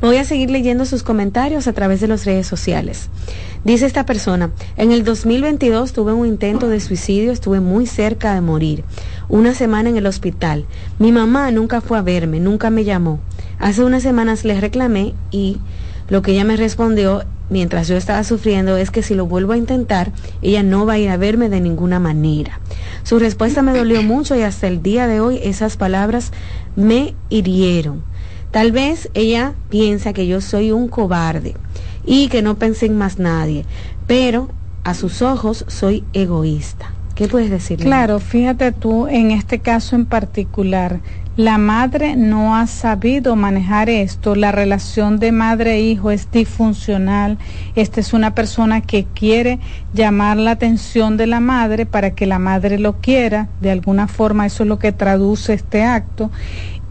[0.00, 3.08] voy a seguir leyendo sus comentarios a través de las redes sociales.
[3.64, 8.40] Dice esta persona, en el 2022 tuve un intento de suicidio, estuve muy cerca de
[8.40, 8.84] morir.
[9.28, 10.66] Una semana en el hospital.
[10.98, 13.20] Mi mamá nunca fue a verme, nunca me llamó.
[13.60, 15.58] Hace unas semanas le reclamé y
[16.12, 19.56] lo que ella me respondió mientras yo estaba sufriendo es que si lo vuelvo a
[19.56, 20.12] intentar,
[20.42, 22.60] ella no va a ir a verme de ninguna manera.
[23.02, 26.30] Su respuesta me dolió mucho y hasta el día de hoy esas palabras
[26.76, 28.02] me hirieron.
[28.50, 31.54] Tal vez ella piensa que yo soy un cobarde
[32.04, 33.64] y que no pensé en más nadie,
[34.06, 34.50] pero
[34.84, 36.92] a sus ojos soy egoísta.
[37.14, 37.78] ¿Qué puedes decir?
[37.78, 41.00] Claro, fíjate tú, en este caso en particular,
[41.36, 47.38] la madre no ha sabido manejar esto, la relación de madre-hijo es disfuncional,
[47.74, 49.58] esta es una persona que quiere
[49.94, 54.44] llamar la atención de la madre para que la madre lo quiera, de alguna forma
[54.44, 56.30] eso es lo que traduce este acto,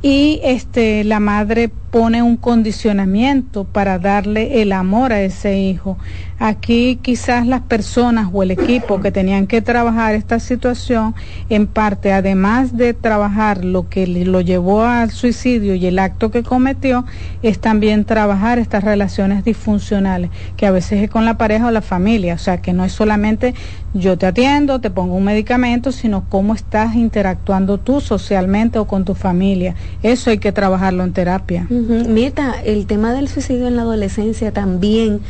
[0.01, 5.97] y este la madre pone un condicionamiento para darle el amor a ese hijo.
[6.39, 11.13] Aquí quizás las personas o el equipo que tenían que trabajar esta situación,
[11.49, 16.43] en parte, además de trabajar lo que lo llevó al suicidio y el acto que
[16.43, 17.05] cometió,
[17.43, 21.81] es también trabajar estas relaciones disfuncionales, que a veces es con la pareja o la
[21.81, 23.53] familia, o sea, que no es solamente
[23.93, 29.03] yo te atiendo, te pongo un medicamento, sino cómo estás interactuando tú socialmente o con
[29.03, 29.75] tu familia.
[30.01, 31.67] Eso hay que trabajarlo en terapia.
[31.87, 35.21] Mirta, el tema del suicidio en la adolescencia también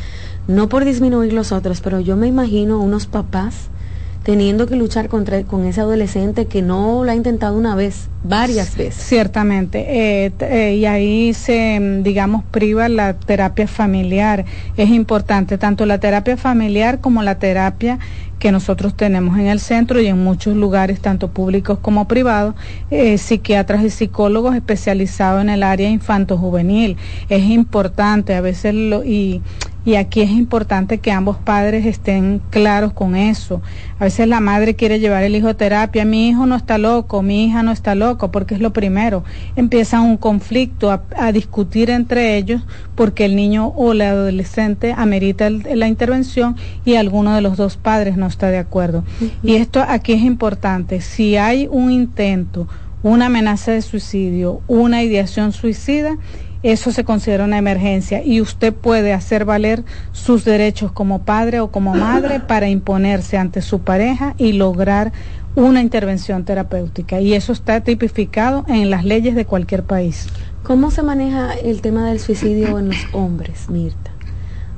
[0.48, 3.54] no por disminuir los otros, pero yo me imagino unos papás
[4.22, 8.76] teniendo que luchar contra, con ese adolescente que no lo ha intentado una vez, varias
[8.76, 9.02] veces.
[9.02, 14.44] Ciertamente, eh, eh, y ahí se, digamos, priva la terapia familiar.
[14.76, 17.98] Es importante tanto la terapia familiar como la terapia
[18.38, 22.56] que nosotros tenemos en el centro y en muchos lugares, tanto públicos como privados,
[22.90, 26.96] eh, psiquiatras y psicólogos especializados en el área infanto-juvenil.
[27.28, 29.42] Es importante, a veces, lo, y
[29.84, 33.62] y aquí es importante que ambos padres estén claros con eso.
[33.98, 37.22] A veces la madre quiere llevar el hijo a terapia, mi hijo no está loco,
[37.22, 39.24] mi hija no está loco, porque es lo primero.
[39.56, 42.62] Empieza un conflicto a, discutir entre ellos
[42.94, 48.16] porque el niño o la adolescente amerita la intervención y alguno de los dos padres
[48.16, 49.04] no está de acuerdo.
[49.42, 51.00] Y esto aquí es importante.
[51.00, 52.68] Si hay un intento,
[53.02, 56.18] una amenaza de suicidio, una ideación suicida,
[56.62, 61.70] eso se considera una emergencia y usted puede hacer valer sus derechos como padre o
[61.70, 65.12] como madre para imponerse ante su pareja y lograr
[65.54, 67.20] una intervención terapéutica.
[67.20, 70.28] Y eso está tipificado en las leyes de cualquier país.
[70.62, 74.10] ¿Cómo se maneja el tema del suicidio en los hombres, Mirta?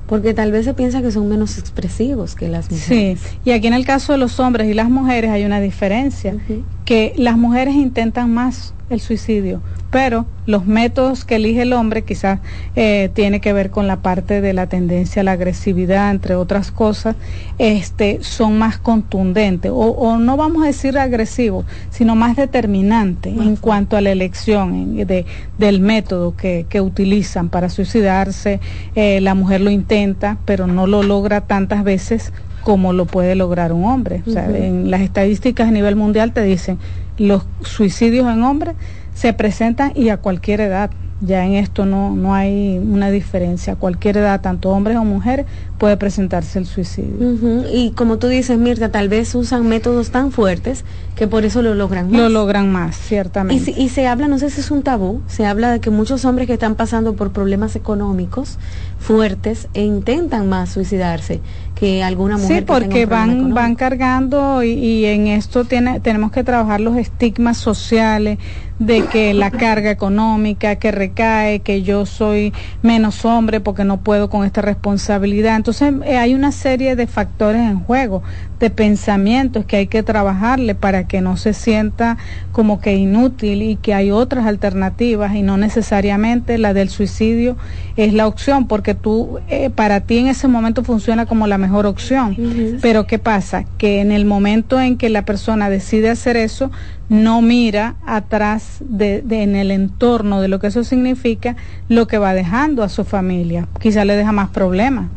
[0.06, 3.20] Porque tal vez se piensa que son menos expresivos que las mujeres.
[3.20, 6.36] Sí, y aquí en el caso de los hombres y las mujeres hay una diferencia,
[6.84, 12.40] que las mujeres intentan más el suicidio, pero los métodos que elige el hombre quizás
[12.76, 16.70] eh, tiene que ver con la parte de la tendencia a la agresividad, entre otras
[16.70, 17.16] cosas,
[17.58, 23.96] este, son más contundentes, o, no vamos a decir agresivos, sino más determinantes en cuanto
[23.96, 25.24] a la elección de,
[25.58, 28.60] del método que, que utilizan para suicidarse.
[28.94, 32.32] Eh, la mujer lo intenta, pero no lo logra tantas veces
[32.64, 34.22] como lo puede lograr un hombre.
[34.26, 36.78] O sea, en las estadísticas a nivel mundial te dicen
[37.16, 38.76] los suicidios en hombres
[39.14, 40.90] se presentan y a cualquier edad.
[41.26, 43.74] Ya en esto no, no hay una diferencia.
[43.74, 45.46] A cualquier edad, tanto hombres o mujeres,
[45.78, 47.64] puede presentarse el suicidio.
[47.72, 50.84] Y como tú dices, Mirta, tal vez usan métodos tan fuertes
[51.14, 52.20] que por eso lo logran más.
[52.20, 53.72] Lo logran más, ciertamente.
[53.76, 56.24] Y, y se habla, no sé si es un tabú, se habla de que muchos
[56.24, 58.58] hombres que están pasando por problemas económicos
[58.98, 61.40] fuertes e intentan más suicidarse
[61.74, 62.60] que alguna mujer.
[62.60, 67.58] Sí, porque van, van cargando y, y, en esto tiene, tenemos que trabajar los estigmas
[67.58, 68.38] sociales
[68.78, 72.52] de que la carga económica que recae, que yo soy
[72.82, 75.56] menos hombre porque no puedo con esta responsabilidad.
[75.56, 78.22] Entonces eh, hay una serie de factores en juego,
[78.58, 82.18] de pensamientos que hay que trabajarle para que no se sienta
[82.54, 87.56] como que inútil y que hay otras alternativas y no necesariamente la del suicidio
[87.96, 91.84] es la opción porque tú eh, para ti en ese momento funciona como la mejor
[91.84, 92.36] opción.
[92.80, 93.64] Pero ¿qué pasa?
[93.76, 96.70] Que en el momento en que la persona decide hacer eso,
[97.08, 101.56] no mira atrás de, en el entorno de lo que eso significa,
[101.88, 103.68] lo que va dejando a su familia.
[103.80, 105.08] Quizá le deja más problemas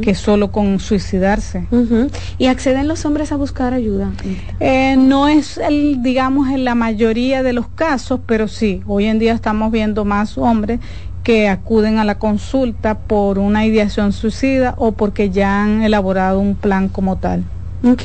[0.00, 1.66] que solo con suicidarse.
[2.38, 4.12] ¿Y acceden los hombres a buscar ayuda?
[4.60, 9.18] Eh, no es, el, digamos, en la mayoría de los casos, pero sí, hoy en
[9.18, 10.80] día estamos viendo más hombres
[11.22, 16.54] que acuden a la consulta por una ideación suicida o porque ya han elaborado un
[16.54, 17.42] plan como tal.
[17.82, 18.02] Ok,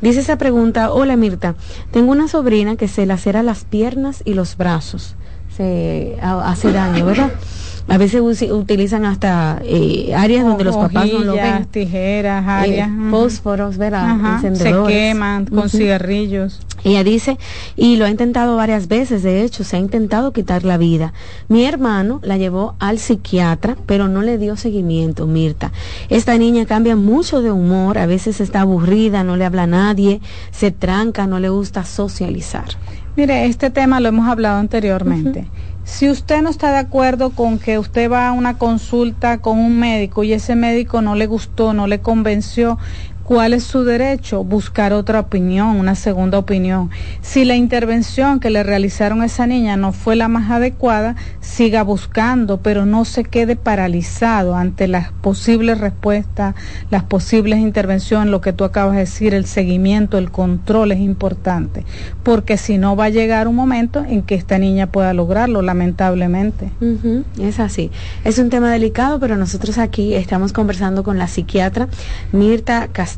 [0.00, 1.54] dice esa pregunta, hola Mirta,
[1.92, 5.14] tengo una sobrina que se lacera las piernas y los brazos,
[5.56, 7.30] se hace daño, ¿verdad?
[7.88, 11.66] A veces utilizan hasta eh, áreas donde los papás no lo ven.
[11.66, 12.90] tijeras, eh, áreas.
[13.10, 14.40] fósforos, ¿verdad?
[14.40, 16.60] Se queman con cigarrillos.
[16.84, 17.36] Ella dice,
[17.74, 21.12] y lo ha intentado varias veces, de hecho, se ha intentado quitar la vida.
[21.48, 25.72] Mi hermano la llevó al psiquiatra, pero no le dio seguimiento, Mirta.
[26.08, 30.20] Esta niña cambia mucho de humor, a veces está aburrida, no le habla a nadie,
[30.52, 32.66] se tranca, no le gusta socializar.
[33.16, 35.48] Mire, este tema lo hemos hablado anteriormente.
[35.86, 39.78] Si usted no está de acuerdo con que usted va a una consulta con un
[39.78, 42.76] médico y ese médico no le gustó, no le convenció,
[43.26, 44.44] ¿Cuál es su derecho?
[44.44, 46.90] Buscar otra opinión, una segunda opinión.
[47.22, 51.82] Si la intervención que le realizaron a esa niña no fue la más adecuada, siga
[51.82, 56.54] buscando, pero no se quede paralizado ante las posibles respuestas,
[56.88, 61.84] las posibles intervenciones, lo que tú acabas de decir, el seguimiento, el control es importante,
[62.22, 66.70] porque si no va a llegar un momento en que esta niña pueda lograrlo, lamentablemente.
[67.40, 67.90] Es así.
[68.22, 71.88] Es un tema delicado, pero nosotros aquí estamos conversando con la psiquiatra
[72.30, 73.15] Mirta Castillo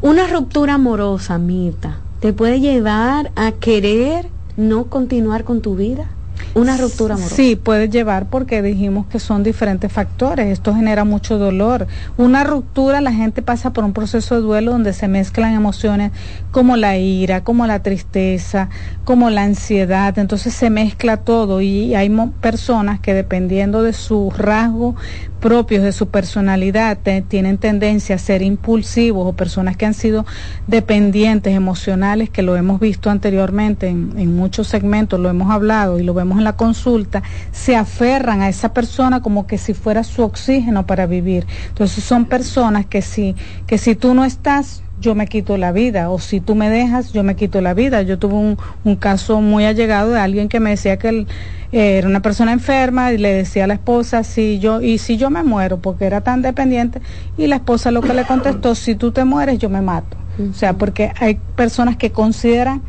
[0.00, 6.06] una ruptura amorosa, Mirta, te puede llevar a querer no continuar con tu vida.
[6.54, 7.34] Una ruptura amorosa.
[7.34, 10.48] Sí, puede llevar porque dijimos que son diferentes factores.
[10.48, 11.86] Esto genera mucho dolor.
[12.16, 16.12] Una ruptura, la gente pasa por un proceso de duelo donde se mezclan emociones
[16.50, 18.68] como la ira, como la tristeza,
[19.04, 20.18] como la ansiedad.
[20.18, 22.10] Entonces se mezcla todo y hay
[22.40, 24.94] personas que dependiendo de su rasgo
[25.42, 26.98] propios de su personalidad
[27.28, 30.24] tienen tendencia a ser impulsivos o personas que han sido
[30.68, 36.04] dependientes emocionales, que lo hemos visto anteriormente en, en, muchos segmentos, lo hemos hablado y
[36.04, 40.22] lo vemos en la consulta, se aferran a esa persona como que si fuera su
[40.22, 41.46] oxígeno para vivir.
[41.68, 43.34] Entonces son personas que si,
[43.66, 47.12] que si tú no estás, yo me quito la vida, o si tú me dejas,
[47.12, 48.02] yo me quito la vida.
[48.02, 51.26] Yo tuve un, un caso muy allegado de alguien que me decía que él
[51.72, 55.16] eh, era una persona enferma y le decía a la esposa, si yo, y si
[55.16, 57.00] yo me muero, porque era tan dependiente,
[57.36, 60.16] y la esposa lo que le contestó, si tú te mueres, yo me mato.
[60.50, 62.82] O sea, porque hay personas que consideran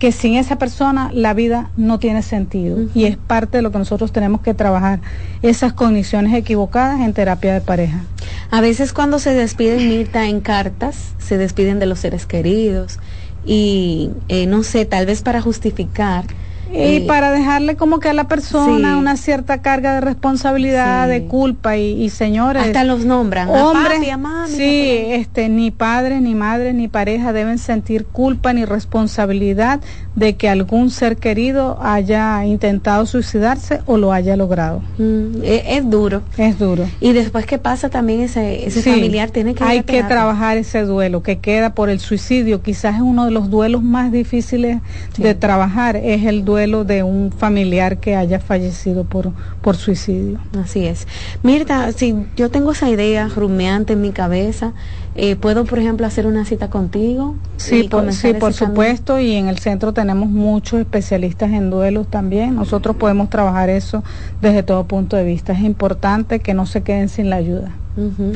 [0.00, 3.78] que sin esa persona la vida no tiene sentido y es parte de lo que
[3.78, 5.00] nosotros tenemos que trabajar,
[5.42, 8.00] esas cogniciones equivocadas en terapia de pareja.
[8.50, 12.98] A veces cuando se despiden, Mirta, en cartas, se despiden de los seres queridos
[13.44, 16.24] y eh, no sé, tal vez para justificar
[16.72, 21.76] y para dejarle como que a la persona una cierta carga de responsabilidad, de culpa
[21.76, 22.62] y, señores.
[22.62, 23.48] Hasta los nombran.
[23.48, 24.00] Hombres,
[24.48, 29.80] sí, este, ni padres, ni madres, ni pareja deben sentir culpa ni responsabilidad
[30.14, 34.82] de que algún ser querido haya intentado suicidarse o lo haya logrado.
[34.98, 36.22] Mm, e, es, duro.
[36.36, 36.88] Es duro.
[37.00, 39.64] Y después que pasa también ese, ese familiar tiene que...
[39.64, 42.62] Hay que trabajar ese duelo que queda por el suicidio.
[42.62, 44.78] Quizás es uno de los duelos más difíciles
[45.16, 49.32] de trabajar, es el duelo de un familiar que haya fallecido por,
[49.62, 50.38] por suicidio.
[50.62, 51.06] Así es.
[51.42, 54.74] Mirta, si yo tengo esa idea rumeante en mi cabeza,
[55.14, 57.34] eh, ¿puedo, por ejemplo, hacer una cita contigo?
[57.56, 62.56] Sí, por, sí, por supuesto, y en el centro tenemos muchos especialistas en duelos también.
[62.56, 64.04] Nosotros podemos trabajar eso
[64.42, 65.54] desde todo punto de vista.
[65.54, 67.70] Es importante que no se queden sin la ayuda.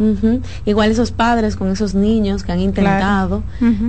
[0.64, 3.42] Igual esos padres con esos niños que han intentado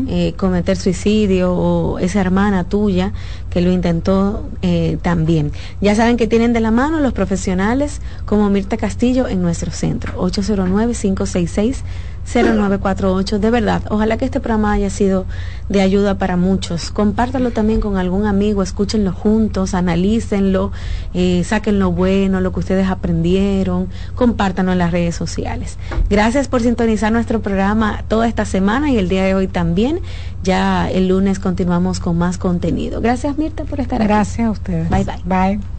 [0.07, 3.11] eh, cometer suicidio o esa hermana tuya
[3.51, 5.51] que lo intentó eh, también.
[5.79, 10.13] Ya saben que tienen de la mano los profesionales como Mirta Castillo en nuestro centro
[10.17, 11.83] 809 566
[12.25, 13.39] 0948.
[13.39, 15.25] De verdad, ojalá que este programa haya sido
[15.69, 16.91] de ayuda para muchos.
[16.91, 20.71] Compártalo también con algún amigo, escúchenlo juntos, analícenlo,
[21.13, 25.77] eh, saquen lo bueno, lo que ustedes aprendieron, compártanlo en las redes sociales.
[26.09, 29.99] Gracias por sintonizar nuestro programa toda esta semana y el día de hoy también.
[30.43, 33.01] Ya el lunes continuamos con más contenido.
[33.01, 34.07] Gracias Mirta por estar aquí.
[34.07, 34.89] Gracias a ustedes.
[34.89, 35.21] Bye bye.
[35.25, 35.74] Bye.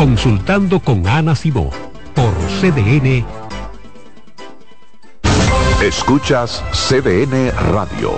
[0.00, 1.68] Consultando con Ana Simó
[2.14, 3.22] por CDN.
[5.82, 8.12] Escuchas CDN Radio,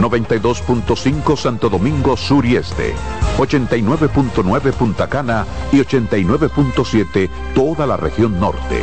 [0.00, 2.92] 92.5 Santo Domingo Sur y Este,
[3.36, 8.80] 89.9 Punta Cana y 89.7 toda la región norte.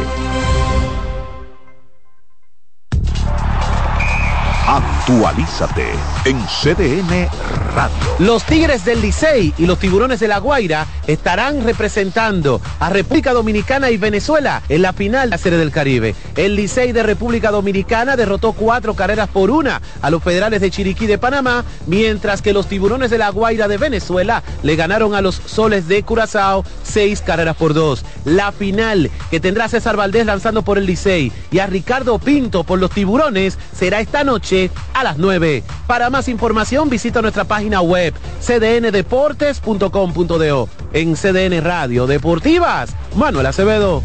[5.07, 5.85] Actualízate
[6.25, 7.29] en CDN
[7.75, 7.95] Radio.
[8.17, 13.91] Los Tigres del Licey y los Tiburones de La Guaira estarán representando a República Dominicana
[13.91, 16.15] y Venezuela en la final de la Serie del Caribe.
[16.35, 21.05] El Licey de República Dominicana derrotó cuatro carreras por una a los federales de Chiriquí
[21.05, 25.35] de Panamá, mientras que los Tiburones de La Guaira de Venezuela le ganaron a los
[25.35, 28.03] Soles de Curazao seis carreras por dos.
[28.23, 32.79] La final que tendrá César Valdés lanzando por el Licey y a Ricardo Pinto por
[32.79, 35.63] los Tiburones será esta noche a las 9.
[35.85, 40.69] Para más información visita nuestra página web cdndeportes.com.do.
[40.93, 44.01] En CDN Radio Deportivas, Manuel Acevedo.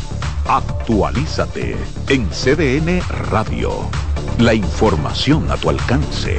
[0.47, 3.01] Actualízate en CDN
[3.31, 3.89] Radio.
[4.39, 6.39] La información a tu alcance.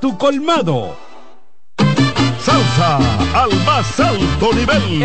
[0.00, 0.96] tu colmado.
[2.44, 2.98] Salsa
[3.32, 5.04] al más alto nivel.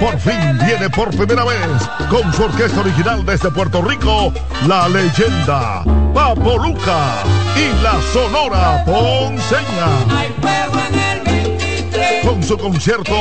[0.00, 4.32] Por fin viene por primera vez con su orquesta original desde Puerto Rico,
[4.66, 7.22] la leyenda Papo Luca
[7.56, 10.83] y la Sonora Ponceña.
[12.34, 13.14] Con su concierto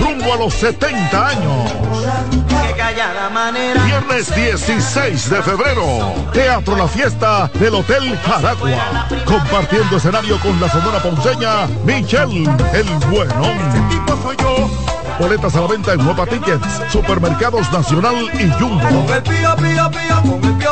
[0.00, 1.72] rumbo a los 70 años.
[3.84, 9.06] Viernes 16 de febrero, Teatro La Fiesta del Hotel Jaragua.
[9.24, 13.56] Compartiendo escenario con la Sonora Ponceña, Michelle El Buenón.
[15.20, 19.06] Boletas a la venta en Nueva Tickets, Supermercados Nacional y Jumbo.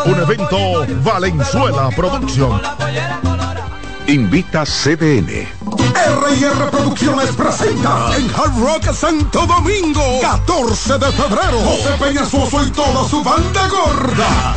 [0.04, 2.60] Un evento Valenzuela Producción.
[4.06, 5.48] Invita CDN.
[5.94, 13.08] R&R Producciones presenta en Hard Rock Santo Domingo, 14 de febrero, José Peñasoso y toda
[13.08, 14.56] su banda gorda.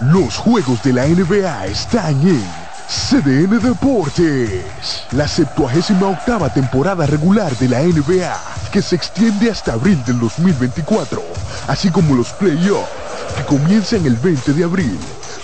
[0.00, 2.44] Los juegos de la NBA están en
[2.86, 5.04] CDN Deportes.
[5.12, 8.36] La 78 octava temporada regular de la NBA,
[8.70, 11.22] que se extiende hasta abril del 2024,
[11.68, 12.90] así como los playoffs,
[13.38, 14.98] que comienzan el 20 de abril.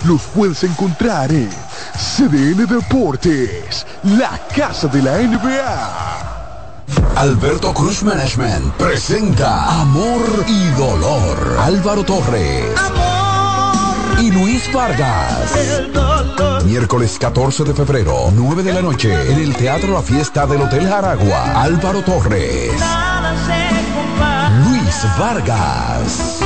[0.04, 1.48] Los puedes encontrar en
[1.96, 6.12] CDN Deportes, la casa de la NBA.
[7.16, 11.56] Alberto Cruz Management presenta Amor y Dolor.
[11.58, 13.31] Álvaro Torres.
[14.20, 15.52] Y Luis Vargas.
[16.64, 20.88] Miércoles 14 de febrero, 9 de la noche, en el Teatro La Fiesta del Hotel
[20.88, 21.62] Jaragua.
[21.62, 22.72] Álvaro Torres.
[24.64, 26.40] Luis Vargas.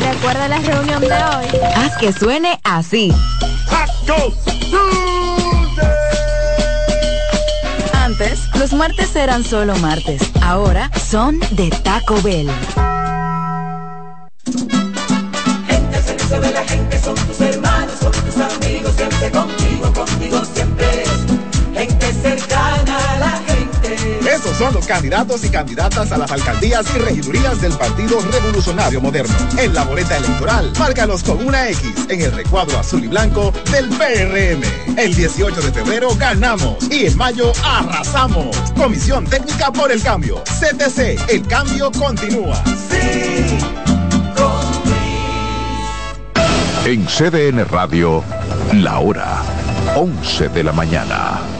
[0.00, 1.46] Recuerda la reunión de hoy.
[1.76, 3.12] Haz que suene así.
[7.92, 12.50] Antes Los martes eran solo martes, ahora son de Taco Bell.
[15.68, 19.59] Gente servicio de la gente son tus hermanos, son tus amigos, siempre contigo,
[24.40, 29.34] Esos son los candidatos y candidatas a las alcaldías y regidurías del Partido Revolucionario Moderno.
[29.58, 33.90] En la boleta electoral, márcalos con una X en el recuadro azul y blanco del
[33.90, 34.96] PRM.
[34.98, 38.56] El 18 de febrero ganamos y en mayo arrasamos.
[38.78, 40.42] Comisión Técnica por el Cambio.
[40.44, 42.64] CTC, el cambio continúa.
[42.64, 43.58] Sí,
[46.86, 48.24] En CDN Radio,
[48.72, 49.42] la hora
[49.96, 51.59] 11 de la mañana.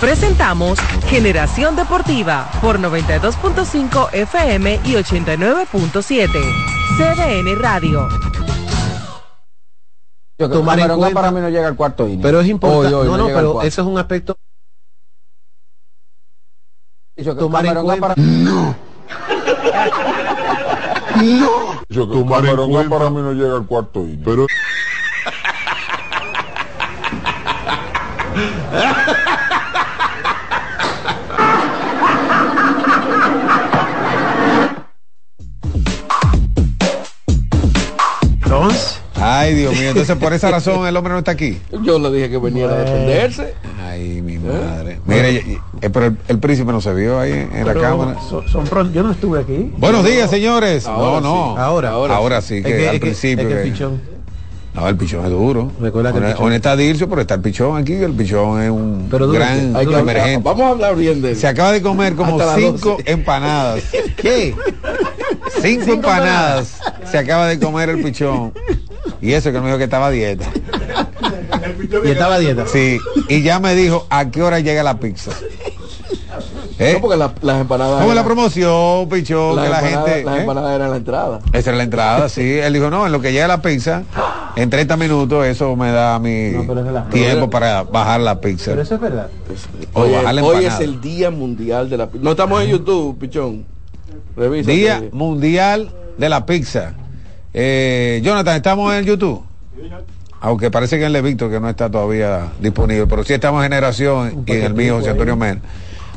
[0.00, 6.28] Presentamos Generación Deportiva por 92.5 FM y 89.7.
[6.96, 8.08] CDN Radio.
[10.38, 12.22] Tomar en cuenta, para mí no llega al cuarto inning.
[12.22, 12.94] Pero es importante.
[12.94, 14.36] Hoy, hoy, no, no pero eso es un aspecto.
[17.36, 18.14] Tomar en cuenta.
[18.16, 18.76] No.
[21.20, 21.82] No.
[21.88, 24.22] Yo que Tomar en cuenta- para mí no llega al cuarto inning.
[24.24, 24.46] Pero
[39.38, 41.58] Ay, Dios mío, entonces por esa razón el hombre no está aquí.
[41.84, 43.54] Yo le dije que venía a defenderse.
[43.82, 45.00] Ay, mi madre.
[45.06, 48.16] Mire, y- y- eh, pero el, el príncipe no se vio ahí en la cámara.
[48.28, 48.92] Son, son pronto.
[48.92, 49.72] Yo no estuve aquí.
[49.78, 50.86] Buenos días, señores.
[50.86, 51.52] Ahora no, no.
[51.54, 51.60] sí.
[51.60, 52.62] Ahora, ahora sí, sí.
[52.62, 53.42] que, Es que- al es principio.
[53.48, 54.18] es que el que- pichón.
[54.74, 55.72] No, el pichón es duro.
[55.80, 57.94] Recuerda que Ahora- ahora está Dircio, pero está el pichón aquí.
[57.94, 60.40] El pichón es un Pero gran que- hay que hablar- emergente.
[60.44, 61.36] Vamos a hablar bien de él.
[61.36, 63.10] Se acaba de comer como cinco 12.
[63.10, 63.82] empanadas.
[64.16, 64.54] ¿Qué?
[65.60, 66.78] Cinco empanadas.
[67.10, 68.52] Se acaba de comer el pichón.
[69.20, 70.46] Y eso que me dijo que estaba a dieta.
[72.04, 72.66] Y estaba a dieta.
[72.66, 72.98] Sí.
[73.28, 75.30] Y ya me dijo a qué hora llega la pizza.
[76.78, 76.92] ¿Eh?
[76.94, 77.96] No, porque la- las empanadas.
[77.98, 79.56] ¿Cómo es la eran- promoción, pichón?
[79.56, 80.24] que la empanadas- gente.
[80.24, 80.40] Las ¿eh?
[80.40, 81.40] empanadas eran la entrada.
[81.52, 82.42] Esa era la entrada, sí.
[82.58, 84.04] Él dijo, no, en lo que llega la pizza,
[84.54, 88.70] en 30 minutos eso me da mi No, la- tiempo para bajar la pizza.
[88.70, 89.28] Pero eso es verdad.
[89.92, 92.24] O Hoy, bajar la hoy es el Día Mundial de la Pizza.
[92.24, 93.66] No estamos en YouTube, pichón.
[94.36, 94.70] Revisa.
[94.70, 96.94] Día Mundial de la Pizza.
[97.60, 99.42] Eh, Jonathan, ¿estamos en YouTube?
[100.40, 103.64] Aunque parece que en el de Víctor que no está todavía disponible, pero sí estamos
[103.64, 105.60] en Generación y en el mío José Antonio Mena.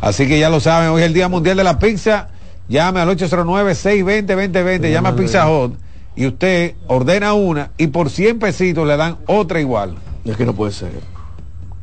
[0.01, 2.29] Así que ya lo saben, hoy es el Día Mundial de la Pizza.
[2.69, 5.73] Llame al 809-620-2020, llama a Pizza Hut
[6.15, 9.95] y usted ordena una y por 100 pesitos le dan otra igual.
[10.23, 10.91] Es que no puede ser.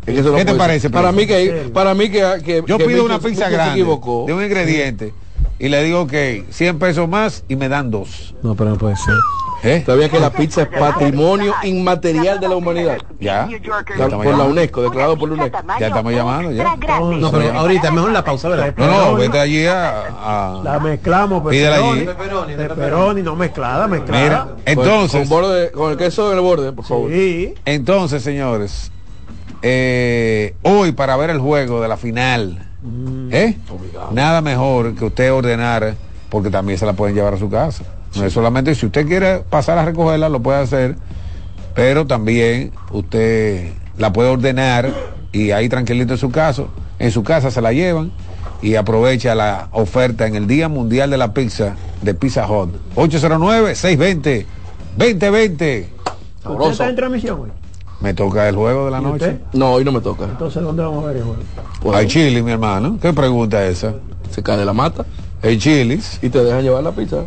[0.06, 0.88] Es que eso no ¿Qué te parece?
[0.88, 4.22] Para mí que, para mí que, que Yo que pido una pizza se grande equivocó.
[4.24, 5.12] de un ingrediente
[5.58, 8.34] y le digo que 100 pesos más y me dan dos.
[8.42, 9.14] No, pero no puede ser.
[9.64, 9.82] ¿Eh?
[9.84, 12.98] Todavía que la pizza es patrimonio inmaterial de la humanidad.
[13.18, 13.48] Ya.
[14.08, 15.58] Por la UNESCO, declarado por la UNESCO.
[15.80, 16.76] Ya estamos llamando, ya.
[16.86, 18.72] No, pero ahorita mejor la pausa, ¿verdad?
[18.76, 20.02] No, no, vete allí a...
[20.58, 22.02] a- La mezclamos, Pídela allí.
[22.04, 24.22] pepperoni, pepperoni, no mezclada, mezclada.
[24.22, 25.28] Mira, entonces...
[25.28, 27.10] Con, borde, con el queso en el borde, por favor.
[27.10, 27.54] Sí.
[27.64, 28.92] Entonces, señores,
[29.62, 32.67] eh, hoy para ver el juego de la final,
[33.30, 33.56] ¿eh?
[34.12, 35.94] nada mejor que usted ordenar,
[36.28, 37.84] porque también se la pueden llevar a su casa.
[38.16, 40.96] No es solamente si usted quiere pasar a recogerla, lo puede hacer,
[41.74, 44.92] pero también usted la puede ordenar
[45.32, 46.68] y ahí tranquilito en su caso,
[46.98, 48.12] en su casa se la llevan
[48.62, 52.70] y aprovecha la oferta en el Día Mundial de la Pizza de Pizza Hut.
[52.96, 55.86] 809-620-2020.
[56.44, 57.50] ¿Usted está en transmisión hoy?
[58.00, 59.14] Me toca el juego de la ¿Y noche.
[59.26, 59.40] usted?
[59.54, 60.24] No, hoy no me toca.
[60.24, 61.96] Entonces, ¿dónde vamos a ver el juego?
[61.96, 62.96] Hay chili, mi hermano.
[63.00, 63.94] ¿Qué pregunta es esa?
[64.30, 65.04] Se cae de la mata.
[65.42, 66.18] Hay chilis.
[66.22, 67.24] Y te dejan llevar la pizza.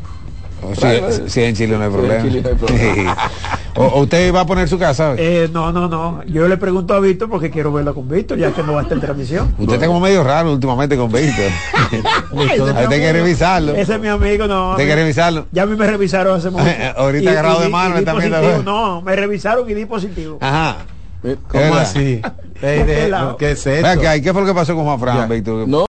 [0.75, 2.15] Si, si en Chile no hay Sí, problema.
[2.15, 3.17] en Chile no hay problema.
[3.75, 5.15] o, usted va a poner su casa?
[5.17, 6.23] Eh, no, no, no.
[6.25, 8.83] Yo le pregunto a Víctor porque quiero verlo con Víctor, ya que no va a
[8.83, 9.55] estar en transmisión.
[9.57, 11.51] Usted está como medio raro últimamente con Víctor.
[12.77, 13.73] Hay que revisarlo.
[13.73, 14.73] Ese es mi amigo, no.
[14.75, 15.47] Hay que revisarlo.
[15.51, 16.65] Ya a mí me revisaron hace mucho.
[16.95, 18.63] Ahorita Y- agarrado y de mano y me.
[18.63, 20.37] No, me revisaron y di positivo.
[20.41, 20.77] Ajá.
[21.21, 21.81] ¿Cómo ¿Verdad?
[21.81, 22.21] así?
[22.61, 23.99] Ey, ¿Por de- qué es esto?
[24.01, 25.67] que hay- ¿Qué fue lo que pasó con Juan Fran, Víctor?
[25.67, 25.85] No.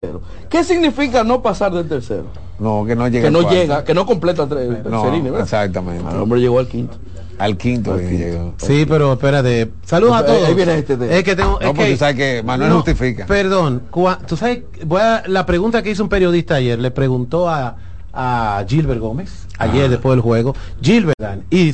[0.48, 2.24] ¿Qué significa no pasar del tercero?
[2.58, 3.22] No, que no llega.
[3.22, 3.58] Que al no cuarto.
[3.60, 6.04] llega, que no completa tres No, tercerines, exactamente.
[6.10, 6.96] El hombre llegó al quinto.
[7.38, 8.54] Al quinto que llegó.
[8.58, 9.70] Sí, pero espérate.
[9.84, 10.44] Saludos a todos.
[10.46, 11.12] ahí viene este tema.
[11.12, 11.52] Es que tengo.
[11.52, 13.26] No, es porque que- tú sabes que Manuel justifica.
[13.26, 13.82] Perdón.
[13.90, 17.76] cua- Tú sabes, voy a- la pregunta que hizo un periodista ayer, le preguntó a,
[18.12, 21.16] a Gilbert Gómez, ayer después del juego, Gilbert,
[21.50, 21.70] y,